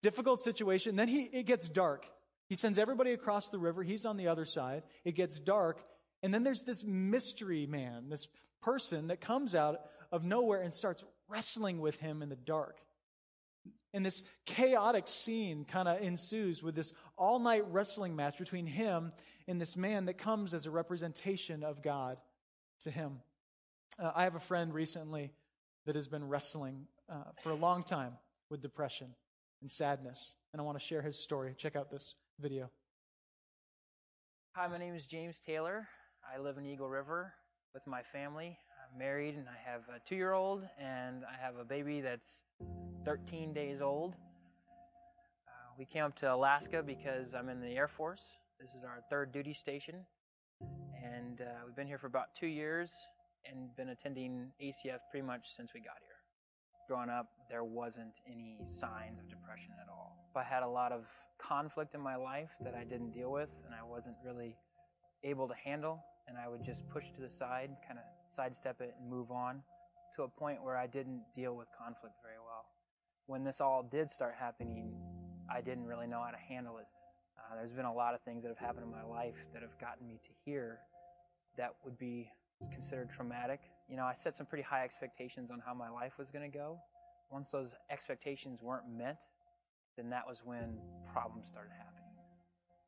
difficult 0.00 0.40
situation. 0.40 0.96
Then 0.96 1.08
he, 1.08 1.24
it 1.24 1.44
gets 1.44 1.68
dark. 1.68 2.06
He 2.48 2.54
sends 2.54 2.78
everybody 2.78 3.12
across 3.12 3.48
the 3.48 3.58
river. 3.58 3.82
He's 3.82 4.06
on 4.06 4.16
the 4.16 4.28
other 4.28 4.44
side. 4.44 4.84
It 5.04 5.12
gets 5.12 5.40
dark. 5.40 5.82
And 6.22 6.32
then 6.32 6.44
there's 6.44 6.62
this 6.62 6.84
mystery 6.84 7.66
man, 7.66 8.08
this 8.08 8.28
person 8.62 9.08
that 9.08 9.20
comes 9.20 9.54
out 9.54 9.80
of 10.12 10.24
nowhere 10.24 10.62
and 10.62 10.72
starts 10.72 11.04
wrestling 11.28 11.80
with 11.80 11.96
him 11.96 12.22
in 12.22 12.28
the 12.28 12.36
dark. 12.36 12.78
And 13.92 14.04
this 14.04 14.24
chaotic 14.44 15.08
scene 15.08 15.64
kind 15.64 15.88
of 15.88 16.00
ensues 16.02 16.62
with 16.62 16.74
this 16.74 16.92
all 17.16 17.38
night 17.38 17.64
wrestling 17.70 18.14
match 18.14 18.38
between 18.38 18.66
him 18.66 19.12
and 19.48 19.60
this 19.60 19.76
man 19.76 20.06
that 20.06 20.18
comes 20.18 20.54
as 20.54 20.66
a 20.66 20.70
representation 20.70 21.62
of 21.62 21.82
God 21.82 22.18
to 22.82 22.90
him. 22.90 23.20
Uh, 23.98 24.12
I 24.14 24.24
have 24.24 24.34
a 24.34 24.40
friend 24.40 24.74
recently 24.74 25.32
that 25.86 25.96
has 25.96 26.08
been 26.08 26.28
wrestling 26.28 26.86
uh, 27.08 27.22
for 27.42 27.50
a 27.50 27.54
long 27.54 27.82
time 27.82 28.12
with 28.50 28.60
depression 28.60 29.14
and 29.62 29.70
sadness. 29.70 30.34
And 30.52 30.60
I 30.60 30.64
want 30.64 30.78
to 30.78 30.84
share 30.84 31.02
his 31.02 31.18
story. 31.18 31.54
Check 31.56 31.76
out 31.76 31.90
this 31.90 32.14
video. 32.40 32.70
Hi, 34.54 34.66
my 34.68 34.78
name 34.78 34.94
is 34.94 35.04
James 35.06 35.36
Taylor. 35.46 35.86
I 36.22 36.38
live 36.38 36.58
in 36.58 36.66
Eagle 36.66 36.88
River 36.88 37.32
with 37.72 37.86
my 37.86 38.02
family. 38.12 38.58
I'm 38.92 38.98
married 38.98 39.36
and 39.36 39.46
I 39.48 39.70
have 39.70 39.82
a 39.88 40.00
two 40.06 40.16
year 40.16 40.32
old 40.32 40.62
and 40.78 41.24
I 41.24 41.42
have 41.42 41.56
a 41.56 41.64
baby 41.64 42.00
that's 42.00 42.42
13 43.04 43.54
days 43.54 43.80
old. 43.80 44.14
Uh, 45.46 45.72
we 45.78 45.86
came 45.86 46.04
up 46.04 46.16
to 46.16 46.32
Alaska 46.32 46.82
because 46.82 47.34
I'm 47.34 47.48
in 47.48 47.60
the 47.60 47.74
Air 47.74 47.88
Force. 47.88 48.22
This 48.60 48.70
is 48.70 48.84
our 48.84 49.00
third 49.08 49.32
duty 49.32 49.54
station. 49.54 50.04
And 50.60 51.40
uh, 51.40 51.64
we've 51.64 51.76
been 51.76 51.86
here 51.86 51.98
for 51.98 52.06
about 52.06 52.28
two 52.38 52.48
years 52.48 52.90
and 53.50 53.74
been 53.76 53.90
attending 53.90 54.48
ACF 54.62 54.98
pretty 55.10 55.26
much 55.26 55.42
since 55.56 55.70
we 55.74 55.80
got 55.80 55.96
here. 56.00 56.15
Growing 56.86 57.10
up, 57.10 57.26
there 57.50 57.64
wasn't 57.64 58.12
any 58.30 58.58
signs 58.64 59.18
of 59.18 59.28
depression 59.28 59.72
at 59.82 59.88
all. 59.88 60.16
I 60.36 60.44
had 60.44 60.62
a 60.62 60.68
lot 60.68 60.92
of 60.92 61.04
conflict 61.38 61.94
in 61.94 62.00
my 62.00 62.16
life 62.16 62.50
that 62.62 62.74
I 62.74 62.84
didn't 62.84 63.10
deal 63.10 63.32
with 63.32 63.48
and 63.64 63.74
I 63.74 63.82
wasn't 63.82 64.16
really 64.24 64.56
able 65.24 65.48
to 65.48 65.54
handle, 65.54 65.98
and 66.28 66.36
I 66.38 66.48
would 66.48 66.62
just 66.64 66.88
push 66.88 67.04
to 67.16 67.20
the 67.20 67.30
side, 67.30 67.70
kind 67.86 67.98
of 67.98 68.04
sidestep 68.34 68.80
it 68.80 68.94
and 69.00 69.10
move 69.10 69.30
on 69.30 69.62
to 70.14 70.22
a 70.22 70.28
point 70.28 70.62
where 70.62 70.76
I 70.76 70.86
didn't 70.86 71.22
deal 71.34 71.56
with 71.56 71.68
conflict 71.76 72.14
very 72.22 72.38
well. 72.38 72.66
When 73.26 73.42
this 73.42 73.60
all 73.60 73.82
did 73.82 74.10
start 74.10 74.34
happening, 74.38 74.94
I 75.52 75.60
didn't 75.60 75.86
really 75.86 76.06
know 76.06 76.22
how 76.24 76.30
to 76.30 76.38
handle 76.48 76.78
it. 76.78 76.86
Uh, 77.38 77.56
there's 77.56 77.72
been 77.72 77.84
a 77.84 77.92
lot 77.92 78.14
of 78.14 78.20
things 78.22 78.42
that 78.42 78.48
have 78.48 78.58
happened 78.58 78.84
in 78.84 78.90
my 78.90 79.04
life 79.04 79.34
that 79.52 79.62
have 79.62 79.76
gotten 79.80 80.06
me 80.06 80.20
to 80.22 80.30
here 80.44 80.78
that 81.56 81.74
would 81.84 81.98
be 81.98 82.30
considered 82.72 83.10
traumatic. 83.14 83.60
You 83.88 83.96
know, 83.96 84.04
I 84.04 84.14
set 84.14 84.36
some 84.36 84.46
pretty 84.46 84.64
high 84.64 84.84
expectations 84.84 85.50
on 85.50 85.62
how 85.64 85.74
my 85.74 85.88
life 85.88 86.12
was 86.18 86.28
going 86.30 86.50
to 86.50 86.56
go. 86.56 86.78
Once 87.30 87.50
those 87.50 87.70
expectations 87.90 88.60
weren't 88.62 88.88
met, 88.88 89.18
then 89.96 90.10
that 90.10 90.26
was 90.26 90.38
when 90.44 90.78
problems 91.12 91.48
started 91.48 91.70
happening. 91.70 92.02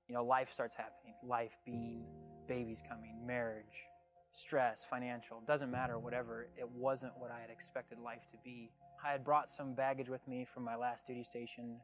You 0.09 0.15
know, 0.15 0.25
life 0.25 0.49
starts 0.53 0.75
happening. 0.75 1.15
Life 1.23 1.53
being 1.65 2.05
babies 2.47 2.83
coming, 2.89 3.15
marriage, 3.27 3.87
stress, 4.35 4.81
financial, 4.89 5.43
doesn't 5.47 5.71
matter, 5.71 5.99
whatever. 5.99 6.49
It 6.57 6.69
wasn't 6.69 7.13
what 7.19 7.31
I 7.31 7.41
had 7.41 7.51
expected 7.51 7.99
life 7.99 8.23
to 8.31 8.39
be. 8.45 8.71
I 9.05 9.13
had 9.13 9.25
brought 9.25 9.51
some 9.51 9.75
baggage 9.75 10.09
with 10.09 10.27
me 10.27 10.47
from 10.53 10.65
my 10.65 10.77
last 10.77 11.07
duty 11.07 11.25
station. 11.25 11.77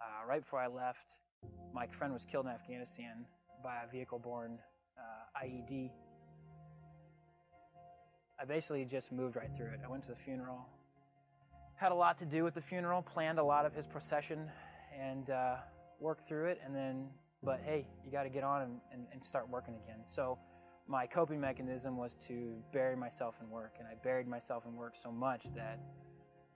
Uh, 0.00 0.26
right 0.26 0.42
before 0.42 0.60
I 0.60 0.66
left, 0.66 1.14
my 1.72 1.86
friend 1.86 2.12
was 2.12 2.24
killed 2.24 2.46
in 2.46 2.52
Afghanistan 2.52 3.24
by 3.62 3.76
a 3.86 3.90
vehicle 3.90 4.18
borne 4.18 4.58
uh, 4.98 5.44
IED. 5.44 5.90
I 8.40 8.44
basically 8.44 8.84
just 8.84 9.10
moved 9.12 9.36
right 9.36 9.50
through 9.56 9.68
it. 9.68 9.80
I 9.84 9.88
went 9.88 10.04
to 10.04 10.10
the 10.10 10.16
funeral, 10.16 10.66
had 11.74 11.92
a 11.92 11.94
lot 11.94 12.18
to 12.18 12.24
do 12.24 12.44
with 12.44 12.54
the 12.54 12.60
funeral, 12.60 13.02
planned 13.02 13.38
a 13.38 13.44
lot 13.44 13.66
of 13.66 13.74
his 13.74 13.86
procession, 13.86 14.50
and 14.98 15.30
uh, 15.30 15.56
worked 16.00 16.28
through 16.28 16.46
it, 16.46 16.60
and 16.64 16.74
then 16.74 17.08
but 17.42 17.60
hey, 17.64 17.86
you 18.04 18.10
got 18.10 18.24
to 18.24 18.28
get 18.28 18.42
on 18.42 18.62
and, 18.62 18.80
and, 18.92 19.06
and, 19.12 19.24
start 19.24 19.48
working 19.48 19.74
again. 19.84 20.00
So 20.04 20.38
my 20.88 21.06
coping 21.06 21.40
mechanism 21.40 21.96
was 21.96 22.16
to 22.26 22.56
bury 22.72 22.96
myself 22.96 23.36
in 23.40 23.48
work, 23.48 23.74
and 23.78 23.86
I 23.86 23.94
buried 24.02 24.26
myself 24.26 24.64
in 24.66 24.74
work 24.74 24.94
so 25.00 25.12
much 25.12 25.44
that 25.54 25.78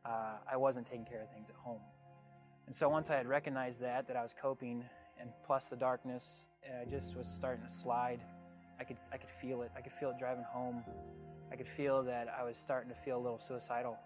uh, 0.04 0.38
I 0.50 0.56
wasn't 0.56 0.86
taking 0.86 1.04
care 1.04 1.22
of 1.22 1.30
things 1.30 1.48
at 1.48 1.54
home. 1.54 1.80
And 2.66 2.74
so 2.74 2.88
once 2.88 3.10
I 3.10 3.16
had 3.16 3.26
recognized 3.26 3.80
that, 3.80 4.08
that 4.08 4.16
I 4.16 4.22
was 4.22 4.34
coping, 4.40 4.84
and 5.20 5.30
plus 5.46 5.68
the 5.68 5.76
darkness, 5.76 6.24
I 6.64 6.88
just 6.88 7.16
was 7.16 7.26
starting 7.28 7.64
to 7.64 7.72
slide. 7.72 8.20
I 8.80 8.84
could, 8.84 8.96
I 9.12 9.18
could 9.18 9.30
feel 9.40 9.62
it. 9.62 9.70
I 9.76 9.80
could 9.80 9.92
feel 9.92 10.10
it 10.10 10.18
driving 10.18 10.44
home. 10.44 10.82
I 11.52 11.56
could 11.56 11.68
feel 11.76 12.02
that 12.04 12.28
I 12.32 12.44
was 12.44 12.56
starting 12.64 12.88
to 12.88 12.96
feel 13.04 13.18
a 13.18 13.22
little 13.22 13.40
suicidal. 13.46 13.98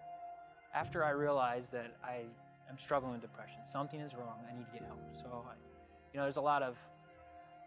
After 0.74 1.04
I 1.04 1.10
realized 1.10 1.70
that 1.72 1.96
I 2.02 2.24
am 2.68 2.76
struggling 2.82 3.12
with 3.12 3.22
depression, 3.22 3.58
something 3.72 4.00
is 4.00 4.12
wrong, 4.14 4.42
I 4.50 4.56
need 4.58 4.66
to 4.66 4.72
get 4.72 4.82
help. 4.82 4.98
So 5.22 5.44
I, 5.46 5.54
you 6.12 6.18
know, 6.18 6.24
there's 6.24 6.36
a 6.36 6.40
lot 6.40 6.64
of 6.64 6.74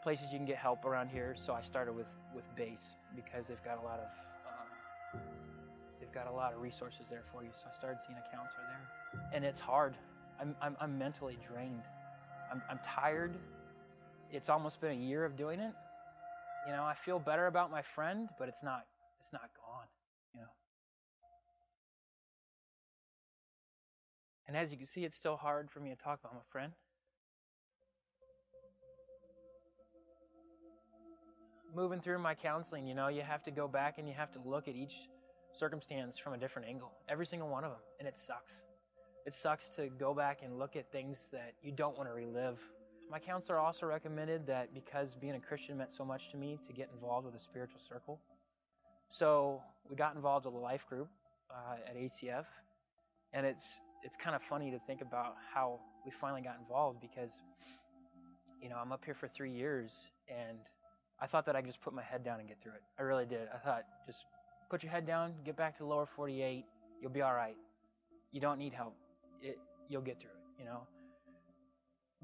places 0.03 0.25
you 0.31 0.37
can 0.37 0.45
get 0.45 0.57
help 0.57 0.83
around 0.83 1.07
here. 1.07 1.35
So 1.45 1.53
I 1.53 1.61
started 1.61 1.93
with 1.93 2.07
with 2.35 2.43
Base 2.57 2.83
because 3.15 3.45
they've 3.47 3.63
got 3.63 3.81
a 3.81 3.85
lot 3.85 3.99
of 3.99 4.09
um, 4.51 5.21
they've 6.01 6.11
got 6.13 6.27
a 6.27 6.31
lot 6.31 6.53
of 6.53 6.61
resources 6.61 7.07
there 7.09 7.23
for 7.31 7.43
you. 7.43 7.49
So 7.63 7.69
I 7.73 7.77
started 7.79 7.99
seeing 8.05 8.19
a 8.19 8.35
counselor 8.35 8.65
there, 8.67 9.29
and 9.33 9.45
it's 9.45 9.61
hard. 9.61 9.95
I'm 10.41 10.55
I'm, 10.61 10.75
I'm 10.81 10.97
mentally 10.97 11.37
drained. 11.49 11.83
I'm 12.51 12.61
I'm 12.69 12.79
tired. 12.83 13.33
It's 14.29 14.49
almost 14.49 14.81
been 14.81 14.91
a 14.91 15.01
year 15.01 15.23
of 15.23 15.37
doing 15.37 15.61
it. 15.61 15.73
You 16.67 16.73
know, 16.73 16.83
I 16.83 16.95
feel 17.05 17.17
better 17.17 17.47
about 17.47 17.71
my 17.71 17.81
friend, 17.95 18.27
but 18.37 18.49
it's 18.49 18.61
not 18.61 18.83
it's 19.21 19.31
not 19.31 19.49
And 24.49 24.57
as 24.57 24.71
you 24.71 24.77
can 24.77 24.87
see, 24.87 25.05
it's 25.05 25.15
still 25.15 25.37
hard 25.37 25.69
for 25.71 25.79
me 25.79 25.91
to 25.91 25.95
talk 25.95 26.19
about 26.21 26.33
my 26.33 26.41
friend. 26.51 26.73
moving 31.75 32.01
through 32.01 32.17
my 32.17 32.33
counseling, 32.33 32.87
you 32.87 32.95
know, 32.95 33.09
you 33.09 33.21
have 33.21 33.43
to 33.43 33.51
go 33.51 33.67
back 33.67 33.99
and 33.99 34.07
you 34.07 34.13
have 34.15 34.31
to 34.31 34.39
look 34.43 34.67
at 34.67 34.75
each 34.75 34.93
circumstance 35.53 36.15
from 36.23 36.33
a 36.33 36.37
different 36.37 36.67
angle, 36.67 36.91
every 37.07 37.27
single 37.27 37.47
one 37.47 37.63
of 37.63 37.69
them, 37.69 37.79
and 37.99 38.07
it 38.07 38.15
sucks. 38.25 38.51
It 39.27 39.35
sucks 39.43 39.63
to 39.75 39.87
go 39.99 40.15
back 40.15 40.39
and 40.43 40.57
look 40.57 40.75
at 40.75 40.91
things 40.91 41.19
that 41.31 41.53
you 41.61 41.71
don't 41.71 41.95
want 41.95 42.09
to 42.09 42.13
relive. 42.13 42.57
My 43.11 43.19
counselor 43.19 43.59
also 43.59 43.85
recommended 43.85 44.47
that 44.47 44.73
because 44.73 45.09
being 45.21 45.35
a 45.35 45.39
Christian 45.39 45.77
meant 45.77 45.91
so 45.95 46.03
much 46.03 46.21
to 46.31 46.37
me, 46.37 46.57
to 46.65 46.73
get 46.73 46.89
involved 46.91 47.27
with 47.27 47.35
a 47.35 47.43
spiritual 47.43 47.81
circle. 47.87 48.19
So 49.11 49.61
we 49.87 49.95
got 49.95 50.15
involved 50.15 50.47
with 50.47 50.55
a 50.55 50.57
life 50.57 50.81
group 50.89 51.07
uh, 51.51 51.75
at 51.87 51.95
ACF, 51.95 52.45
and 53.31 53.45
it's 53.45 53.65
it's 54.03 54.15
kind 54.23 54.35
of 54.35 54.41
funny 54.49 54.71
to 54.71 54.79
think 54.87 55.01
about 55.01 55.35
how 55.53 55.79
we 56.05 56.11
finally 56.19 56.41
got 56.41 56.57
involved 56.59 56.99
because 57.01 57.31
you 58.61 58.69
know 58.69 58.77
I'm 58.81 58.91
up 58.91 59.03
here 59.05 59.15
for 59.19 59.27
three 59.27 59.51
years 59.51 59.91
and 60.27 60.57
I 61.21 61.27
thought 61.27 61.45
that 61.47 61.55
I 61.55 61.61
just 61.61 61.81
put 61.81 61.93
my 61.93 62.03
head 62.03 62.23
down 62.23 62.39
and 62.39 62.47
get 62.47 62.57
through 62.63 62.73
it. 62.73 62.83
I 62.97 63.03
really 63.03 63.25
did. 63.25 63.47
I 63.53 63.57
thought, 63.57 63.83
just 64.07 64.19
put 64.69 64.83
your 64.83 64.91
head 64.91 65.05
down, 65.05 65.33
get 65.45 65.57
back 65.57 65.77
to 65.79 65.85
lower 65.85 66.07
48, 66.15 66.63
you'll 67.01 67.11
be 67.11 67.21
all 67.21 67.33
right. 67.33 67.57
You 68.31 68.39
don't 68.39 68.57
need 68.57 68.73
help. 68.73 68.95
It, 69.41 69.57
you'll 69.89 70.01
get 70.01 70.19
through 70.19 70.29
it, 70.29 70.59
you 70.59 70.65
know? 70.65 70.81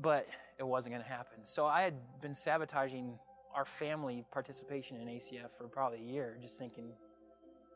But 0.02 0.28
it 0.60 0.64
wasn't 0.66 0.94
going 0.94 1.04
to 1.04 1.10
happen. 1.10 1.40
So 1.46 1.66
I 1.66 1.82
had 1.82 1.96
been 2.22 2.36
sabotaging 2.44 3.18
our 3.54 3.66
family 3.80 4.24
participation 4.32 4.98
in 4.98 5.08
ACF 5.08 5.50
for 5.58 5.68
probably 5.68 6.00
a 6.00 6.12
year, 6.12 6.38
just 6.42 6.58
thinking, 6.58 6.92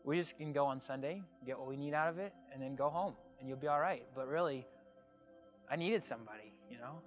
we 0.05 0.19
just 0.19 0.38
can 0.38 0.53
go 0.53 0.65
on 0.65 0.79
Sunday, 0.79 1.21
get 1.45 1.57
what 1.57 1.67
we 1.67 1.75
need 1.75 1.93
out 1.93 2.09
of 2.09 2.17
it, 2.17 2.33
and 2.53 2.62
then 2.62 2.75
go 2.75 2.89
home, 2.89 3.13
and 3.39 3.47
you'll 3.47 3.58
be 3.58 3.67
all 3.67 3.80
right. 3.80 4.04
But 4.15 4.28
really, 4.28 4.65
I 5.71 5.75
needed 5.75 6.04
somebody, 6.06 6.54
you 6.69 6.78
know? 6.78 6.99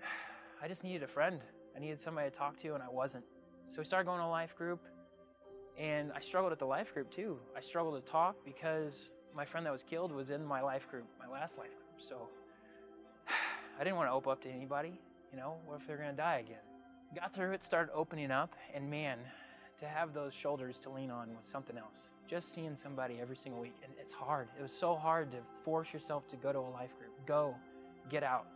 I 0.62 0.68
just 0.68 0.84
needed 0.84 1.02
a 1.02 1.08
friend. 1.08 1.40
I 1.76 1.80
needed 1.80 2.00
somebody 2.00 2.30
to 2.30 2.36
talk 2.36 2.60
to, 2.62 2.74
and 2.74 2.82
I 2.82 2.88
wasn't. 2.90 3.24
So 3.72 3.80
we 3.80 3.84
started 3.84 4.06
going 4.06 4.18
to 4.18 4.26
a 4.26 4.28
life 4.28 4.50
group, 4.56 4.80
and 5.78 6.12
I 6.12 6.20
struggled 6.20 6.52
at 6.52 6.58
the 6.58 6.66
life 6.66 6.92
group 6.92 7.10
too. 7.14 7.38
I 7.56 7.60
struggled 7.60 8.04
to 8.04 8.10
talk 8.10 8.36
because 8.44 9.10
my 9.34 9.44
friend 9.44 9.64
that 9.66 9.72
was 9.72 9.84
killed 9.88 10.12
was 10.12 10.30
in 10.30 10.44
my 10.44 10.60
life 10.60 10.82
group, 10.90 11.06
my 11.18 11.28
last 11.32 11.56
life 11.56 11.68
group. 11.68 12.08
So 12.08 12.28
I 13.80 13.84
didn't 13.84 13.96
want 13.96 14.08
to 14.08 14.12
open 14.12 14.32
up 14.32 14.42
to 14.42 14.50
anybody. 14.50 15.00
You 15.30 15.38
know, 15.38 15.54
what 15.66 15.80
if 15.80 15.86
they're 15.86 15.96
going 15.96 16.10
to 16.10 16.16
die 16.16 16.38
again? 16.38 16.58
Got 17.14 17.34
through 17.34 17.52
it, 17.52 17.62
started 17.64 17.92
opening 17.94 18.30
up, 18.30 18.52
and 18.74 18.90
man, 18.90 19.18
to 19.80 19.86
have 19.86 20.12
those 20.12 20.32
shoulders 20.42 20.76
to 20.82 20.90
lean 20.90 21.10
on 21.10 21.28
was 21.28 21.46
something 21.50 21.76
else. 21.76 22.09
Just 22.30 22.54
seeing 22.54 22.76
somebody 22.82 23.18
every 23.20 23.36
single 23.36 23.60
week, 23.60 23.74
and 23.82 23.92
it's 24.00 24.12
hard. 24.12 24.48
It 24.56 24.62
was 24.62 24.70
so 24.78 24.94
hard 24.94 25.32
to 25.32 25.38
force 25.64 25.88
yourself 25.92 26.28
to 26.28 26.36
go 26.36 26.52
to 26.52 26.60
a 26.60 26.70
life 26.70 26.90
group. 26.98 27.10
Go, 27.26 27.56
get 28.08 28.22
out, 28.22 28.46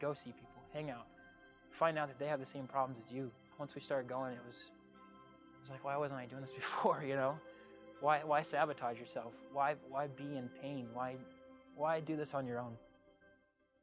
go 0.00 0.14
see 0.14 0.32
people, 0.32 0.62
hang 0.72 0.88
out 0.88 1.06
find 1.80 1.98
out 1.98 2.08
that 2.08 2.18
they 2.18 2.26
have 2.26 2.38
the 2.38 2.46
same 2.46 2.66
problems 2.66 3.02
as 3.04 3.12
you. 3.12 3.30
Once 3.58 3.74
we 3.74 3.80
started 3.80 4.08
going, 4.08 4.34
it 4.34 4.42
was 4.46 4.56
it 4.56 5.60
was 5.62 5.70
like, 5.70 5.82
why 5.82 5.96
wasn't 5.96 6.20
I 6.20 6.26
doing 6.26 6.42
this 6.42 6.50
before? 6.76 7.02
You 7.02 7.16
know, 7.16 7.34
why 8.00 8.20
why 8.24 8.42
sabotage 8.42 8.98
yourself? 8.98 9.32
Why 9.52 9.74
why 9.88 10.06
be 10.06 10.36
in 10.36 10.48
pain? 10.62 10.88
Why 10.92 11.16
why 11.74 12.00
do 12.00 12.16
this 12.16 12.34
on 12.34 12.46
your 12.46 12.60
own? 12.60 12.74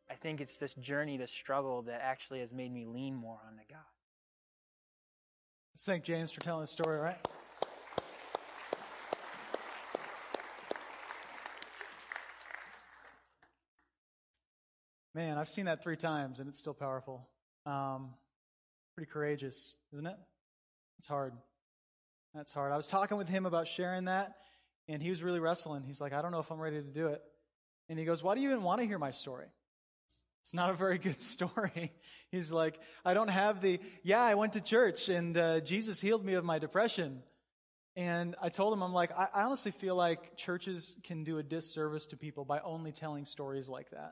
I 0.10 0.14
think 0.14 0.40
it's 0.40 0.56
this 0.58 0.74
journey, 0.76 1.18
this 1.18 1.32
struggle 1.32 1.82
that 1.82 2.00
actually 2.02 2.40
has 2.40 2.52
made 2.54 2.74
me 2.74 2.86
lean 2.86 3.14
more 3.14 3.40
onto 3.46 3.64
God. 3.70 3.80
Let's 5.74 5.84
thank 5.84 6.04
James 6.04 6.32
for 6.32 6.40
telling 6.40 6.62
the 6.62 6.68
story, 6.68 6.98
right? 6.98 7.20
Man, 15.18 15.40
I've 15.40 15.50
seen 15.50 15.66
that 15.66 15.82
three 15.82 15.98
times 15.98 16.40
and 16.40 16.48
it's 16.48 16.60
still 16.60 16.76
powerful. 16.76 17.28
Um, 17.66 18.10
pretty 18.94 19.10
courageous, 19.10 19.76
isn't 19.92 20.06
it? 20.06 20.16
It's 21.00 21.08
hard. 21.08 21.34
That's 22.36 22.52
hard. 22.52 22.72
I 22.72 22.78
was 22.78 22.86
talking 22.86 23.18
with 23.18 23.28
him 23.28 23.48
about 23.48 23.68
sharing 23.68 24.06
that, 24.06 24.36
and 24.88 25.02
he 25.02 25.10
was 25.10 25.24
really 25.24 25.40
wrestling. 25.40 25.82
He's 25.88 26.00
like, 26.00 26.14
I 26.14 26.22
don't 26.22 26.32
know 26.32 26.38
if 26.38 26.52
I'm 26.52 26.60
ready 26.60 26.76
to 26.84 26.88
do 26.88 27.08
it. 27.08 27.24
And 27.90 27.98
he 27.98 28.06
goes, 28.06 28.22
Why 28.22 28.36
do 28.36 28.42
you 28.42 28.50
even 28.50 28.62
want 28.62 28.80
to 28.82 28.86
hear 28.86 29.00
my 29.00 29.10
story? 29.10 29.48
It's 30.44 30.54
not 30.54 30.70
a 30.70 30.74
very 30.74 31.00
good 31.00 31.20
story. 31.36 31.94
He's 32.30 32.52
like, 32.52 32.80
I 33.04 33.16
don't 33.16 33.30
have 33.30 33.60
the, 33.60 33.80
yeah, 34.04 34.22
I 34.22 34.36
went 34.36 34.54
to 34.54 34.62
church 34.62 35.10
and 35.10 35.36
uh, 35.36 35.62
Jesus 35.62 36.00
healed 36.00 36.24
me 36.24 36.36
of 36.36 36.46
my 36.46 36.60
depression. 36.60 37.24
And 37.96 38.36
I 38.40 38.50
told 38.50 38.72
him, 38.72 38.84
I'm 38.84 38.94
like, 38.94 39.10
I, 39.18 39.30
I 39.34 39.44
honestly 39.46 39.72
feel 39.72 39.96
like 39.96 40.38
churches 40.38 40.96
can 41.04 41.24
do 41.24 41.40
a 41.40 41.44
disservice 41.44 42.06
to 42.08 42.18
people 42.18 42.46
by 42.46 42.60
only 42.60 42.92
telling 42.92 43.26
stories 43.26 43.68
like 43.68 43.90
that. 43.90 44.12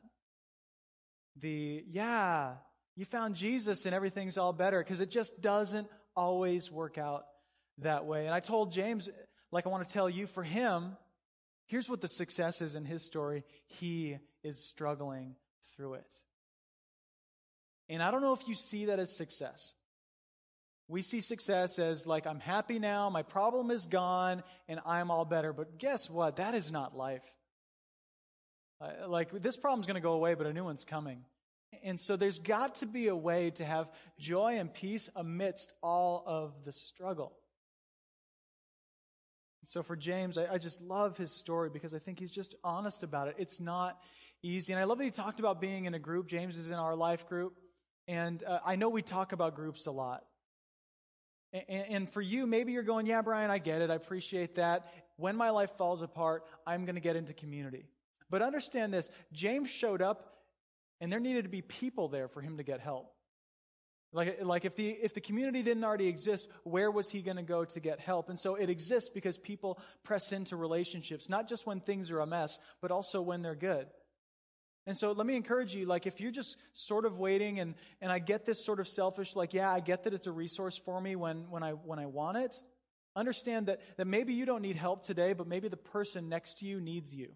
The, 1.41 1.83
yeah, 1.89 2.53
you 2.95 3.05
found 3.05 3.35
Jesus 3.35 3.85
and 3.85 3.93
everything's 3.93 4.37
all 4.37 4.53
better 4.53 4.79
because 4.83 5.01
it 5.01 5.09
just 5.09 5.41
doesn't 5.41 5.87
always 6.15 6.71
work 6.71 6.97
out 6.97 7.25
that 7.79 8.05
way. 8.05 8.25
And 8.25 8.33
I 8.33 8.39
told 8.39 8.71
James, 8.71 9.09
like 9.51 9.65
I 9.65 9.69
want 9.69 9.87
to 9.87 9.93
tell 9.93 10.09
you, 10.09 10.27
for 10.27 10.43
him, 10.43 10.95
here's 11.67 11.89
what 11.89 12.01
the 12.01 12.07
success 12.07 12.61
is 12.61 12.75
in 12.75 12.85
his 12.85 13.05
story. 13.05 13.43
He 13.67 14.17
is 14.43 14.63
struggling 14.63 15.35
through 15.75 15.95
it. 15.95 16.15
And 17.89 18.01
I 18.01 18.11
don't 18.11 18.21
know 18.21 18.33
if 18.33 18.47
you 18.47 18.55
see 18.55 18.85
that 18.85 18.99
as 18.99 19.15
success. 19.15 19.73
We 20.87 21.01
see 21.01 21.21
success 21.21 21.79
as 21.79 22.05
like, 22.05 22.27
I'm 22.27 22.39
happy 22.39 22.79
now, 22.79 23.09
my 23.09 23.23
problem 23.23 23.71
is 23.71 23.85
gone, 23.85 24.43
and 24.67 24.79
I'm 24.85 25.09
all 25.11 25.25
better. 25.25 25.51
But 25.51 25.79
guess 25.79 26.09
what? 26.09 26.37
That 26.37 26.55
is 26.55 26.71
not 26.71 26.95
life. 26.95 27.23
Uh, 28.81 29.07
like, 29.07 29.31
this 29.31 29.57
problem's 29.57 29.87
going 29.87 29.95
to 29.95 30.01
go 30.01 30.13
away, 30.13 30.33
but 30.33 30.47
a 30.47 30.53
new 30.53 30.63
one's 30.63 30.83
coming. 30.83 31.23
And 31.83 31.99
so 31.99 32.15
there's 32.15 32.39
got 32.39 32.75
to 32.75 32.85
be 32.85 33.07
a 33.07 33.15
way 33.15 33.51
to 33.51 33.65
have 33.65 33.89
joy 34.19 34.57
and 34.59 34.73
peace 34.73 35.09
amidst 35.15 35.73
all 35.81 36.23
of 36.25 36.53
the 36.63 36.73
struggle. 36.73 37.33
So 39.63 39.81
for 39.81 39.95
James, 39.95 40.37
I, 40.37 40.53
I, 40.53 40.57
just 40.57 40.79
love 40.79 41.17
his 41.17 41.31
story 41.31 41.69
because 41.71 41.93
I 41.95 41.99
think 41.99 42.19
he's 42.19 42.31
just 42.31 42.53
honest 42.63 43.01
about 43.01 43.27
it. 43.29 43.35
It's 43.39 43.59
not 43.59 43.99
easy. 44.43 44.73
And 44.73 44.79
I 44.79 44.83
love 44.83 44.99
that 44.99 45.05
he 45.05 45.11
talked 45.11 45.39
about 45.39 45.59
being 45.59 45.85
in 45.85 45.95
a 45.95 45.99
group. 45.99 46.27
James 46.27 46.55
is 46.55 46.69
in 46.69 46.75
our 46.75 46.95
life 46.95 47.27
group. 47.27 47.57
And 48.07 48.43
uh, 48.43 48.59
I 48.63 48.75
know 48.75 48.89
we 48.89 49.01
talk 49.01 49.31
about 49.31 49.55
groups 49.55 49.87
a 49.87 49.91
lot. 49.91 50.23
And, 51.51 51.85
and 51.89 52.13
for 52.13 52.21
you, 52.21 52.45
maybe 52.45 52.73
you're 52.73 52.83
going, 52.83 53.07
yeah, 53.07 53.21
Brian, 53.21 53.49
I 53.49 53.57
get 53.57 53.81
it. 53.81 53.89
I 53.89 53.95
appreciate 53.95 54.55
that. 54.55 54.85
When 55.17 55.35
my 55.35 55.49
life 55.49 55.71
falls 55.77 56.01
apart, 56.01 56.43
I'm 56.67 56.85
going 56.85 56.95
to 56.95 57.01
get 57.01 57.15
into 57.15 57.33
community. 57.33 57.85
But 58.29 58.41
understand 58.41 58.93
this 58.93 59.09
James 59.31 59.69
showed 59.69 60.01
up, 60.01 60.33
and 61.01 61.11
there 61.11 61.19
needed 61.19 61.43
to 61.43 61.49
be 61.49 61.61
people 61.61 62.07
there 62.07 62.27
for 62.27 62.41
him 62.41 62.57
to 62.57 62.63
get 62.63 62.79
help. 62.79 63.11
Like, 64.13 64.41
like 64.43 64.63
if, 64.63 64.77
the, 64.77 64.89
if 64.89 65.13
the 65.13 65.19
community 65.19 65.61
didn't 65.61 65.83
already 65.83 66.07
exist, 66.07 66.47
where 66.63 66.89
was 66.89 67.09
he 67.09 67.21
going 67.21 67.35
to 67.35 67.43
go 67.43 67.65
to 67.65 67.79
get 67.81 67.99
help? 67.99 68.29
And 68.29 68.39
so 68.39 68.55
it 68.55 68.69
exists 68.69 69.09
because 69.09 69.37
people 69.37 69.77
press 70.03 70.31
into 70.31 70.55
relationships, 70.55 71.27
not 71.27 71.49
just 71.49 71.67
when 71.67 71.81
things 71.81 72.11
are 72.11 72.21
a 72.21 72.25
mess, 72.25 72.57
but 72.81 72.91
also 72.91 73.21
when 73.21 73.41
they're 73.41 73.55
good. 73.55 73.87
And 74.87 74.95
so 74.97 75.11
let 75.11 75.25
me 75.25 75.35
encourage 75.35 75.75
you, 75.75 75.85
like, 75.85 76.05
if 76.05 76.21
you're 76.21 76.31
just 76.31 76.55
sort 76.71 77.05
of 77.05 77.17
waiting 77.17 77.59
and, 77.59 77.75
and 78.01 78.11
I 78.11 78.19
get 78.19 78.45
this 78.45 78.63
sort 78.63 78.79
of 78.79 78.87
selfish, 78.87 79.35
like, 79.35 79.53
yeah, 79.53 79.69
I 79.69 79.81
get 79.81 80.03
that 80.03 80.13
it's 80.13 80.27
a 80.27 80.31
resource 80.31 80.77
for 80.77 81.01
me 81.01 81.17
when, 81.17 81.49
when 81.49 81.63
I, 81.63 81.71
when 81.71 81.99
I 81.99 82.05
want 82.05 82.37
it. 82.37 82.61
Understand 83.17 83.67
that, 83.67 83.81
that 83.97 84.05
maybe 84.05 84.33
you 84.33 84.45
don't 84.45 84.61
need 84.61 84.77
help 84.77 85.03
today, 85.03 85.33
but 85.33 85.47
maybe 85.47 85.67
the 85.67 85.75
person 85.75 86.29
next 86.29 86.59
to 86.59 86.65
you 86.65 86.79
needs 86.79 87.13
you. 87.13 87.33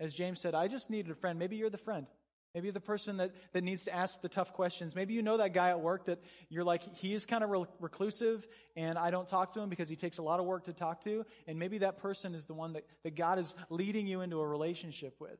As 0.00 0.12
James 0.12 0.40
said, 0.40 0.54
I 0.54 0.68
just 0.68 0.90
needed 0.90 1.10
a 1.10 1.14
friend. 1.14 1.38
Maybe 1.38 1.56
you're 1.56 1.70
the 1.70 1.78
friend. 1.78 2.06
Maybe 2.54 2.66
you're 2.66 2.72
the 2.72 2.80
person 2.80 3.16
that, 3.16 3.32
that 3.52 3.64
needs 3.64 3.84
to 3.84 3.94
ask 3.94 4.22
the 4.22 4.28
tough 4.28 4.52
questions. 4.52 4.94
Maybe 4.94 5.14
you 5.14 5.22
know 5.22 5.38
that 5.38 5.52
guy 5.52 5.70
at 5.70 5.80
work 5.80 6.06
that 6.06 6.20
you're 6.48 6.62
like, 6.62 6.82
he's 6.96 7.26
kind 7.26 7.42
of 7.42 7.50
reclusive 7.80 8.46
and 8.76 8.96
I 8.96 9.10
don't 9.10 9.26
talk 9.26 9.54
to 9.54 9.60
him 9.60 9.68
because 9.68 9.88
he 9.88 9.96
takes 9.96 10.18
a 10.18 10.22
lot 10.22 10.38
of 10.38 10.46
work 10.46 10.64
to 10.66 10.72
talk 10.72 11.02
to. 11.02 11.26
And 11.48 11.58
maybe 11.58 11.78
that 11.78 11.98
person 11.98 12.34
is 12.34 12.46
the 12.46 12.54
one 12.54 12.74
that, 12.74 12.84
that 13.02 13.16
God 13.16 13.40
is 13.40 13.56
leading 13.70 14.06
you 14.06 14.20
into 14.20 14.40
a 14.40 14.46
relationship 14.46 15.16
with. 15.18 15.38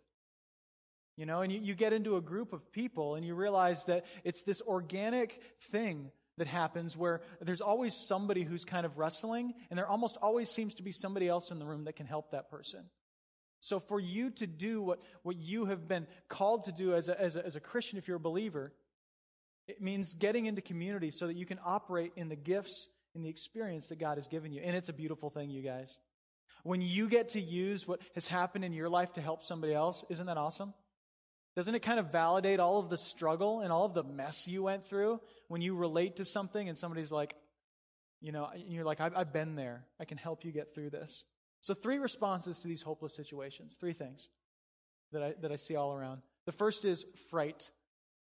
You 1.16 1.26
know, 1.26 1.42
and 1.42 1.52
you, 1.52 1.61
you 1.61 1.74
get 1.74 1.92
into 1.92 2.16
a 2.16 2.20
group 2.20 2.52
of 2.52 2.72
people 2.72 3.14
and 3.14 3.24
you 3.24 3.36
realize 3.36 3.84
that 3.84 4.05
it's 4.24 4.42
this 4.42 4.61
organic 4.62 5.40
thing 5.70 6.11
that 6.38 6.48
happens 6.48 6.96
where 6.96 7.20
there's 7.40 7.61
always 7.61 7.94
somebody 7.94 8.42
who's 8.42 8.64
kind 8.64 8.84
of 8.84 8.98
wrestling, 8.98 9.55
and 9.70 9.78
there 9.78 9.86
almost 9.86 10.16
always 10.20 10.50
seems 10.50 10.74
to 10.74 10.82
be 10.82 10.90
somebody 10.90 11.28
else 11.28 11.52
in 11.52 11.61
the 11.61 11.64
room 11.64 11.84
that 11.84 11.94
can 11.94 12.07
help 12.07 12.32
that 12.32 12.50
person. 12.50 12.80
So, 13.64 13.80
for 13.80 13.98
you 13.98 14.28
to 14.32 14.46
do 14.46 14.82
what, 14.82 15.00
what 15.22 15.36
you 15.36 15.64
have 15.64 15.88
been 15.88 16.06
called 16.28 16.64
to 16.64 16.72
do 16.72 16.94
as 16.94 17.08
a, 17.08 17.18
as, 17.18 17.36
a, 17.36 17.46
as 17.46 17.56
a 17.56 17.60
Christian, 17.60 17.96
if 17.96 18.06
you're 18.06 18.18
a 18.18 18.20
believer, 18.20 18.74
it 19.66 19.80
means 19.80 20.12
getting 20.12 20.44
into 20.44 20.60
community 20.60 21.10
so 21.10 21.28
that 21.28 21.36
you 21.36 21.46
can 21.46 21.58
operate 21.64 22.12
in 22.14 22.28
the 22.28 22.36
gifts 22.36 22.90
and 23.14 23.24
the 23.24 23.30
experience 23.30 23.88
that 23.88 23.98
God 23.98 24.18
has 24.18 24.28
given 24.28 24.52
you. 24.52 24.60
And 24.62 24.76
it's 24.76 24.90
a 24.90 24.92
beautiful 24.92 25.30
thing, 25.30 25.48
you 25.48 25.62
guys. 25.62 25.96
When 26.62 26.82
you 26.82 27.08
get 27.08 27.30
to 27.30 27.40
use 27.40 27.88
what 27.88 28.02
has 28.14 28.28
happened 28.28 28.66
in 28.66 28.74
your 28.74 28.90
life 28.90 29.14
to 29.14 29.22
help 29.22 29.42
somebody 29.42 29.72
else, 29.72 30.04
isn't 30.10 30.26
that 30.26 30.36
awesome? 30.36 30.74
Doesn't 31.56 31.74
it 31.74 31.80
kind 31.80 31.98
of 31.98 32.12
validate 32.12 32.60
all 32.60 32.80
of 32.80 32.90
the 32.90 32.98
struggle 32.98 33.60
and 33.60 33.72
all 33.72 33.86
of 33.86 33.94
the 33.94 34.04
mess 34.04 34.46
you 34.46 34.64
went 34.64 34.86
through 34.86 35.22
when 35.48 35.62
you 35.62 35.74
relate 35.74 36.16
to 36.16 36.26
something 36.26 36.68
and 36.68 36.76
somebody's 36.76 37.10
like, 37.10 37.34
you 38.20 38.30
know, 38.30 38.46
and 38.52 38.70
you're 38.70 38.84
like, 38.84 39.00
I've, 39.00 39.16
I've 39.16 39.32
been 39.32 39.54
there. 39.54 39.86
I 39.98 40.04
can 40.04 40.18
help 40.18 40.44
you 40.44 40.52
get 40.52 40.74
through 40.74 40.90
this. 40.90 41.24
So, 41.64 41.72
three 41.72 41.96
responses 41.96 42.58
to 42.58 42.68
these 42.68 42.82
hopeless 42.82 43.16
situations. 43.16 43.78
Three 43.80 43.94
things 43.94 44.28
that 45.12 45.22
I, 45.22 45.34
that 45.40 45.50
I 45.50 45.56
see 45.56 45.76
all 45.76 45.94
around. 45.94 46.20
The 46.44 46.52
first 46.52 46.84
is 46.84 47.06
fright. 47.30 47.70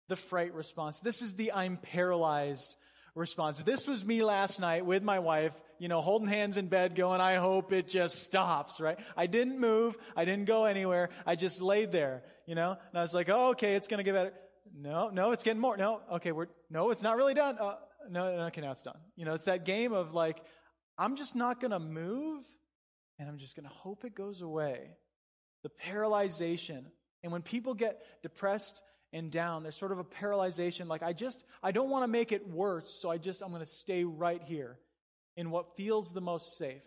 The 0.08 0.16
fright 0.16 0.54
response. 0.54 1.00
This 1.00 1.24
is 1.24 1.34
the 1.34 1.52
I'm 1.52 1.78
paralyzed 1.78 2.76
response. 3.16 3.64
This 3.64 3.88
was 3.88 4.06
me 4.06 4.22
last 4.22 4.60
night 4.60 4.86
with 4.86 5.02
my 5.02 5.18
wife, 5.18 5.54
you 5.80 5.88
know, 5.88 6.00
holding 6.00 6.28
hands 6.28 6.58
in 6.58 6.68
bed 6.68 6.94
going, 6.94 7.22
I 7.22 7.38
hope 7.38 7.74
it 7.74 7.88
just 7.88 8.22
stops, 8.22 8.80
right? 8.80 9.00
I 9.18 9.26
didn't 9.26 9.60
move. 9.60 9.98
I 10.16 10.26
didn't 10.26 10.46
go 10.46 10.66
anywhere. 10.66 11.10
I 11.26 11.36
just 11.36 11.60
laid 11.60 11.92
there, 11.92 12.22
you 12.46 12.54
know, 12.54 12.78
and 12.92 13.00
I 13.00 13.02
was 13.02 13.16
like, 13.16 13.30
oh, 13.30 13.50
okay, 13.50 13.74
it's 13.74 13.88
going 13.88 13.98
to 13.98 14.04
get 14.04 14.14
better. 14.14 14.34
No, 14.76 15.10
no, 15.10 15.32
it's 15.32 15.44
getting 15.44 15.60
more. 15.60 15.76
No, 15.76 16.02
okay, 16.12 16.32
we're, 16.32 16.50
no, 16.70 16.92
it's 16.92 17.02
not 17.02 17.18
really 17.18 17.34
done. 17.34 17.58
Uh, 17.60 17.78
no, 18.12 18.28
okay, 18.28 18.62
now 18.62 18.74
it's 18.74 18.84
done. 18.84 19.00
You 19.16 19.26
know, 19.26 19.34
it's 19.34 19.46
that 19.46 19.66
game 19.66 19.92
of 19.92 20.14
like, 20.14 20.40
I'm 21.00 21.16
just 21.16 21.36
not 21.36 21.60
going 21.60 21.72
to 21.72 21.80
move 21.80 22.46
and 23.20 23.30
I'm 23.30 23.38
just 23.38 23.56
going 23.56 23.68
to 23.68 23.74
hope 23.74 24.06
it 24.06 24.16
goes 24.16 24.42
away. 24.42 24.90
The 25.64 25.70
paralyzation. 25.70 26.86
And 27.24 27.32
when 27.32 27.42
people 27.42 27.74
get 27.74 28.02
depressed 28.22 28.82
and 29.14 29.32
down. 29.32 29.64
There's 29.64 29.78
sort 29.78 29.92
of 29.92 30.00
a 30.00 30.04
paralyzation. 30.04 30.88
Like, 30.88 31.04
I 31.04 31.14
just, 31.14 31.44
I 31.62 31.72
don't 31.72 31.90
want 31.90 32.04
to 32.04 32.08
make 32.08 32.32
it 32.32 32.50
worse, 32.50 32.90
so 32.90 33.10
I 33.10 33.18
just, 33.18 33.42
I'm 33.42 33.50
going 33.50 33.62
to 33.62 33.66
stay 33.66 34.04
right 34.04 34.42
here 34.44 34.80
in 35.38 35.52
what 35.52 35.78
feels 35.78 36.12
the 36.12 36.22
most 36.22 36.58
safe. 36.58 36.82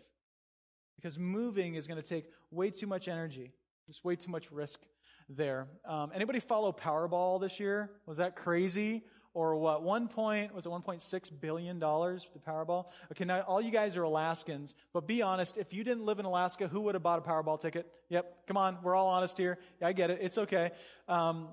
Because 0.97 1.17
moving 1.17 1.75
is 1.75 1.87
going 1.87 2.01
to 2.01 2.07
take 2.07 2.25
way 2.51 2.69
too 2.69 2.87
much 2.87 3.07
energy. 3.07 3.53
There's 3.87 4.03
way 4.03 4.15
too 4.15 4.29
much 4.29 4.51
risk 4.51 4.81
there. 5.29 5.67
Um, 5.85 6.11
anybody 6.13 6.39
follow 6.39 6.71
Powerball 6.71 7.39
this 7.39 7.59
year? 7.59 7.89
Was 8.05 8.17
that 8.17 8.35
crazy? 8.35 9.03
Or 9.37 9.55
what? 9.55 9.83
One 9.83 10.07
point, 10.07 10.55
was 10.55 10.65
it 10.65 10.69
$1.6 10.69 11.31
billion 11.39 11.79
for 11.79 12.19
the 12.33 12.39
Powerball? 12.39 12.85
Okay, 13.11 13.23
now 13.23 13.41
all 13.41 13.61
you 13.61 13.69
guys 13.69 13.95
are 13.95 14.01
Alaskans, 14.01 14.73
but 14.93 15.05
be 15.05 15.21
honest, 15.21 15.57
if 15.57 15.75
you 15.75 15.83
didn't 15.83 16.05
live 16.05 16.17
in 16.17 16.25
Alaska, 16.25 16.67
who 16.67 16.81
would 16.81 16.95
have 16.95 17.03
bought 17.03 17.19
a 17.19 17.21
Powerball 17.21 17.59
ticket? 17.59 17.85
Yep, 18.09 18.47
come 18.47 18.57
on, 18.57 18.79
we're 18.81 18.95
all 18.95 19.05
honest 19.05 19.37
here. 19.37 19.59
Yeah, 19.79 19.89
I 19.89 19.93
get 19.93 20.09
it. 20.09 20.17
It's 20.23 20.39
okay. 20.39 20.71
Um, 21.07 21.49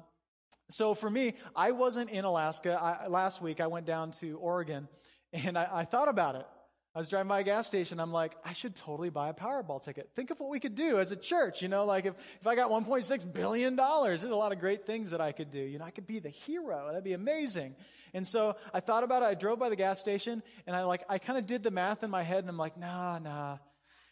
so 0.71 0.95
for 0.95 1.11
me, 1.11 1.35
I 1.55 1.73
wasn't 1.73 2.09
in 2.09 2.25
Alaska. 2.25 2.73
I, 2.73 3.09
last 3.09 3.43
week, 3.43 3.61
I 3.61 3.67
went 3.67 3.85
down 3.85 4.13
to 4.13 4.39
Oregon 4.39 4.89
and 5.35 5.59
I, 5.59 5.69
I 5.71 5.85
thought 5.85 6.09
about 6.09 6.37
it. 6.37 6.47
I 6.95 7.01
was 7.01 7.09
driving 7.09 7.29
by 7.29 7.41
a 7.41 7.43
gas 7.43 7.67
station. 7.67 7.99
I'm 7.99 8.13
like, 8.13 8.37
I 8.45 8.53
should 8.53 8.77
totally 8.77 9.11
buy 9.11 9.29
a 9.29 9.35
Powerball 9.35 9.83
ticket. 9.83 10.11
Think 10.15 10.31
of 10.31 10.39
what 10.39 10.49
we 10.49 10.61
could 10.61 10.77
do 10.77 11.01
as 11.01 11.11
a 11.11 11.17
church. 11.17 11.61
You 11.61 11.67
know, 11.67 11.85
like 11.85 12.07
if, 12.07 12.15
if 12.41 12.47
I 12.47 12.55
got 12.55 12.71
$1.6 12.71 13.33
billion, 13.33 13.75
there's 13.75 14.23
a 14.23 14.29
lot 14.29 14.53
of 14.53 14.61
great 14.61 14.87
things 14.87 15.11
that 15.11 15.21
I 15.21 15.33
could 15.33 15.51
do. 15.51 15.59
You 15.59 15.81
know, 15.81 15.85
I 15.85 15.91
could 15.91 16.07
be 16.07 16.21
the 16.21 16.29
hero. 16.29 16.87
That'd 16.87 17.03
be 17.03 17.13
amazing. 17.13 17.75
And 18.13 18.25
so 18.25 18.55
I 18.73 18.79
thought 18.79 19.03
about 19.03 19.23
it. 19.23 19.27
I 19.27 19.35
drove 19.35 19.59
by 19.59 19.71
the 19.71 19.77
gas 19.77 19.99
station 19.99 20.41
and 20.69 20.77
I 20.77 20.85
like, 20.85 21.03
I 21.09 21.19
kind 21.19 21.37
of 21.37 21.47
did 21.47 21.65
the 21.65 21.73
math 21.73 22.05
in 22.05 22.11
my 22.11 22.23
head 22.23 22.39
and 22.39 22.49
I'm 22.49 22.59
like, 22.59 22.79
nah, 22.79 23.19
nah, 23.19 23.59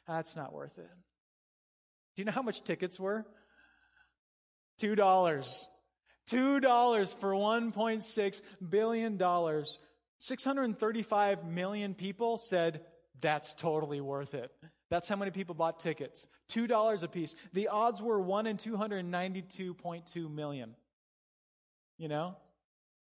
that's 0.08 0.34
not 0.34 0.52
worth 0.52 0.76
it. 0.76 0.90
Do 2.16 2.22
you 2.22 2.24
know 2.24 2.32
how 2.32 2.42
much 2.42 2.64
tickets 2.64 2.98
were? 2.98 3.24
Two 4.78 4.96
dollars. 4.96 5.68
$2 6.30 7.14
for 7.14 7.32
$1.6 7.32 8.42
billion. 8.68 9.18
635 10.22 11.44
million 11.44 11.94
people 11.94 12.38
said, 12.38 12.82
that's 13.20 13.54
totally 13.54 14.00
worth 14.00 14.34
it. 14.34 14.52
That's 14.88 15.08
how 15.08 15.16
many 15.16 15.32
people 15.32 15.56
bought 15.56 15.80
tickets. 15.80 16.28
$2 16.52 17.02
a 17.02 17.08
piece. 17.08 17.34
The 17.54 17.66
odds 17.66 18.00
were 18.00 18.20
1 18.20 18.46
in 18.46 18.56
292.2 18.56 20.32
million. 20.32 20.76
You 21.98 22.06
know? 22.06 22.36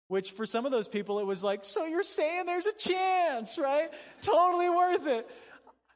Which 0.08 0.30
for 0.30 0.46
some 0.46 0.64
of 0.64 0.72
those 0.72 0.88
people, 0.88 1.18
it 1.18 1.26
was 1.26 1.44
like, 1.44 1.66
so 1.66 1.84
you're 1.84 2.02
saying 2.02 2.46
there's 2.46 2.66
a 2.66 2.72
chance, 2.72 3.58
right? 3.58 3.90
Totally 4.22 4.70
worth 4.70 5.06
it. 5.06 5.28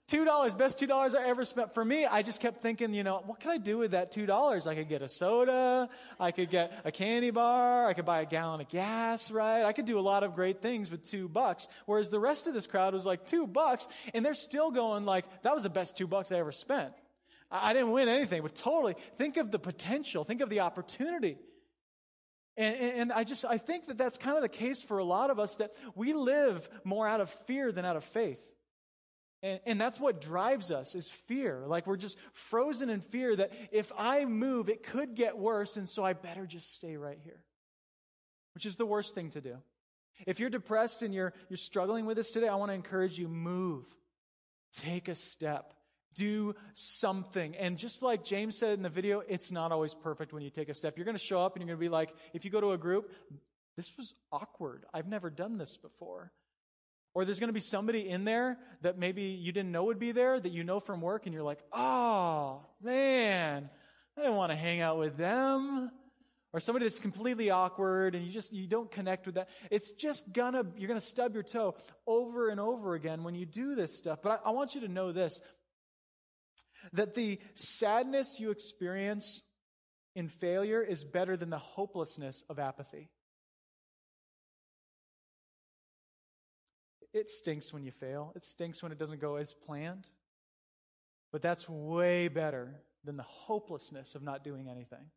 Two 0.08 0.24
dollars, 0.24 0.54
best 0.54 0.78
two 0.78 0.86
dollars 0.86 1.16
I 1.16 1.24
ever 1.24 1.44
spent. 1.44 1.74
For 1.74 1.84
me, 1.84 2.06
I 2.06 2.22
just 2.22 2.40
kept 2.40 2.62
thinking, 2.62 2.94
you 2.94 3.02
know, 3.02 3.24
what 3.26 3.40
can 3.40 3.50
I 3.50 3.58
do 3.58 3.78
with 3.78 3.90
that 3.90 4.12
two 4.12 4.24
dollars? 4.24 4.68
I 4.68 4.76
could 4.76 4.88
get 4.88 5.02
a 5.02 5.08
soda, 5.08 5.88
I 6.20 6.30
could 6.30 6.48
get 6.48 6.72
a 6.84 6.92
candy 6.92 7.30
bar, 7.30 7.88
I 7.88 7.92
could 7.92 8.04
buy 8.04 8.20
a 8.20 8.26
gallon 8.26 8.60
of 8.60 8.68
gas, 8.68 9.32
right? 9.32 9.64
I 9.64 9.72
could 9.72 9.84
do 9.84 9.98
a 9.98 10.00
lot 10.00 10.22
of 10.22 10.36
great 10.36 10.62
things 10.62 10.92
with 10.92 11.02
two 11.10 11.28
bucks. 11.28 11.66
Whereas 11.86 12.08
the 12.08 12.20
rest 12.20 12.46
of 12.46 12.54
this 12.54 12.68
crowd 12.68 12.94
was 12.94 13.04
like, 13.04 13.26
two 13.26 13.48
bucks, 13.48 13.88
and 14.14 14.24
they're 14.24 14.34
still 14.34 14.70
going 14.70 15.06
like, 15.06 15.24
that 15.42 15.52
was 15.52 15.64
the 15.64 15.70
best 15.70 15.96
two 15.96 16.06
bucks 16.06 16.30
I 16.30 16.36
ever 16.36 16.52
spent. 16.52 16.92
I 17.50 17.72
didn't 17.72 17.90
win 17.90 18.08
anything, 18.08 18.42
but 18.42 18.54
totally 18.54 18.94
think 19.18 19.36
of 19.38 19.50
the 19.50 19.58
potential, 19.58 20.22
think 20.22 20.40
of 20.40 20.50
the 20.50 20.60
opportunity. 20.60 21.36
And, 22.56 22.76
and, 22.76 23.12
I 23.12 23.24
just, 23.24 23.44
I 23.44 23.58
think 23.58 23.88
that 23.88 23.98
that's 23.98 24.18
kind 24.18 24.36
of 24.36 24.42
the 24.42 24.48
case 24.48 24.82
for 24.82 24.98
a 24.98 25.04
lot 25.04 25.30
of 25.30 25.38
us 25.38 25.56
that 25.56 25.72
we 25.94 26.12
live 26.12 26.68
more 26.84 27.06
out 27.06 27.20
of 27.20 27.28
fear 27.28 27.70
than 27.70 27.84
out 27.84 27.96
of 27.96 28.04
faith. 28.04 28.42
And, 29.42 29.60
and 29.66 29.80
that's 29.80 30.00
what 30.00 30.20
drives 30.20 30.70
us 30.70 30.94
is 30.94 31.08
fear. 31.08 31.64
Like 31.66 31.86
we're 31.86 31.96
just 31.96 32.18
frozen 32.32 32.90
in 32.90 33.00
fear 33.00 33.36
that 33.36 33.52
if 33.70 33.92
I 33.96 34.24
move, 34.24 34.68
it 34.68 34.82
could 34.82 35.14
get 35.14 35.38
worse, 35.38 35.76
and 35.76 35.88
so 35.88 36.04
I 36.04 36.14
better 36.14 36.46
just 36.46 36.74
stay 36.74 36.96
right 36.96 37.18
here. 37.22 37.42
Which 38.54 38.66
is 38.66 38.76
the 38.76 38.86
worst 38.86 39.14
thing 39.14 39.30
to 39.30 39.40
do. 39.40 39.56
If 40.26 40.40
you're 40.40 40.50
depressed 40.50 41.02
and 41.02 41.14
you're, 41.14 41.34
you're 41.50 41.58
struggling 41.58 42.06
with 42.06 42.16
this 42.16 42.32
today, 42.32 42.48
I 42.48 42.54
want 42.54 42.70
to 42.70 42.74
encourage 42.74 43.18
you 43.18 43.28
move. 43.28 43.84
Take 44.72 45.08
a 45.08 45.14
step. 45.14 45.74
Do 46.14 46.54
something. 46.72 47.54
And 47.56 47.76
just 47.76 48.02
like 48.02 48.24
James 48.24 48.56
said 48.56 48.72
in 48.78 48.82
the 48.82 48.88
video, 48.88 49.20
it's 49.28 49.52
not 49.52 49.72
always 49.72 49.94
perfect 49.94 50.32
when 50.32 50.42
you 50.42 50.48
take 50.48 50.70
a 50.70 50.74
step. 50.74 50.96
You're 50.96 51.04
going 51.04 51.18
to 51.18 51.22
show 51.22 51.42
up 51.42 51.54
and 51.54 51.60
you're 51.60 51.76
going 51.76 51.78
to 51.78 51.90
be 51.90 51.90
like, 51.90 52.14
if 52.32 52.46
you 52.46 52.50
go 52.50 52.62
to 52.62 52.72
a 52.72 52.78
group, 52.78 53.12
this 53.76 53.94
was 53.98 54.14
awkward. 54.32 54.86
I've 54.94 55.06
never 55.06 55.28
done 55.28 55.58
this 55.58 55.76
before. 55.76 56.32
Or 57.16 57.24
there's 57.24 57.40
going 57.40 57.48
to 57.48 57.54
be 57.54 57.60
somebody 57.60 58.06
in 58.10 58.26
there 58.26 58.58
that 58.82 58.98
maybe 58.98 59.22
you 59.22 59.50
didn't 59.50 59.72
know 59.72 59.84
would 59.84 59.98
be 59.98 60.12
there 60.12 60.38
that 60.38 60.52
you 60.52 60.64
know 60.64 60.80
from 60.80 61.00
work, 61.00 61.24
and 61.24 61.32
you're 61.32 61.42
like, 61.42 61.60
oh, 61.72 62.60
man, 62.82 63.70
I 64.18 64.22
don't 64.22 64.36
want 64.36 64.52
to 64.52 64.56
hang 64.56 64.82
out 64.82 64.98
with 64.98 65.16
them. 65.16 65.90
Or 66.52 66.60
somebody 66.60 66.84
that's 66.84 66.98
completely 66.98 67.48
awkward 67.48 68.14
and 68.14 68.26
you 68.26 68.32
just 68.32 68.52
you 68.52 68.66
don't 68.66 68.90
connect 68.90 69.24
with 69.24 69.36
that. 69.36 69.48
It's 69.70 69.92
just 69.92 70.30
gonna 70.32 70.64
you're 70.76 70.88
gonna 70.88 71.00
stub 71.00 71.32
your 71.32 71.42
toe 71.42 71.76
over 72.06 72.50
and 72.50 72.60
over 72.60 72.94
again 72.94 73.24
when 73.24 73.34
you 73.34 73.46
do 73.46 73.74
this 73.74 73.96
stuff. 73.96 74.18
But 74.22 74.42
I, 74.44 74.48
I 74.48 74.52
want 74.52 74.74
you 74.74 74.82
to 74.82 74.88
know 74.88 75.12
this 75.12 75.40
that 76.92 77.14
the 77.14 77.38
sadness 77.54 78.38
you 78.38 78.50
experience 78.50 79.42
in 80.14 80.28
failure 80.28 80.82
is 80.82 81.02
better 81.02 81.36
than 81.36 81.48
the 81.48 81.58
hopelessness 81.58 82.44
of 82.50 82.58
apathy. 82.58 83.10
It 87.16 87.30
stinks 87.30 87.72
when 87.72 87.82
you 87.82 87.92
fail, 87.92 88.32
it 88.36 88.44
stinks 88.44 88.82
when 88.82 88.92
it 88.92 88.98
doesn't 88.98 89.22
go 89.22 89.36
as 89.36 89.54
planned. 89.54 90.10
But 91.32 91.40
that's 91.40 91.66
way 91.66 92.28
better 92.28 92.74
than 93.04 93.16
the 93.16 93.22
hopelessness 93.22 94.14
of 94.14 94.22
not 94.22 94.44
doing 94.44 94.68
anything. 94.68 95.10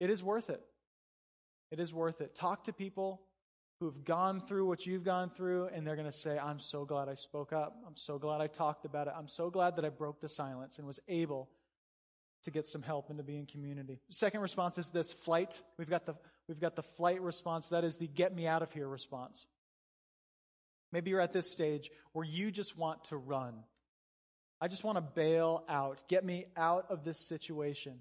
It 0.00 0.08
is 0.08 0.22
worth 0.22 0.48
it. 0.48 0.62
It 1.70 1.80
is 1.80 1.92
worth 1.92 2.22
it. 2.22 2.34
Talk 2.34 2.64
to 2.64 2.72
people 2.72 3.20
who've 3.78 4.04
gone 4.04 4.40
through 4.40 4.66
what 4.66 4.86
you've 4.86 5.04
gone 5.04 5.28
through, 5.28 5.66
and 5.66 5.86
they're 5.86 5.96
going 5.96 6.10
to 6.10 6.12
say, 6.12 6.38
I'm 6.38 6.58
so 6.58 6.86
glad 6.86 7.08
I 7.10 7.14
spoke 7.14 7.52
up. 7.52 7.76
I'm 7.86 7.96
so 7.96 8.18
glad 8.18 8.40
I 8.40 8.46
talked 8.46 8.86
about 8.86 9.06
it. 9.06 9.12
I'm 9.16 9.28
so 9.28 9.50
glad 9.50 9.76
that 9.76 9.84
I 9.84 9.90
broke 9.90 10.20
the 10.20 10.28
silence 10.30 10.78
and 10.78 10.86
was 10.86 10.98
able 11.08 11.50
to 12.44 12.50
get 12.50 12.66
some 12.66 12.82
help 12.82 13.10
and 13.10 13.18
to 13.18 13.22
be 13.22 13.36
in 13.36 13.44
community. 13.44 14.00
Second 14.08 14.40
response 14.40 14.78
is 14.78 14.88
this 14.88 15.12
flight. 15.12 15.60
We've 15.78 15.90
got 15.90 16.06
the, 16.06 16.14
we've 16.48 16.60
got 16.60 16.74
the 16.74 16.82
flight 16.82 17.20
response. 17.20 17.68
That 17.68 17.84
is 17.84 17.98
the 17.98 18.06
get 18.06 18.34
me 18.34 18.46
out 18.46 18.62
of 18.62 18.72
here 18.72 18.88
response. 18.88 19.46
Maybe 20.92 21.10
you're 21.10 21.20
at 21.20 21.32
this 21.32 21.50
stage 21.50 21.90
where 22.12 22.24
you 22.24 22.50
just 22.50 22.76
want 22.76 23.04
to 23.04 23.16
run. 23.16 23.54
I 24.60 24.68
just 24.68 24.84
want 24.84 24.96
to 24.96 25.02
bail 25.02 25.64
out. 25.68 26.02
Get 26.08 26.24
me 26.24 26.46
out 26.56 26.86
of 26.90 27.04
this 27.04 27.18
situation. 27.18 28.00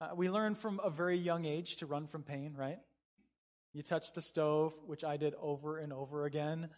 Uh, 0.00 0.10
we 0.14 0.30
learn 0.30 0.54
from 0.54 0.80
a 0.84 0.90
very 0.90 1.18
young 1.18 1.44
age 1.44 1.76
to 1.76 1.86
run 1.86 2.06
from 2.06 2.22
pain, 2.22 2.54
right? 2.56 2.78
You 3.72 3.82
touch 3.82 4.12
the 4.12 4.22
stove, 4.22 4.74
which 4.86 5.04
I 5.04 5.16
did 5.16 5.34
over 5.40 5.78
and 5.78 5.92
over 5.92 6.24
again, 6.24 6.68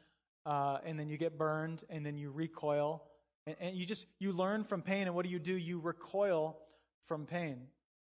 uh, 0.44 0.78
and 0.84 0.98
then 0.98 1.08
you 1.08 1.16
get 1.16 1.38
burned, 1.38 1.84
and 1.88 2.04
then 2.04 2.16
you 2.16 2.30
recoil, 2.30 3.02
and, 3.46 3.56
and, 3.60 3.76
you 3.76 3.86
just 3.86 4.06
you 4.18 4.32
learn 4.32 4.64
from 4.64 4.82
pain. 4.82 5.06
And 5.06 5.14
what 5.14 5.24
do 5.24 5.30
you 5.30 5.38
do? 5.38 5.54
You 5.54 5.80
recoil 5.80 6.58
from 7.06 7.26
pain. 7.26 7.62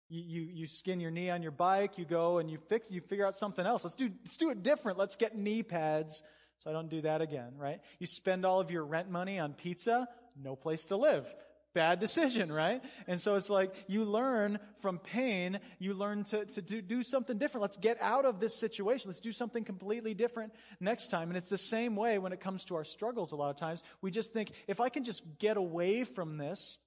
You, 0.08 0.22
you 0.22 0.42
you 0.52 0.66
skin 0.66 1.00
your 1.00 1.10
knee 1.10 1.30
on 1.30 1.42
your 1.42 1.52
bike. 1.52 1.96
You 1.96 2.04
go 2.04 2.38
and 2.38 2.50
you 2.50 2.58
fix. 2.68 2.90
You 2.90 3.00
figure 3.00 3.26
out 3.26 3.36
something 3.36 3.64
else. 3.64 3.84
Let's 3.84 3.96
do 3.96 4.10
let's 4.22 4.36
do 4.36 4.50
it 4.50 4.62
different. 4.62 4.98
Let's 4.98 5.16
get 5.16 5.36
knee 5.36 5.62
pads 5.62 6.22
so 6.64 6.70
I 6.70 6.72
don't 6.72 6.88
do 6.88 7.02
that 7.02 7.20
again, 7.20 7.52
right? 7.58 7.80
You 7.98 8.06
spend 8.06 8.46
all 8.46 8.58
of 8.58 8.70
your 8.70 8.84
rent 8.84 9.10
money 9.10 9.38
on 9.38 9.52
pizza, 9.52 10.08
no 10.42 10.56
place 10.56 10.86
to 10.86 10.96
live. 10.96 11.26
Bad 11.74 11.98
decision, 11.98 12.52
right? 12.52 12.80
And 13.08 13.20
so 13.20 13.34
it's 13.34 13.50
like 13.50 13.74
you 13.88 14.04
learn 14.04 14.60
from 14.78 14.98
pain, 14.98 15.58
you 15.80 15.92
learn 15.92 16.22
to, 16.24 16.44
to 16.44 16.62
do, 16.62 16.80
do 16.80 17.02
something 17.02 17.36
different. 17.36 17.62
Let's 17.62 17.76
get 17.76 17.98
out 18.00 18.24
of 18.24 18.38
this 18.38 18.54
situation. 18.54 19.10
Let's 19.10 19.20
do 19.20 19.32
something 19.32 19.64
completely 19.64 20.14
different 20.14 20.54
next 20.80 21.08
time. 21.08 21.28
And 21.28 21.36
it's 21.36 21.48
the 21.48 21.58
same 21.58 21.96
way 21.96 22.18
when 22.18 22.32
it 22.32 22.40
comes 22.40 22.64
to 22.66 22.76
our 22.76 22.84
struggles 22.84 23.32
a 23.32 23.36
lot 23.36 23.50
of 23.50 23.56
times. 23.56 23.82
We 24.02 24.12
just 24.12 24.32
think, 24.32 24.52
if 24.68 24.80
I 24.80 24.88
can 24.88 25.02
just 25.02 25.24
get 25.38 25.56
away 25.56 26.04
from 26.04 26.38
this, 26.38 26.78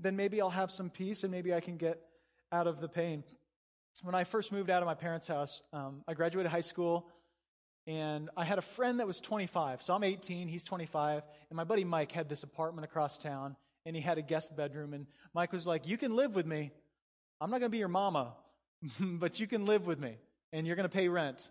then 0.00 0.16
maybe 0.16 0.40
I'll 0.40 0.50
have 0.50 0.72
some 0.72 0.90
peace 0.90 1.22
and 1.22 1.30
maybe 1.30 1.54
I 1.54 1.60
can 1.60 1.76
get 1.76 2.00
out 2.50 2.66
of 2.66 2.80
the 2.80 2.88
pain. 2.88 3.22
When 4.02 4.16
I 4.16 4.24
first 4.24 4.50
moved 4.50 4.70
out 4.70 4.82
of 4.82 4.86
my 4.86 4.94
parents' 4.94 5.28
house, 5.28 5.62
um, 5.72 6.02
I 6.08 6.14
graduated 6.14 6.50
high 6.50 6.62
school. 6.62 7.06
And 7.86 8.30
I 8.36 8.44
had 8.44 8.58
a 8.58 8.62
friend 8.62 9.00
that 9.00 9.06
was 9.06 9.20
25. 9.20 9.82
So 9.82 9.94
I'm 9.94 10.04
18, 10.04 10.48
he's 10.48 10.64
25. 10.64 11.22
And 11.50 11.56
my 11.56 11.64
buddy 11.64 11.84
Mike 11.84 12.12
had 12.12 12.28
this 12.28 12.42
apartment 12.42 12.84
across 12.84 13.18
town, 13.18 13.56
and 13.84 13.94
he 13.94 14.00
had 14.00 14.16
a 14.16 14.22
guest 14.22 14.56
bedroom. 14.56 14.94
And 14.94 15.06
Mike 15.34 15.52
was 15.52 15.66
like, 15.66 15.86
You 15.86 15.98
can 15.98 16.16
live 16.16 16.34
with 16.34 16.46
me. 16.46 16.72
I'm 17.40 17.50
not 17.50 17.58
going 17.58 17.70
to 17.70 17.74
be 17.74 17.78
your 17.78 17.88
mama, 17.88 18.34
but 19.00 19.38
you 19.38 19.46
can 19.46 19.66
live 19.66 19.86
with 19.86 19.98
me, 19.98 20.16
and 20.52 20.66
you're 20.66 20.76
going 20.76 20.88
to 20.88 20.94
pay 20.94 21.08
rent. 21.08 21.50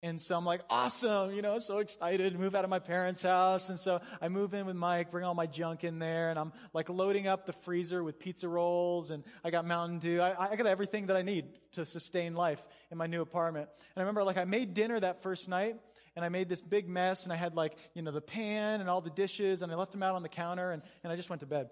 And 0.00 0.20
so 0.20 0.36
I'm 0.36 0.44
like, 0.44 0.60
awesome, 0.70 1.32
you 1.32 1.42
know, 1.42 1.58
so 1.58 1.78
excited 1.78 2.32
to 2.32 2.38
move 2.38 2.54
out 2.54 2.62
of 2.62 2.70
my 2.70 2.78
parents' 2.78 3.24
house. 3.24 3.68
And 3.68 3.80
so 3.80 4.00
I 4.20 4.28
move 4.28 4.54
in 4.54 4.64
with 4.64 4.76
Mike, 4.76 5.10
bring 5.10 5.24
all 5.24 5.34
my 5.34 5.46
junk 5.46 5.82
in 5.82 5.98
there, 5.98 6.30
and 6.30 6.38
I'm 6.38 6.52
like 6.72 6.88
loading 6.88 7.26
up 7.26 7.46
the 7.46 7.52
freezer 7.52 8.04
with 8.04 8.20
pizza 8.20 8.48
rolls, 8.48 9.10
and 9.10 9.24
I 9.42 9.50
got 9.50 9.64
Mountain 9.64 9.98
Dew. 9.98 10.20
I, 10.20 10.52
I 10.52 10.54
got 10.56 10.68
everything 10.68 11.06
that 11.06 11.16
I 11.16 11.22
need 11.22 11.46
to 11.72 11.84
sustain 11.84 12.34
life 12.34 12.62
in 12.92 12.98
my 12.98 13.08
new 13.08 13.22
apartment. 13.22 13.68
And 13.96 13.96
I 13.96 14.00
remember 14.02 14.22
like 14.22 14.36
I 14.36 14.44
made 14.44 14.72
dinner 14.72 15.00
that 15.00 15.24
first 15.24 15.48
night, 15.48 15.74
and 16.14 16.24
I 16.24 16.28
made 16.28 16.48
this 16.48 16.62
big 16.62 16.88
mess, 16.88 17.24
and 17.24 17.32
I 17.32 17.36
had 17.36 17.56
like, 17.56 17.76
you 17.94 18.02
know, 18.02 18.12
the 18.12 18.20
pan 18.20 18.80
and 18.80 18.88
all 18.88 19.00
the 19.00 19.10
dishes, 19.10 19.62
and 19.62 19.72
I 19.72 19.74
left 19.74 19.90
them 19.90 20.04
out 20.04 20.14
on 20.14 20.22
the 20.22 20.28
counter, 20.28 20.70
and, 20.70 20.82
and 21.02 21.12
I 21.12 21.16
just 21.16 21.28
went 21.28 21.40
to 21.40 21.46
bed. 21.46 21.70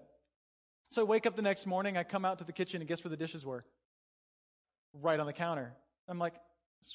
So 0.89 1.01
I 1.01 1.05
wake 1.05 1.25
up 1.25 1.37
the 1.37 1.41
next 1.41 1.65
morning, 1.65 1.95
I 1.95 2.03
come 2.03 2.25
out 2.25 2.39
to 2.39 2.43
the 2.43 2.53
kitchen, 2.53 2.81
and 2.81 2.89
guess 2.89 3.05
where 3.05 3.09
the 3.09 3.17
dishes 3.17 3.45
were? 3.45 3.63
Right 4.93 5.17
on 5.17 5.27
the 5.27 5.33
counter. 5.33 5.73
I'm 6.09 6.19
like, 6.19 6.33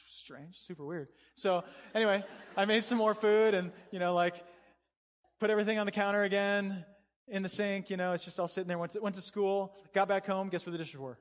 strange, 0.09 0.57
super 0.59 0.85
weird. 0.85 1.09
So 1.35 1.65
anyway, 1.95 2.25
I 2.57 2.65
made 2.65 2.85
some 2.85 2.99
more 2.99 3.15
food 3.15 3.55
and, 3.55 3.73
you 3.91 3.99
know, 3.99 4.15
like 4.15 4.43
put 5.41 5.51
everything 5.51 5.79
on 5.79 5.87
the 5.87 5.93
counter 5.93 6.23
again 6.23 6.85
in 7.29 7.43
the 7.43 7.49
sink, 7.49 7.91
you 7.91 7.97
know, 7.97 8.13
it's 8.13 8.25
just 8.25 8.39
all 8.39 8.49
sitting 8.49 8.69
there. 8.69 8.79
Went 8.79 8.93
to, 8.93 9.01
went 9.01 9.17
to 9.17 9.23
school, 9.23 9.75
got 9.95 10.09
back 10.09 10.27
home, 10.27 10.49
guess 10.49 10.67
where 10.67 10.73
the 10.73 10.79
dishes 10.79 10.99
were? 10.99 11.19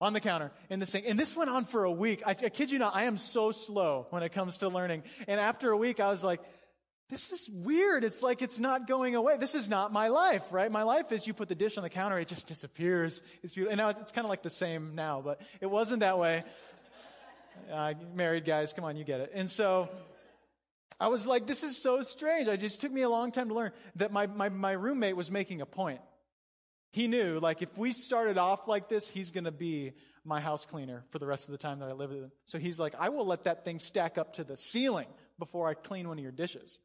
On 0.00 0.12
the 0.12 0.20
counter, 0.20 0.50
in 0.70 0.80
the 0.80 0.86
sink. 0.86 1.04
And 1.06 1.18
this 1.18 1.36
went 1.36 1.50
on 1.50 1.66
for 1.66 1.84
a 1.84 1.92
week. 1.92 2.22
I, 2.24 2.30
I 2.30 2.48
kid 2.48 2.70
you 2.70 2.78
not, 2.78 2.96
I 2.96 3.04
am 3.04 3.18
so 3.18 3.50
slow 3.50 4.06
when 4.10 4.22
it 4.22 4.32
comes 4.32 4.58
to 4.58 4.68
learning. 4.68 5.02
And 5.28 5.38
after 5.38 5.70
a 5.70 5.76
week, 5.76 6.00
I 6.00 6.08
was 6.08 6.24
like, 6.24 6.40
this 7.10 7.32
is 7.32 7.50
weird. 7.52 8.04
It's 8.04 8.22
like 8.22 8.40
it's 8.40 8.60
not 8.60 8.86
going 8.86 9.16
away. 9.16 9.36
This 9.36 9.54
is 9.54 9.68
not 9.68 9.92
my 9.92 10.08
life, 10.08 10.44
right? 10.52 10.70
My 10.70 10.84
life 10.84 11.10
is 11.12 11.26
you 11.26 11.34
put 11.34 11.48
the 11.48 11.56
dish 11.56 11.76
on 11.76 11.82
the 11.82 11.90
counter, 11.90 12.18
it 12.18 12.28
just 12.28 12.46
disappears. 12.46 13.20
It's 13.42 13.54
beautiful. 13.54 13.72
And 13.72 13.78
now 13.78 13.88
it's 14.00 14.12
kind 14.12 14.24
of 14.24 14.30
like 14.30 14.42
the 14.42 14.50
same 14.50 14.94
now, 14.94 15.20
but 15.20 15.40
it 15.60 15.66
wasn't 15.66 16.00
that 16.00 16.18
way. 16.18 16.44
Uh, 17.72 17.94
married 18.14 18.44
guys, 18.44 18.72
come 18.72 18.84
on, 18.84 18.96
you 18.96 19.04
get 19.04 19.20
it. 19.20 19.32
And 19.34 19.50
so 19.50 19.88
I 20.98 21.08
was 21.08 21.26
like, 21.26 21.46
this 21.46 21.62
is 21.62 21.76
so 21.76 22.02
strange. 22.02 22.46
It 22.46 22.60
just 22.60 22.80
took 22.80 22.92
me 22.92 23.02
a 23.02 23.08
long 23.08 23.32
time 23.32 23.48
to 23.48 23.54
learn 23.54 23.72
that 23.96 24.12
my, 24.12 24.26
my, 24.26 24.50
my 24.50 24.72
roommate 24.72 25.16
was 25.16 25.30
making 25.30 25.60
a 25.60 25.66
point. 25.66 26.00
He 26.92 27.06
knew, 27.06 27.38
like, 27.38 27.62
if 27.62 27.78
we 27.78 27.92
started 27.92 28.36
off 28.36 28.66
like 28.66 28.88
this, 28.88 29.08
he's 29.08 29.30
going 29.30 29.44
to 29.44 29.52
be 29.52 29.92
my 30.24 30.40
house 30.40 30.66
cleaner 30.66 31.04
for 31.10 31.18
the 31.18 31.26
rest 31.26 31.48
of 31.48 31.52
the 31.52 31.58
time 31.58 31.78
that 31.78 31.88
I 31.88 31.92
live 31.92 32.10
with 32.10 32.24
him. 32.24 32.32
So 32.46 32.58
he's 32.58 32.78
like, 32.78 32.94
I 32.98 33.08
will 33.08 33.24
let 33.26 33.44
that 33.44 33.64
thing 33.64 33.78
stack 33.78 34.18
up 34.18 34.34
to 34.34 34.44
the 34.44 34.56
ceiling 34.56 35.06
before 35.38 35.68
I 35.68 35.74
clean 35.74 36.08
one 36.08 36.18
of 36.18 36.22
your 36.22 36.32
dishes. 36.32 36.80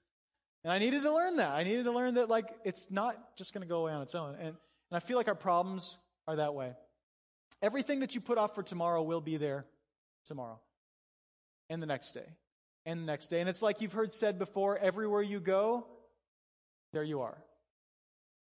And 0.63 0.71
I 0.71 0.79
needed 0.79 1.03
to 1.03 1.13
learn 1.13 1.37
that. 1.37 1.51
I 1.51 1.63
needed 1.63 1.85
to 1.85 1.91
learn 1.91 2.13
that, 2.13 2.29
like, 2.29 2.55
it's 2.63 2.87
not 2.89 3.17
just 3.35 3.53
going 3.53 3.63
to 3.63 3.67
go 3.67 3.81
away 3.81 3.93
on 3.93 4.01
its 4.03 4.15
own. 4.15 4.35
And, 4.35 4.47
and 4.47 4.55
I 4.91 4.99
feel 4.99 5.17
like 5.17 5.27
our 5.27 5.35
problems 5.35 5.97
are 6.27 6.35
that 6.37 6.53
way. 6.53 6.73
Everything 7.61 8.01
that 8.01 8.15
you 8.15 8.21
put 8.21 8.37
off 8.37 8.53
for 8.53 8.63
tomorrow 8.63 9.01
will 9.01 9.21
be 9.21 9.37
there 9.37 9.65
tomorrow 10.25 10.59
and 11.69 11.81
the 11.81 11.87
next 11.87 12.11
day 12.11 12.27
and 12.85 13.01
the 13.01 13.05
next 13.05 13.27
day. 13.27 13.39
And 13.39 13.49
it's 13.49 13.61
like 13.61 13.81
you've 13.81 13.93
heard 13.93 14.13
said 14.13 14.37
before 14.37 14.77
everywhere 14.77 15.21
you 15.21 15.39
go, 15.39 15.85
there 16.93 17.03
you 17.03 17.21
are. 17.21 17.37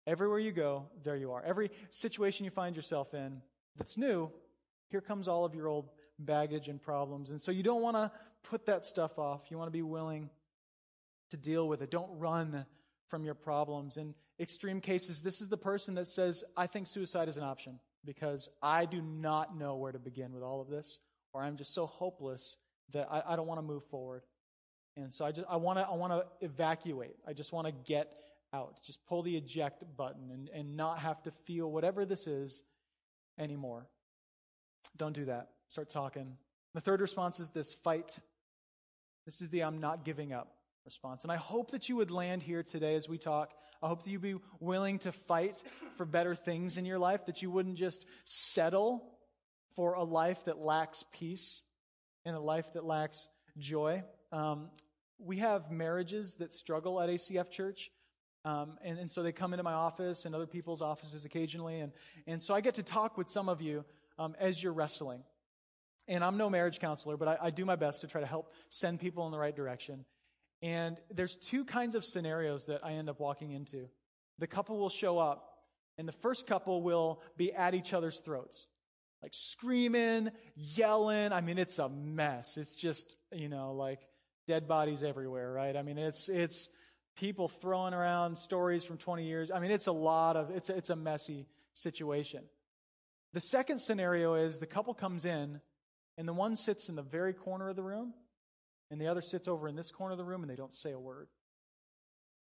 Everywhere 0.07 0.39
you 0.39 0.51
go, 0.51 0.85
there 1.03 1.15
you 1.15 1.31
are. 1.31 1.43
Every 1.43 1.71
situation 1.89 2.45
you 2.45 2.51
find 2.51 2.75
yourself 2.75 3.13
in 3.13 3.41
that's 3.75 3.97
new, 3.97 4.31
here 4.89 5.01
comes 5.01 5.27
all 5.27 5.45
of 5.45 5.55
your 5.55 5.67
old 5.67 5.89
baggage 6.19 6.69
and 6.69 6.81
problems. 6.81 7.29
And 7.31 7.41
so 7.41 7.51
you 7.51 7.63
don't 7.63 7.81
want 7.81 7.97
to 7.97 8.11
put 8.43 8.67
that 8.67 8.85
stuff 8.85 9.17
off. 9.17 9.41
You 9.49 9.57
want 9.57 9.67
to 9.67 9.71
be 9.71 9.81
willing 9.81 10.29
to 11.31 11.37
deal 11.37 11.67
with 11.67 11.81
it. 11.81 11.89
Don't 11.89 12.19
run 12.19 12.65
from 13.07 13.25
your 13.25 13.33
problems. 13.33 13.97
In 13.97 14.13
extreme 14.39 14.79
cases, 14.79 15.21
this 15.21 15.41
is 15.41 15.49
the 15.49 15.57
person 15.57 15.95
that 15.95 16.07
says, 16.07 16.43
I 16.55 16.67
think 16.67 16.85
suicide 16.87 17.27
is 17.27 17.37
an 17.37 17.43
option 17.43 17.79
because 18.05 18.47
I 18.61 18.85
do 18.85 19.01
not 19.01 19.57
know 19.57 19.75
where 19.75 19.91
to 19.91 19.99
begin 19.99 20.33
with 20.33 20.43
all 20.43 20.61
of 20.61 20.69
this 20.69 20.99
or 21.35 21.41
I'm 21.41 21.57
just 21.57 21.73
so 21.73 21.85
hopeless 21.85 22.55
that 22.93 23.09
I, 23.11 23.33
I 23.33 23.35
don't 23.35 23.45
want 23.45 23.57
to 23.57 23.61
move 23.61 23.83
forward. 23.83 24.21
And 24.95 25.11
so 25.11 25.25
I 25.25 25.33
just 25.33 25.45
I 25.49 25.57
want 25.57 25.77
to 25.77 25.85
I 25.85 25.93
want 25.93 26.13
to 26.13 26.45
evacuate. 26.45 27.17
I 27.27 27.33
just 27.33 27.51
want 27.51 27.67
to 27.67 27.73
get 27.73 28.09
out. 28.53 28.77
Just 28.85 29.05
pull 29.05 29.21
the 29.21 29.35
eject 29.35 29.83
button 29.97 30.31
and, 30.31 30.49
and 30.53 30.77
not 30.77 30.99
have 30.99 31.21
to 31.23 31.31
feel 31.31 31.69
whatever 31.69 32.05
this 32.05 32.25
is 32.25 32.63
anymore. 33.37 33.85
Don't 34.95 35.11
do 35.11 35.25
that. 35.25 35.49
Start 35.67 35.89
talking. 35.89 36.37
The 36.73 36.79
third 36.79 37.01
response 37.01 37.41
is 37.41 37.49
this 37.49 37.73
fight. 37.73 38.17
This 39.25 39.41
is 39.41 39.49
the 39.49 39.65
I'm 39.65 39.81
not 39.81 40.05
giving 40.05 40.31
up 40.31 40.55
response. 40.85 41.23
And 41.23 41.31
I 41.33 41.35
hope 41.35 41.71
that 41.71 41.89
you 41.89 41.97
would 41.97 42.11
land 42.11 42.43
here 42.43 42.63
today 42.63 42.95
as 42.95 43.09
we 43.09 43.17
talk. 43.17 43.51
I 43.83 43.89
hope 43.89 44.03
that 44.03 44.09
you'd 44.09 44.21
be 44.21 44.37
willing 44.61 44.99
to 44.99 45.11
fight 45.11 45.61
for 45.97 46.05
better 46.05 46.33
things 46.33 46.77
in 46.77 46.85
your 46.85 46.99
life, 46.99 47.25
that 47.25 47.41
you 47.41 47.51
wouldn't 47.51 47.75
just 47.75 48.05
settle 48.23 49.14
for 49.75 49.93
a 49.93 50.03
life 50.03 50.45
that 50.45 50.57
lacks 50.57 51.03
peace 51.11 51.63
and 52.25 52.35
a 52.35 52.39
life 52.39 52.73
that 52.73 52.85
lacks 52.85 53.27
joy. 53.57 54.03
Um, 54.31 54.69
we 55.19 55.37
have 55.37 55.71
marriages 55.71 56.35
that 56.35 56.53
struggle 56.53 56.99
at 56.99 57.09
ACF 57.09 57.49
Church. 57.49 57.91
Um, 58.43 58.77
and, 58.83 58.99
and 58.99 59.09
so 59.09 59.23
they 59.23 59.31
come 59.31 59.53
into 59.53 59.63
my 59.63 59.73
office 59.73 60.25
and 60.25 60.35
other 60.35 60.45
people's 60.45 60.81
offices 60.81 61.25
occasionally. 61.25 61.79
And, 61.79 61.91
and 62.27 62.41
so 62.41 62.53
I 62.53 62.61
get 62.61 62.75
to 62.75 62.83
talk 62.83 63.17
with 63.17 63.29
some 63.29 63.49
of 63.49 63.61
you 63.61 63.85
um, 64.19 64.35
as 64.39 64.61
you're 64.61 64.73
wrestling. 64.73 65.23
And 66.07 66.23
I'm 66.23 66.37
no 66.37 66.49
marriage 66.49 66.79
counselor, 66.79 67.17
but 67.17 67.27
I, 67.27 67.37
I 67.43 67.49
do 67.49 67.65
my 67.65 67.75
best 67.75 68.01
to 68.01 68.07
try 68.07 68.21
to 68.21 68.27
help 68.27 68.53
send 68.69 68.99
people 68.99 69.25
in 69.25 69.31
the 69.31 69.39
right 69.39 69.55
direction. 69.55 70.05
And 70.61 70.99
there's 71.11 71.35
two 71.35 71.65
kinds 71.65 71.95
of 71.95 72.05
scenarios 72.05 72.67
that 72.67 72.85
I 72.85 72.93
end 72.93 73.09
up 73.09 73.19
walking 73.19 73.51
into. 73.51 73.87
The 74.37 74.47
couple 74.47 74.77
will 74.77 74.89
show 74.89 75.17
up, 75.17 75.49
and 75.97 76.07
the 76.07 76.13
first 76.13 76.45
couple 76.45 76.83
will 76.83 77.21
be 77.37 77.53
at 77.53 77.73
each 77.73 77.93
other's 77.93 78.19
throats, 78.19 78.67
like 79.21 79.31
screaming, 79.33 80.29
yelling. 80.55 81.31
I 81.31 81.41
mean, 81.41 81.57
it's 81.57 81.79
a 81.79 81.89
mess. 81.89 82.57
It's 82.57 82.75
just, 82.75 83.15
you 83.31 83.49
know, 83.49 83.73
like 83.73 83.99
dead 84.47 84.67
bodies 84.67 85.03
everywhere, 85.03 85.51
right? 85.51 85.75
I 85.75 85.81
mean, 85.81 85.97
it's, 85.97 86.29
it's 86.29 86.69
people 87.15 87.47
throwing 87.47 87.93
around 87.93 88.37
stories 88.37 88.83
from 88.83 88.97
20 88.97 89.25
years. 89.25 89.51
I 89.51 89.59
mean, 89.59 89.71
it's 89.71 89.87
a 89.87 89.91
lot 89.91 90.35
of, 90.35 90.51
it's 90.51 90.69
a, 90.69 90.77
it's 90.77 90.89
a 90.89 90.95
messy 90.95 91.47
situation. 91.73 92.43
The 93.33 93.39
second 93.41 93.79
scenario 93.79 94.35
is 94.35 94.59
the 94.59 94.65
couple 94.65 94.93
comes 94.93 95.25
in, 95.25 95.59
and 96.17 96.27
the 96.27 96.33
one 96.33 96.55
sits 96.55 96.87
in 96.87 96.95
the 96.95 97.01
very 97.01 97.33
corner 97.33 97.69
of 97.69 97.75
the 97.75 97.83
room, 97.83 98.13
and 98.89 99.01
the 99.01 99.07
other 99.07 99.21
sits 99.21 99.47
over 99.47 99.67
in 99.67 99.75
this 99.75 99.91
corner 99.91 100.13
of 100.13 100.17
the 100.17 100.23
room, 100.23 100.41
and 100.41 100.49
they 100.49 100.55
don't 100.55 100.73
say 100.73 100.91
a 100.91 100.99
word. 100.99 101.27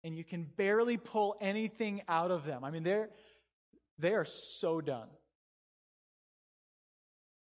And 0.04 0.18
you 0.18 0.24
can 0.24 0.44
barely 0.44 0.98
pull 0.98 1.38
anything 1.40 2.02
out 2.08 2.32
of 2.32 2.44
them. 2.44 2.64
I 2.64 2.72
mean, 2.72 2.84
they're, 2.84 3.10
they 4.00 4.14
are 4.14 4.26
so 4.26 4.82
done. 4.82 5.08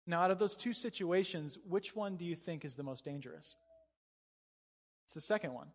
Now, 0.06 0.22
out 0.22 0.32
of 0.32 0.40
those 0.40 0.56
two 0.56 0.74
situations, 0.74 1.58
which 1.68 1.96
one 1.96 2.18
do 2.18 2.26
you 2.26 2.36
think 2.36 2.66
is 2.66 2.76
the 2.76 2.84
most 2.84 3.06
dangerous? 3.06 3.56
It's 5.06 5.14
the 5.14 5.22
second 5.22 5.54
one. 5.54 5.68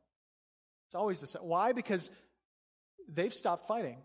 It's 0.86 0.94
always 0.94 1.20
the 1.20 1.26
same. 1.26 1.42
Why? 1.42 1.72
Because 1.72 2.10
they've 3.12 3.32
stopped 3.32 3.66
fighting. 3.66 3.98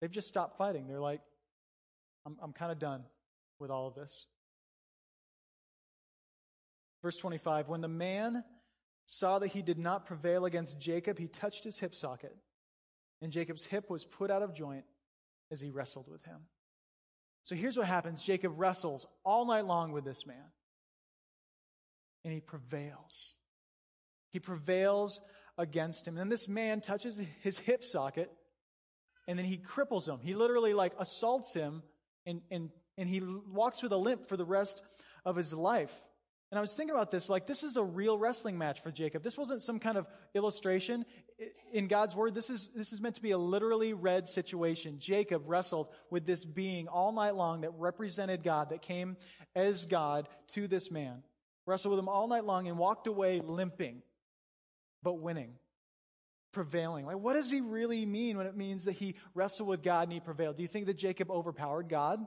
They've 0.00 0.10
just 0.10 0.28
stopped 0.28 0.56
fighting. 0.56 0.86
They're 0.88 1.00
like, 1.00 1.20
I'm, 2.26 2.36
I'm 2.42 2.52
kind 2.52 2.72
of 2.72 2.78
done 2.78 3.04
with 3.58 3.70
all 3.70 3.88
of 3.88 3.94
this. 3.94 4.26
Verse 7.02 7.16
25 7.16 7.68
When 7.68 7.80
the 7.80 7.88
man 7.88 8.44
saw 9.06 9.38
that 9.38 9.48
he 9.48 9.62
did 9.62 9.78
not 9.78 10.06
prevail 10.06 10.44
against 10.44 10.78
Jacob, 10.78 11.18
he 11.18 11.26
touched 11.26 11.64
his 11.64 11.78
hip 11.78 11.94
socket, 11.94 12.36
and 13.22 13.32
Jacob's 13.32 13.64
hip 13.64 13.88
was 13.88 14.04
put 14.04 14.30
out 14.30 14.42
of 14.42 14.54
joint 14.54 14.84
as 15.50 15.60
he 15.60 15.70
wrestled 15.70 16.08
with 16.08 16.24
him. 16.24 16.42
So 17.48 17.54
here's 17.56 17.78
what 17.78 17.86
happens 17.86 18.22
Jacob 18.22 18.52
wrestles 18.56 19.06
all 19.24 19.46
night 19.46 19.64
long 19.64 19.92
with 19.92 20.04
this 20.04 20.26
man, 20.26 20.52
and 22.22 22.34
he 22.34 22.40
prevails. 22.40 23.36
He 24.32 24.38
prevails 24.38 25.18
against 25.56 26.06
him. 26.06 26.18
And 26.18 26.30
this 26.30 26.46
man 26.46 26.82
touches 26.82 27.18
his 27.40 27.58
hip 27.58 27.84
socket, 27.84 28.30
and 29.26 29.38
then 29.38 29.46
he 29.46 29.56
cripples 29.56 30.06
him. 30.06 30.18
He 30.20 30.34
literally 30.34 30.74
like 30.74 30.92
assaults 30.98 31.54
him, 31.54 31.82
and, 32.26 32.42
and, 32.50 32.68
and 32.98 33.08
he 33.08 33.22
walks 33.22 33.82
with 33.82 33.92
a 33.92 33.96
limp 33.96 34.28
for 34.28 34.36
the 34.36 34.44
rest 34.44 34.82
of 35.24 35.34
his 35.34 35.54
life. 35.54 36.02
And 36.50 36.56
I 36.58 36.62
was 36.62 36.74
thinking 36.74 36.94
about 36.94 37.10
this, 37.10 37.28
like, 37.28 37.46
this 37.46 37.62
is 37.62 37.76
a 37.76 37.84
real 37.84 38.16
wrestling 38.16 38.56
match 38.56 38.82
for 38.82 38.90
Jacob. 38.90 39.22
This 39.22 39.36
wasn't 39.36 39.60
some 39.60 39.78
kind 39.78 39.98
of 39.98 40.06
illustration. 40.34 41.04
In 41.74 41.88
God's 41.88 42.16
word, 42.16 42.34
this 42.34 42.48
is, 42.48 42.70
this 42.74 42.94
is 42.94 43.02
meant 43.02 43.16
to 43.16 43.22
be 43.22 43.32
a 43.32 43.38
literally 43.38 43.92
read 43.92 44.26
situation. 44.26 44.98
Jacob 44.98 45.42
wrestled 45.46 45.88
with 46.10 46.24
this 46.24 46.46
being 46.46 46.88
all 46.88 47.12
night 47.12 47.36
long 47.36 47.60
that 47.60 47.72
represented 47.76 48.42
God, 48.42 48.70
that 48.70 48.80
came 48.80 49.18
as 49.54 49.84
God 49.84 50.26
to 50.48 50.66
this 50.66 50.90
man. 50.90 51.22
Wrestled 51.66 51.90
with 51.90 51.98
him 51.98 52.08
all 52.08 52.26
night 52.28 52.46
long 52.46 52.66
and 52.66 52.78
walked 52.78 53.06
away 53.06 53.42
limping, 53.44 54.00
but 55.02 55.20
winning, 55.20 55.52
prevailing. 56.52 57.04
Like, 57.04 57.18
what 57.18 57.34
does 57.34 57.50
he 57.50 57.60
really 57.60 58.06
mean 58.06 58.38
when 58.38 58.46
it 58.46 58.56
means 58.56 58.84
that 58.84 58.92
he 58.92 59.16
wrestled 59.34 59.68
with 59.68 59.82
God 59.82 60.04
and 60.04 60.12
he 60.14 60.20
prevailed? 60.20 60.56
Do 60.56 60.62
you 60.62 60.68
think 60.68 60.86
that 60.86 60.96
Jacob 60.96 61.30
overpowered 61.30 61.90
God? 61.90 62.26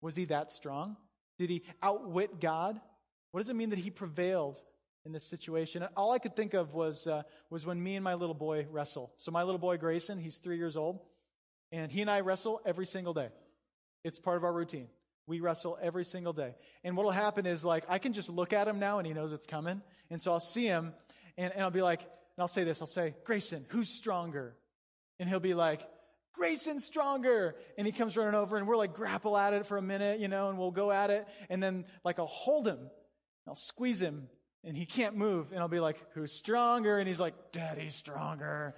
Was 0.00 0.16
he 0.16 0.24
that 0.24 0.50
strong? 0.50 0.96
Did 1.38 1.48
he 1.48 1.62
outwit 1.80 2.40
God? 2.40 2.80
What 3.34 3.40
does 3.40 3.48
it 3.48 3.56
mean 3.56 3.70
that 3.70 3.80
he 3.80 3.90
prevailed 3.90 4.62
in 5.04 5.10
this 5.10 5.24
situation? 5.24 5.84
all 5.96 6.12
I 6.12 6.20
could 6.20 6.36
think 6.36 6.54
of 6.54 6.72
was, 6.72 7.08
uh, 7.08 7.24
was 7.50 7.66
when 7.66 7.82
me 7.82 7.96
and 7.96 8.04
my 8.04 8.14
little 8.14 8.32
boy 8.32 8.64
wrestle. 8.70 9.12
So, 9.16 9.32
my 9.32 9.42
little 9.42 9.58
boy 9.58 9.76
Grayson, 9.76 10.20
he's 10.20 10.36
three 10.36 10.56
years 10.56 10.76
old, 10.76 11.00
and 11.72 11.90
he 11.90 12.00
and 12.00 12.08
I 12.08 12.20
wrestle 12.20 12.60
every 12.64 12.86
single 12.86 13.12
day. 13.12 13.30
It's 14.04 14.20
part 14.20 14.36
of 14.36 14.44
our 14.44 14.52
routine. 14.52 14.86
We 15.26 15.40
wrestle 15.40 15.76
every 15.82 16.04
single 16.04 16.32
day. 16.32 16.54
And 16.84 16.96
what 16.96 17.02
will 17.02 17.10
happen 17.10 17.44
is, 17.44 17.64
like, 17.64 17.84
I 17.88 17.98
can 17.98 18.12
just 18.12 18.28
look 18.28 18.52
at 18.52 18.68
him 18.68 18.78
now 18.78 18.98
and 18.98 19.06
he 19.08 19.12
knows 19.12 19.32
it's 19.32 19.48
coming. 19.48 19.82
And 20.10 20.22
so 20.22 20.30
I'll 20.30 20.38
see 20.38 20.66
him 20.66 20.94
and, 21.36 21.52
and 21.52 21.62
I'll 21.62 21.72
be 21.72 21.82
like, 21.82 22.02
and 22.02 22.38
I'll 22.38 22.46
say 22.46 22.62
this 22.62 22.80
I'll 22.80 22.86
say, 22.86 23.16
Grayson, 23.24 23.66
who's 23.70 23.88
stronger? 23.88 24.54
And 25.18 25.28
he'll 25.28 25.40
be 25.40 25.54
like, 25.54 25.80
Grayson's 26.34 26.84
stronger. 26.84 27.56
And 27.76 27.84
he 27.84 27.92
comes 27.92 28.16
running 28.16 28.36
over 28.36 28.56
and 28.56 28.68
we're 28.68 28.76
like 28.76 28.94
grapple 28.94 29.36
at 29.36 29.54
it 29.54 29.66
for 29.66 29.76
a 29.76 29.82
minute, 29.82 30.20
you 30.20 30.28
know, 30.28 30.50
and 30.50 30.56
we'll 30.56 30.70
go 30.70 30.92
at 30.92 31.10
it. 31.10 31.26
And 31.50 31.60
then 31.60 31.84
like 32.04 32.20
I'll 32.20 32.26
hold 32.26 32.68
him 32.68 32.78
I'll 33.46 33.54
squeeze 33.54 34.00
him 34.00 34.28
and 34.64 34.76
he 34.76 34.86
can't 34.86 35.16
move. 35.16 35.52
And 35.52 35.60
I'll 35.60 35.68
be 35.68 35.80
like, 35.80 36.04
who's 36.14 36.32
stronger? 36.32 36.98
And 36.98 37.06
he's 37.06 37.20
like, 37.20 37.34
daddy's 37.52 37.94
stronger. 37.94 38.74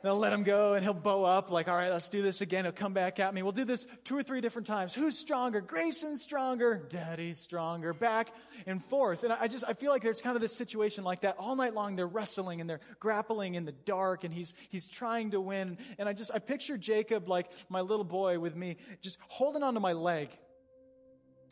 And 0.00 0.08
I'll 0.08 0.18
let 0.18 0.32
him 0.32 0.44
go 0.44 0.74
and 0.74 0.84
he'll 0.84 0.94
bow 0.94 1.24
up 1.24 1.50
like, 1.50 1.66
all 1.66 1.74
right, 1.74 1.90
let's 1.90 2.08
do 2.08 2.22
this 2.22 2.40
again. 2.40 2.64
He'll 2.64 2.72
come 2.72 2.94
back 2.94 3.18
at 3.18 3.34
me. 3.34 3.42
We'll 3.42 3.50
do 3.50 3.64
this 3.64 3.84
two 4.04 4.16
or 4.16 4.22
three 4.22 4.40
different 4.40 4.68
times. 4.68 4.94
Who's 4.94 5.18
stronger? 5.18 5.60
Grayson's 5.60 6.22
stronger. 6.22 6.86
Daddy's 6.88 7.40
stronger. 7.40 7.92
Back 7.92 8.32
and 8.66 8.82
forth. 8.82 9.24
And 9.24 9.32
I 9.32 9.48
just, 9.48 9.64
I 9.66 9.74
feel 9.74 9.90
like 9.90 10.02
there's 10.02 10.22
kind 10.22 10.36
of 10.36 10.40
this 10.40 10.56
situation 10.56 11.02
like 11.02 11.22
that 11.22 11.36
all 11.36 11.56
night 11.56 11.74
long. 11.74 11.96
They're 11.96 12.06
wrestling 12.06 12.60
and 12.60 12.70
they're 12.70 12.80
grappling 13.00 13.56
in 13.56 13.64
the 13.64 13.72
dark 13.72 14.22
and 14.22 14.32
he's, 14.32 14.54
he's 14.68 14.88
trying 14.88 15.32
to 15.32 15.40
win. 15.40 15.78
And 15.98 16.08
I 16.08 16.12
just, 16.12 16.30
I 16.32 16.38
picture 16.38 16.78
Jacob 16.78 17.28
like 17.28 17.50
my 17.68 17.80
little 17.80 18.04
boy 18.04 18.38
with 18.38 18.54
me 18.54 18.76
just 19.00 19.18
holding 19.26 19.64
onto 19.64 19.80
my 19.80 19.94
leg. 19.94 20.30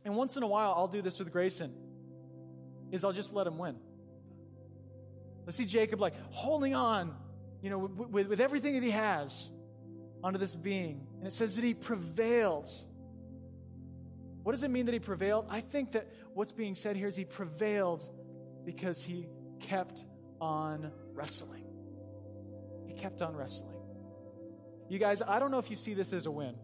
And 0.04 0.14
once 0.14 0.36
in 0.36 0.44
a 0.44 0.48
while, 0.48 0.72
I'll 0.76 0.86
do 0.86 1.02
this 1.02 1.18
with 1.18 1.32
Grayson 1.32 1.74
is 2.92 3.04
I'll 3.04 3.12
just 3.12 3.32
let 3.32 3.46
him 3.46 3.58
win. 3.58 3.76
Let's 5.44 5.56
see 5.56 5.64
Jacob 5.64 6.00
like 6.00 6.14
holding 6.30 6.74
on, 6.74 7.14
you 7.62 7.70
know, 7.70 7.78
with, 7.78 8.08
with, 8.08 8.28
with 8.28 8.40
everything 8.40 8.74
that 8.74 8.82
he 8.82 8.90
has 8.90 9.50
onto 10.22 10.38
this 10.38 10.56
being. 10.56 11.06
And 11.18 11.26
it 11.26 11.32
says 11.32 11.56
that 11.56 11.64
he 11.64 11.74
prevailed. 11.74 12.68
What 14.42 14.52
does 14.52 14.62
it 14.62 14.70
mean 14.70 14.86
that 14.86 14.92
he 14.92 14.98
prevailed? 14.98 15.46
I 15.48 15.60
think 15.60 15.92
that 15.92 16.08
what's 16.34 16.52
being 16.52 16.74
said 16.74 16.96
here 16.96 17.08
is 17.08 17.16
he 17.16 17.24
prevailed 17.24 18.08
because 18.64 19.02
he 19.02 19.28
kept 19.60 20.04
on 20.40 20.90
wrestling. 21.14 21.64
He 22.86 22.94
kept 22.94 23.22
on 23.22 23.34
wrestling. 23.36 23.76
You 24.88 24.98
guys, 24.98 25.22
I 25.26 25.38
don't 25.38 25.50
know 25.50 25.58
if 25.58 25.70
you 25.70 25.76
see 25.76 25.94
this 25.94 26.12
as 26.12 26.26
a 26.26 26.30
win. 26.30 26.54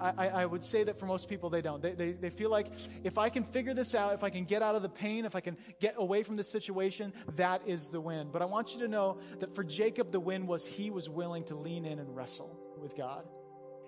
I, 0.00 0.28
I, 0.28 0.46
would 0.46 0.62
say 0.62 0.84
that 0.84 0.98
for 0.98 1.06
most 1.06 1.28
people, 1.28 1.50
they 1.50 1.62
don't. 1.62 1.82
They, 1.82 1.92
they, 1.92 2.12
they 2.12 2.30
feel 2.30 2.50
like 2.50 2.66
if 3.04 3.18
I 3.18 3.28
can 3.28 3.44
figure 3.44 3.74
this 3.74 3.94
out, 3.94 4.14
if 4.14 4.24
I 4.24 4.30
can 4.30 4.44
get 4.44 4.62
out 4.62 4.74
of 4.74 4.82
the 4.82 4.88
pain, 4.88 5.24
if 5.24 5.34
I 5.34 5.40
can 5.40 5.56
get 5.80 5.94
away 5.96 6.22
from 6.22 6.36
this 6.36 6.50
situation, 6.50 7.12
that 7.36 7.62
is 7.66 7.88
the 7.88 8.00
win. 8.00 8.28
But 8.32 8.42
I 8.42 8.44
want 8.46 8.74
you 8.74 8.80
to 8.80 8.88
know 8.88 9.18
that 9.38 9.54
for 9.54 9.64
Jacob, 9.64 10.10
the 10.12 10.20
win 10.20 10.46
was 10.46 10.66
he 10.66 10.90
was 10.90 11.08
willing 11.08 11.44
to 11.44 11.54
lean 11.54 11.84
in 11.84 11.98
and 11.98 12.14
wrestle 12.14 12.58
with 12.78 12.96
God. 12.96 13.24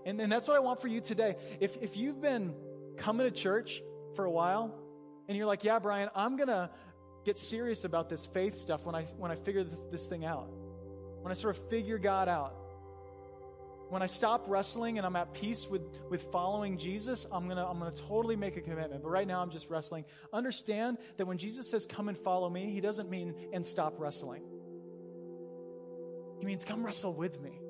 And, 0.07 0.21
and 0.21 0.31
that's 0.31 0.49
what 0.49 0.57
I 0.57 0.61
want 0.61 0.81
for 0.81 0.89
you 0.89 1.01
today. 1.01 1.37
If, 1.61 1.77
if 1.83 1.97
you've 1.97 2.21
been 2.21 2.55
coming 2.97 3.27
to 3.27 3.31
church 3.31 3.83
for 4.15 4.25
a 4.25 4.31
while 4.31 4.75
and 5.29 5.37
you're 5.37 5.47
like, 5.47 5.65
yeah, 5.65 5.79
Brian, 5.79 6.11
I'm 6.15 6.37
going 6.37 6.49
to 6.49 6.71
get 7.25 7.39
serious 7.39 7.85
about 7.85 8.09
this 8.09 8.27
faith 8.27 8.57
stuff 8.57 8.85
when 8.85 8.95
I, 8.95 9.05
when 9.17 9.31
I 9.31 9.37
figure 9.37 9.65
this, 9.65 9.81
this 9.91 10.07
thing 10.07 10.25
out, 10.25 10.49
when 11.23 11.31
I 11.31 11.35
sort 11.35 11.57
of 11.57 11.69
figure 11.69 11.99
God 11.99 12.29
out 12.29 12.55
when 13.89 14.03
I 14.03 14.07
stop 14.07 14.45
wrestling 14.49 14.99
and 14.99 15.07
I'm 15.07 15.17
at 15.17 15.35
peace 15.35 15.69
with, 15.69 15.83
with 16.11 16.23
following 16.33 16.79
Jesus, 16.79 17.27
I'm 17.31 17.45
going 17.45 17.57
to 17.57 17.67
I'm 17.67 17.79
going 17.79 17.93
to 17.93 18.03
totally 18.03 18.37
make 18.37 18.57
a 18.57 18.61
commitment. 18.61 19.03
But 19.03 19.11
right 19.11 19.27
now, 19.27 19.41
I'm 19.41 19.51
just 19.51 19.71
wrestling. 19.71 20.05
Understand 20.33 20.99
that 21.17 21.27
when 21.27 21.39
Jesus 21.39 21.71
says, 21.71 21.87
Come 21.87 22.09
and 22.09 22.19
follow 22.19 22.49
me, 22.49 22.71
he 22.71 22.81
doesn't 22.81 23.11
mean 23.11 23.35
and 23.53 23.65
stop 23.65 23.95
wrestling. 23.99 24.43
He 26.41 26.47
means, 26.47 26.65
Come 26.65 26.85
wrestle 26.85 27.13
with 27.13 27.41
me. 27.41 27.61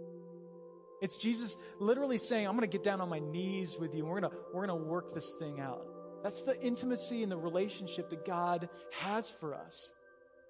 It's 1.00 1.16
Jesus 1.16 1.56
literally 1.80 2.18
saying, 2.18 2.46
I'm 2.46 2.56
going 2.56 2.68
to 2.68 2.72
get 2.72 2.82
down 2.82 3.00
on 3.00 3.10
my 3.10 3.18
knees 3.18 3.76
with 3.78 3.94
you 3.94 4.04
and 4.04 4.10
we're 4.10 4.20
going 4.20 4.32
to, 4.32 4.38
we're 4.54 4.66
going 4.66 4.80
to 4.80 4.86
work 4.86 5.14
this 5.14 5.34
thing 5.38 5.60
out. 5.60 5.86
That's 6.22 6.40
the 6.40 6.58
intimacy 6.62 7.22
and 7.22 7.30
the 7.30 7.36
relationship 7.36 8.08
that 8.08 8.24
God 8.24 8.70
has 8.92 9.28
for 9.28 9.54
us. 9.54 9.92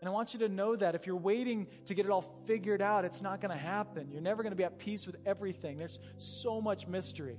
And 0.04 0.10
I 0.10 0.12
want 0.12 0.34
you 0.34 0.40
to 0.40 0.50
know 0.50 0.76
that 0.76 0.94
if 0.94 1.06
you're 1.06 1.16
waiting 1.16 1.66
to 1.86 1.94
get 1.94 2.04
it 2.04 2.10
all 2.10 2.30
figured 2.44 2.82
out, 2.82 3.06
it's 3.06 3.22
not 3.22 3.40
going 3.40 3.52
to 3.52 3.56
happen. 3.56 4.10
You're 4.12 4.20
never 4.20 4.42
going 4.42 4.52
to 4.52 4.56
be 4.56 4.64
at 4.64 4.78
peace 4.78 5.06
with 5.06 5.16
everything. 5.24 5.78
There's 5.78 5.98
so 6.18 6.60
much 6.60 6.86
mystery. 6.86 7.38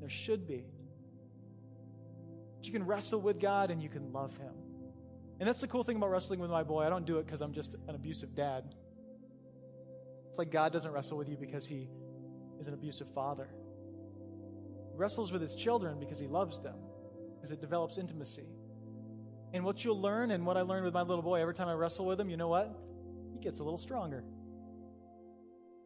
There 0.00 0.10
should 0.10 0.46
be. 0.46 0.66
But 2.58 2.66
you 2.66 2.72
can 2.72 2.84
wrestle 2.84 3.22
with 3.22 3.40
God 3.40 3.70
and 3.70 3.82
you 3.82 3.88
can 3.88 4.12
love 4.12 4.36
Him. 4.36 4.52
And 5.40 5.48
that's 5.48 5.62
the 5.62 5.66
cool 5.66 5.82
thing 5.82 5.96
about 5.96 6.10
wrestling 6.10 6.40
with 6.40 6.50
my 6.50 6.62
boy. 6.62 6.84
I 6.84 6.90
don't 6.90 7.06
do 7.06 7.16
it 7.16 7.24
because 7.24 7.40
I'm 7.40 7.54
just 7.54 7.74
an 7.88 7.94
abusive 7.94 8.34
dad. 8.34 8.74
It's 10.28 10.38
like 10.38 10.50
God 10.50 10.74
doesn't 10.74 10.92
wrestle 10.92 11.16
with 11.16 11.30
you 11.30 11.38
because 11.38 11.64
He 11.64 11.88
is 12.60 12.68
an 12.68 12.74
abusive 12.74 13.08
father. 13.14 13.48
He 14.90 14.98
wrestles 14.98 15.32
with 15.32 15.40
His 15.40 15.54
children 15.54 15.98
because 15.98 16.18
He 16.18 16.26
loves 16.26 16.60
them, 16.60 16.76
because 17.36 17.50
it 17.50 17.62
develops 17.62 17.96
intimacy. 17.96 18.44
And 19.54 19.64
what 19.64 19.84
you'll 19.84 20.00
learn, 20.00 20.32
and 20.32 20.44
what 20.44 20.56
I 20.56 20.62
learned 20.62 20.84
with 20.84 20.94
my 20.94 21.02
little 21.02 21.22
boy, 21.22 21.40
every 21.40 21.54
time 21.54 21.68
I 21.68 21.74
wrestle 21.74 22.04
with 22.04 22.18
him, 22.18 22.28
you 22.28 22.36
know 22.36 22.48
what? 22.48 22.76
He 23.32 23.38
gets 23.38 23.60
a 23.60 23.64
little 23.64 23.78
stronger. 23.78 24.24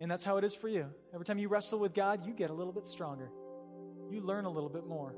And 0.00 0.10
that's 0.10 0.24
how 0.24 0.38
it 0.38 0.44
is 0.44 0.54
for 0.54 0.68
you. 0.68 0.86
Every 1.12 1.26
time 1.26 1.36
you 1.36 1.48
wrestle 1.48 1.78
with 1.78 1.92
God, 1.92 2.24
you 2.24 2.32
get 2.32 2.48
a 2.48 2.54
little 2.54 2.72
bit 2.72 2.88
stronger. 2.88 3.30
You 4.10 4.22
learn 4.22 4.46
a 4.46 4.50
little 4.50 4.70
bit 4.70 4.86
more. 4.86 5.14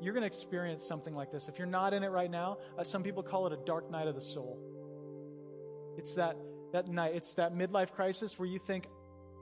You're 0.00 0.14
going 0.14 0.22
to 0.22 0.28
experience 0.28 0.86
something 0.86 1.16
like 1.16 1.32
this. 1.32 1.48
If 1.48 1.58
you're 1.58 1.66
not 1.66 1.94
in 1.94 2.04
it 2.04 2.10
right 2.10 2.30
now, 2.30 2.58
uh, 2.78 2.84
some 2.84 3.02
people 3.02 3.24
call 3.24 3.48
it 3.48 3.52
a 3.52 3.58
dark 3.66 3.90
night 3.90 4.06
of 4.06 4.14
the 4.14 4.20
soul. 4.20 4.60
It's 5.98 6.14
that, 6.14 6.36
that 6.72 6.86
night, 6.86 7.16
it's 7.16 7.34
that 7.34 7.56
midlife 7.56 7.90
crisis 7.90 8.38
where 8.38 8.48
you 8.48 8.60
think, 8.60 8.86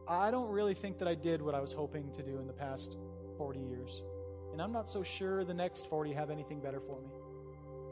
I 0.09 0.31
don't 0.31 0.49
really 0.49 0.75
think 0.75 0.99
that 1.01 1.09
I 1.09 1.15
did 1.15 1.43
what 1.43 1.55
I 1.55 1.61
was 1.61 1.73
hoping 1.73 2.13
to 2.15 2.23
do 2.23 2.39
in 2.39 2.47
the 2.47 2.55
past 2.55 2.97
40 3.37 3.61
years. 3.61 4.05
And 4.53 4.63
I'm 4.63 4.73
not 4.73 4.89
so 4.89 5.03
sure 5.03 5.45
the 5.45 5.53
next 5.53 5.91
40 5.91 6.15
have 6.15 6.31
anything 6.31 6.59
better 6.59 6.81
for 6.81 7.03
me. 7.03 7.09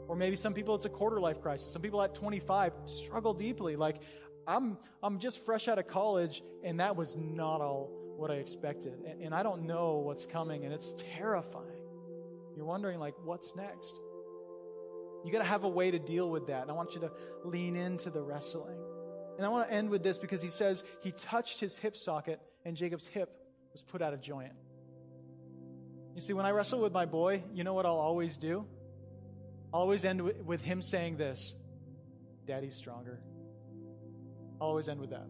Or 0.07 0.15
maybe 0.15 0.35
some 0.35 0.53
people 0.53 0.75
it's 0.75 0.85
a 0.85 0.89
quarter 0.89 1.19
life 1.19 1.41
crisis. 1.41 1.71
Some 1.71 1.81
people 1.81 2.01
at 2.01 2.13
25 2.13 2.73
struggle 2.85 3.33
deeply. 3.33 3.75
Like, 3.75 3.97
I'm, 4.47 4.77
I'm 5.01 5.19
just 5.19 5.43
fresh 5.45 5.67
out 5.67 5.79
of 5.79 5.87
college, 5.87 6.43
and 6.63 6.79
that 6.79 6.95
was 6.95 7.15
not 7.15 7.61
all 7.61 7.89
what 8.17 8.31
I 8.31 8.35
expected. 8.35 8.93
And, 9.07 9.21
and 9.21 9.35
I 9.35 9.43
don't 9.43 9.65
know 9.65 9.97
what's 9.97 10.25
coming, 10.25 10.65
and 10.65 10.73
it's 10.73 10.95
terrifying. 11.17 11.65
You're 12.55 12.65
wondering, 12.65 12.99
like, 12.99 13.15
what's 13.23 13.55
next? 13.55 13.99
You 15.23 15.31
got 15.31 15.39
to 15.39 15.45
have 15.45 15.63
a 15.63 15.69
way 15.69 15.91
to 15.91 15.99
deal 15.99 16.29
with 16.29 16.47
that. 16.47 16.63
And 16.63 16.71
I 16.71 16.73
want 16.73 16.95
you 16.95 17.01
to 17.01 17.11
lean 17.43 17.75
into 17.75 18.09
the 18.09 18.21
wrestling. 18.21 18.77
And 19.37 19.45
I 19.45 19.49
want 19.49 19.67
to 19.69 19.73
end 19.73 19.89
with 19.89 20.03
this 20.03 20.17
because 20.17 20.41
he 20.41 20.49
says 20.49 20.83
he 21.01 21.11
touched 21.11 21.59
his 21.59 21.77
hip 21.77 21.95
socket, 21.95 22.39
and 22.65 22.75
Jacob's 22.75 23.07
hip 23.07 23.29
was 23.71 23.83
put 23.83 24.01
out 24.01 24.13
of 24.13 24.21
joint. 24.21 24.53
You 26.15 26.21
see, 26.21 26.33
when 26.33 26.45
I 26.45 26.51
wrestle 26.51 26.81
with 26.81 26.91
my 26.91 27.05
boy, 27.05 27.43
you 27.53 27.63
know 27.63 27.73
what 27.73 27.85
I'll 27.85 27.93
always 27.93 28.37
do? 28.37 28.65
Always 29.73 30.03
end 30.05 30.21
with 30.45 30.61
him 30.61 30.81
saying 30.81 31.17
this 31.17 31.55
Daddy's 32.45 32.75
stronger. 32.75 33.21
I'll 34.59 34.67
always 34.67 34.89
end 34.89 34.99
with 34.99 35.11
that. 35.11 35.27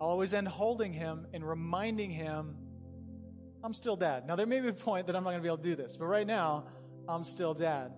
I'll 0.00 0.08
always 0.08 0.34
end 0.34 0.48
holding 0.48 0.92
him 0.92 1.26
and 1.32 1.46
reminding 1.46 2.10
him, 2.10 2.56
I'm 3.64 3.74
still 3.74 3.96
dad. 3.96 4.26
Now, 4.26 4.36
there 4.36 4.46
may 4.46 4.60
be 4.60 4.68
a 4.68 4.72
point 4.72 5.08
that 5.08 5.16
I'm 5.16 5.24
not 5.24 5.30
going 5.30 5.40
to 5.40 5.42
be 5.42 5.48
able 5.48 5.58
to 5.58 5.62
do 5.62 5.74
this, 5.74 5.96
but 5.96 6.06
right 6.06 6.26
now, 6.26 6.64
I'm 7.08 7.24
still 7.24 7.54
dad. 7.54 7.92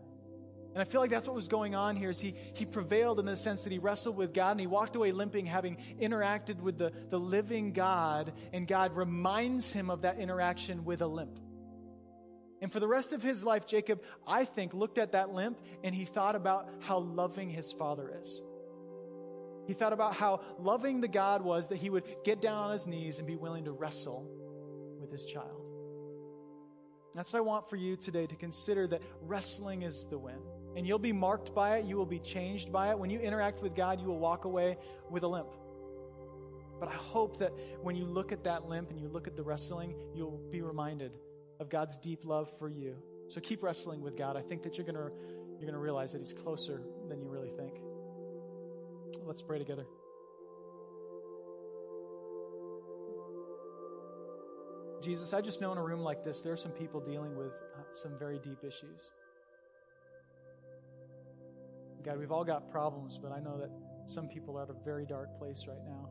And 0.75 0.81
I 0.81 0.85
feel 0.85 1.01
like 1.01 1.11
that's 1.11 1.27
what 1.27 1.35
was 1.35 1.49
going 1.49 1.75
on 1.75 1.97
here 1.97 2.11
is 2.11 2.21
he, 2.21 2.35
he 2.55 2.65
prevailed 2.65 3.19
in 3.19 3.27
the 3.27 3.37
sense 3.37 3.65
that 3.65 3.73
he 3.73 3.79
wrestled 3.79 4.17
with 4.17 4.33
God 4.33 4.53
and 4.53 4.61
he 4.61 4.67
walked 4.67 4.97
away 4.97 5.13
limping, 5.13 5.47
having 5.47 5.77
interacted 6.01 6.61
with 6.61 6.79
the, 6.79 6.93
the 7.11 7.19
living 7.19 7.73
God, 7.73 8.33
and 8.53 8.67
God 8.67 8.95
reminds 8.97 9.73
him 9.73 9.91
of 9.91 10.03
that 10.03 10.19
interaction 10.19 10.85
with 10.85 11.03
a 11.03 11.07
limp. 11.07 11.39
And 12.61 12.73
for 12.73 12.81
the 12.81 12.89
rest 12.89 13.13
of 13.13 13.23
his 13.23 13.45
life, 13.45 13.67
Jacob, 13.67 14.03
I 14.27 14.45
think, 14.45 14.75
looked 14.75 14.99
at 14.99 15.13
that 15.13 15.31
limp 15.31 15.61
and 15.85 15.95
he 15.95 16.05
thought 16.05 16.35
about 16.35 16.69
how 16.81 16.99
loving 16.99 17.51
his 17.51 17.73
father 17.73 18.13
is. 18.21 18.43
He 19.67 19.75
thought 19.75 19.93
about 19.93 20.15
how 20.15 20.41
loving 20.59 21.01
the 21.01 21.09
God 21.09 21.43
was 21.43 21.69
that 21.69 21.77
he 21.77 21.91
would 21.91 22.05
get 22.25 22.41
down 22.41 22.57
on 22.57 22.73
his 22.73 22.87
knees 22.87 23.19
and 23.19 23.27
be 23.27 23.37
willing 23.37 23.67
to 23.67 23.73
wrestle 23.73 24.27
with 24.99 25.13
his 25.13 25.25
child. 25.25 25.63
That's 27.15 27.33
what 27.33 27.41
I 27.41 27.43
want 27.43 27.69
for 27.69 27.77
you 27.77 27.97
today 27.97 28.27
to 28.27 28.37
consider 28.37 28.87
that 28.89 29.03
wrestling 29.23 29.83
is 29.83 30.07
the 30.09 30.19
win. 30.19 30.39
And 30.77 30.87
you'll 30.87 30.99
be 30.99 31.13
marked 31.13 31.55
by 31.55 31.79
it, 31.79 31.85
you 31.85 31.97
will 31.97 32.07
be 32.07 32.21
changed 32.21 32.73
by 32.73 32.91
it. 32.91 32.99
When 32.99 33.11
you 33.11 33.19
interact 33.19 33.61
with 33.61 33.75
God, 33.75 34.01
you 34.01 34.07
will 34.07 34.21
walk 34.21 34.45
away 34.45 34.79
with 35.11 35.23
a 35.25 35.29
limp. 35.29 35.49
But 36.79 36.89
I 36.89 36.95
hope 36.95 37.39
that 37.39 37.53
when 37.83 37.97
you 37.97 38.05
look 38.05 38.31
at 38.31 38.45
that 38.45 38.69
limp 38.69 38.91
and 38.91 39.01
you 39.01 39.09
look 39.09 39.27
at 39.27 39.37
the 39.37 39.43
wrestling, 39.43 39.97
you'll 40.15 40.41
be 40.51 40.63
reminded 40.63 41.13
of 41.61 41.69
God's 41.69 41.99
deep 41.99 42.25
love 42.25 42.51
for 42.59 42.69
you. 42.69 42.97
So 43.29 43.41
keep 43.41 43.63
wrestling 43.63 44.01
with 44.01 44.17
God. 44.17 44.37
I 44.37 44.43
think 44.43 44.63
that 44.63 44.77
you're 44.79 44.87
going 44.87 44.97
to 44.97 45.13
you're 45.59 45.67
going 45.67 45.73
to 45.73 45.81
realize 45.81 46.13
that 46.13 46.19
he's 46.19 46.33
closer 46.33 46.83
than 47.09 47.21
you 47.21 47.29
really 47.29 47.51
think. 47.51 47.81
Let's 49.25 49.43
pray 49.43 49.59
together. 49.59 49.87
Jesus, 55.03 55.33
I 55.33 55.41
just 55.41 55.61
know 55.61 55.73
in 55.73 55.79
a 55.79 55.83
room 55.83 56.01
like 56.01 56.23
this, 56.23 56.41
there 56.41 56.53
are 56.53 56.57
some 56.57 56.73
people 56.73 57.01
dealing 57.01 57.37
with 57.37 57.53
uh, 57.77 57.83
some 57.93 58.19
very 58.19 58.39
deep 58.39 58.59
issues. 58.63 59.11
God, 62.05 62.19
we've 62.19 62.33
all 62.33 62.45
got 62.45 62.71
problems, 62.71 63.19
but 63.21 63.33
I 63.33 63.41
know 63.41 63.59
that 63.59 63.71
some 64.07 64.29
people 64.29 64.57
are 64.57 64.63
at 64.63 64.71
a 64.71 64.85
very 64.85 65.07
dark 65.07 65.37
place 65.39 65.67
right 65.69 65.85
now. 65.85 66.09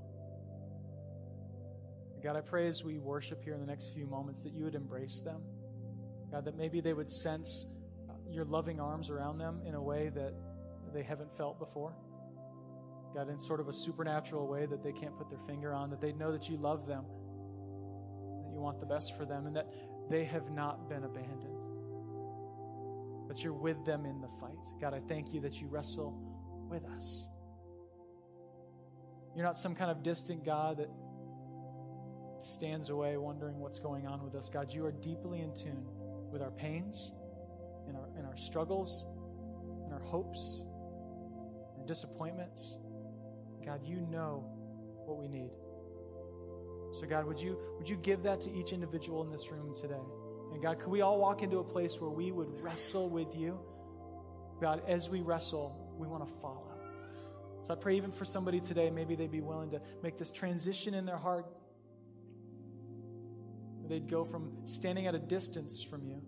God, 2.24 2.36
I 2.36 2.42
pray 2.42 2.68
as 2.68 2.84
we 2.84 2.98
worship 2.98 3.44
here 3.44 3.54
in 3.54 3.60
the 3.60 3.66
next 3.66 3.94
few 3.94 4.08
moments 4.08 4.44
that 4.44 4.54
you 4.54 4.64
would 4.64 4.76
embrace 4.76 5.20
them. 5.20 5.42
God, 6.32 6.46
that 6.46 6.58
maybe 6.58 6.82
they 6.82 6.94
would 6.94 7.12
sense 7.12 7.66
uh, 8.10 8.14
your 8.30 8.46
loving 8.46 8.80
arms 8.80 9.10
around 9.10 9.38
them 9.38 9.62
in 9.66 9.76
a 9.76 9.82
way 9.82 10.10
that 10.10 10.34
they 10.94 11.04
haven't 11.04 11.36
felt 11.38 11.60
before. 11.60 11.94
God, 13.14 13.30
in 13.30 13.40
sort 13.40 13.60
of 13.60 13.68
a 13.68 13.74
supernatural 13.74 14.48
way 14.48 14.66
that 14.66 14.84
they 14.84 14.92
can't 14.92 15.16
put 15.18 15.30
their 15.30 15.40
finger 15.48 15.74
on, 15.74 15.90
that 15.90 16.02
they 16.02 16.12
know 16.12 16.32
that 16.32 16.50
you 16.50 16.58
love 16.58 16.86
them, 16.88 17.06
that 18.44 18.52
you 18.54 18.60
want 18.60 18.80
the 18.80 18.86
best 18.86 19.16
for 19.16 19.26
them, 19.26 19.46
and 19.46 19.56
that 19.56 19.72
they 20.10 20.24
have 20.26 20.50
not 20.52 20.90
been 20.90 21.04
abandoned. 21.04 21.56
But 23.28 23.44
you're 23.44 23.54
with 23.54 23.86
them 23.86 24.06
in 24.06 24.22
the 24.22 24.30
fight. 24.40 24.64
God, 24.82 24.94
I 24.94 25.00
thank 25.00 25.34
you 25.34 25.42
that 25.42 25.62
you 25.62 25.68
wrestle 25.68 26.18
with 26.70 26.84
us. 26.86 27.28
You're 29.36 29.46
not 29.46 29.58
some 29.58 29.76
kind 29.76 29.92
of 29.92 30.04
distant 30.04 30.44
God 30.44 30.78
that 30.78 30.90
stands 32.42 32.90
away 32.90 33.18
wondering 33.18 33.60
what's 33.60 33.80
going 33.80 34.08
on 34.08 34.24
with 34.24 34.36
us. 34.36 34.50
God, 34.50 34.74
you 34.74 34.86
are 34.86 34.92
deeply 34.92 35.42
in 35.42 35.54
tune 35.54 35.86
with 36.32 36.42
our 36.42 36.52
pains, 36.52 37.12
in 37.88 37.96
our, 37.96 38.08
in 38.18 38.26
our 38.26 38.38
struggles, 38.38 39.06
in 39.86 39.94
our 39.94 40.02
hopes, 40.02 40.64
our 41.80 41.86
disappointments. 41.86 42.78
God, 43.66 43.82
you 43.84 44.02
know 44.10 44.46
what 45.06 45.18
we 45.18 45.28
need. 45.28 45.52
So 46.92 47.06
God, 47.06 47.26
would 47.26 47.40
you 47.40 47.58
would 47.78 47.90
you 47.90 47.98
give 47.98 48.24
that 48.24 48.42
to 48.42 48.52
each 48.52 48.72
individual 48.72 49.24
in 49.24 49.32
this 49.32 49.52
room 49.52 49.74
today? 49.76 49.96
And 50.54 50.62
God, 50.62 50.80
could 50.80 50.90
we 50.90 51.02
all 51.02 51.20
walk 51.20 51.44
into 51.44 51.60
a 51.60 51.64
place 51.64 52.00
where 52.00 52.10
we 52.10 52.32
would 52.32 52.62
wrestle 52.62 53.10
with 53.10 53.36
you? 53.36 53.60
God, 54.62 54.82
as 54.88 55.10
we 55.10 55.22
wrestle, 55.22 55.76
we 55.98 56.08
want 56.08 56.26
to 56.26 56.34
follow. 56.42 56.64
So 57.66 57.74
I 57.74 57.76
pray 57.76 57.98
even 57.98 58.12
for 58.14 58.24
somebody 58.24 58.62
today, 58.62 58.90
maybe 58.90 59.16
they'd 59.16 59.30
be 59.30 59.42
willing 59.42 59.72
to 59.72 59.82
make 60.02 60.18
this 60.18 60.32
transition 60.32 60.94
in 60.94 61.06
their 61.06 61.18
heart. 61.18 61.46
They'd 63.88 64.10
go 64.10 64.26
from 64.26 64.52
standing 64.66 65.08
at 65.08 65.16
a 65.16 65.20
distance 65.20 65.82
from 65.82 66.06
you, 66.06 66.22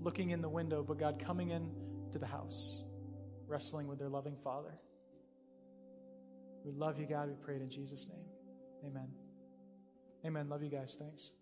looking 0.00 0.30
in 0.30 0.40
the 0.40 0.48
window, 0.48 0.84
but 0.86 0.98
God 0.98 1.22
coming 1.24 1.50
in 1.50 1.70
to 2.12 2.18
the 2.18 2.26
house, 2.26 2.82
wrestling 3.46 3.88
with 3.88 3.98
their 3.98 4.08
loving 4.08 4.36
Father. 4.44 4.74
We 6.64 6.72
love 6.72 6.98
you, 6.98 7.06
God. 7.06 7.28
We 7.28 7.34
pray 7.42 7.56
it 7.56 7.62
in 7.62 7.70
Jesus' 7.70 8.08
name. 8.08 8.24
Amen. 8.86 9.08
Amen. 10.24 10.48
Love 10.48 10.62
you 10.62 10.70
guys. 10.70 10.96
Thanks. 10.98 11.32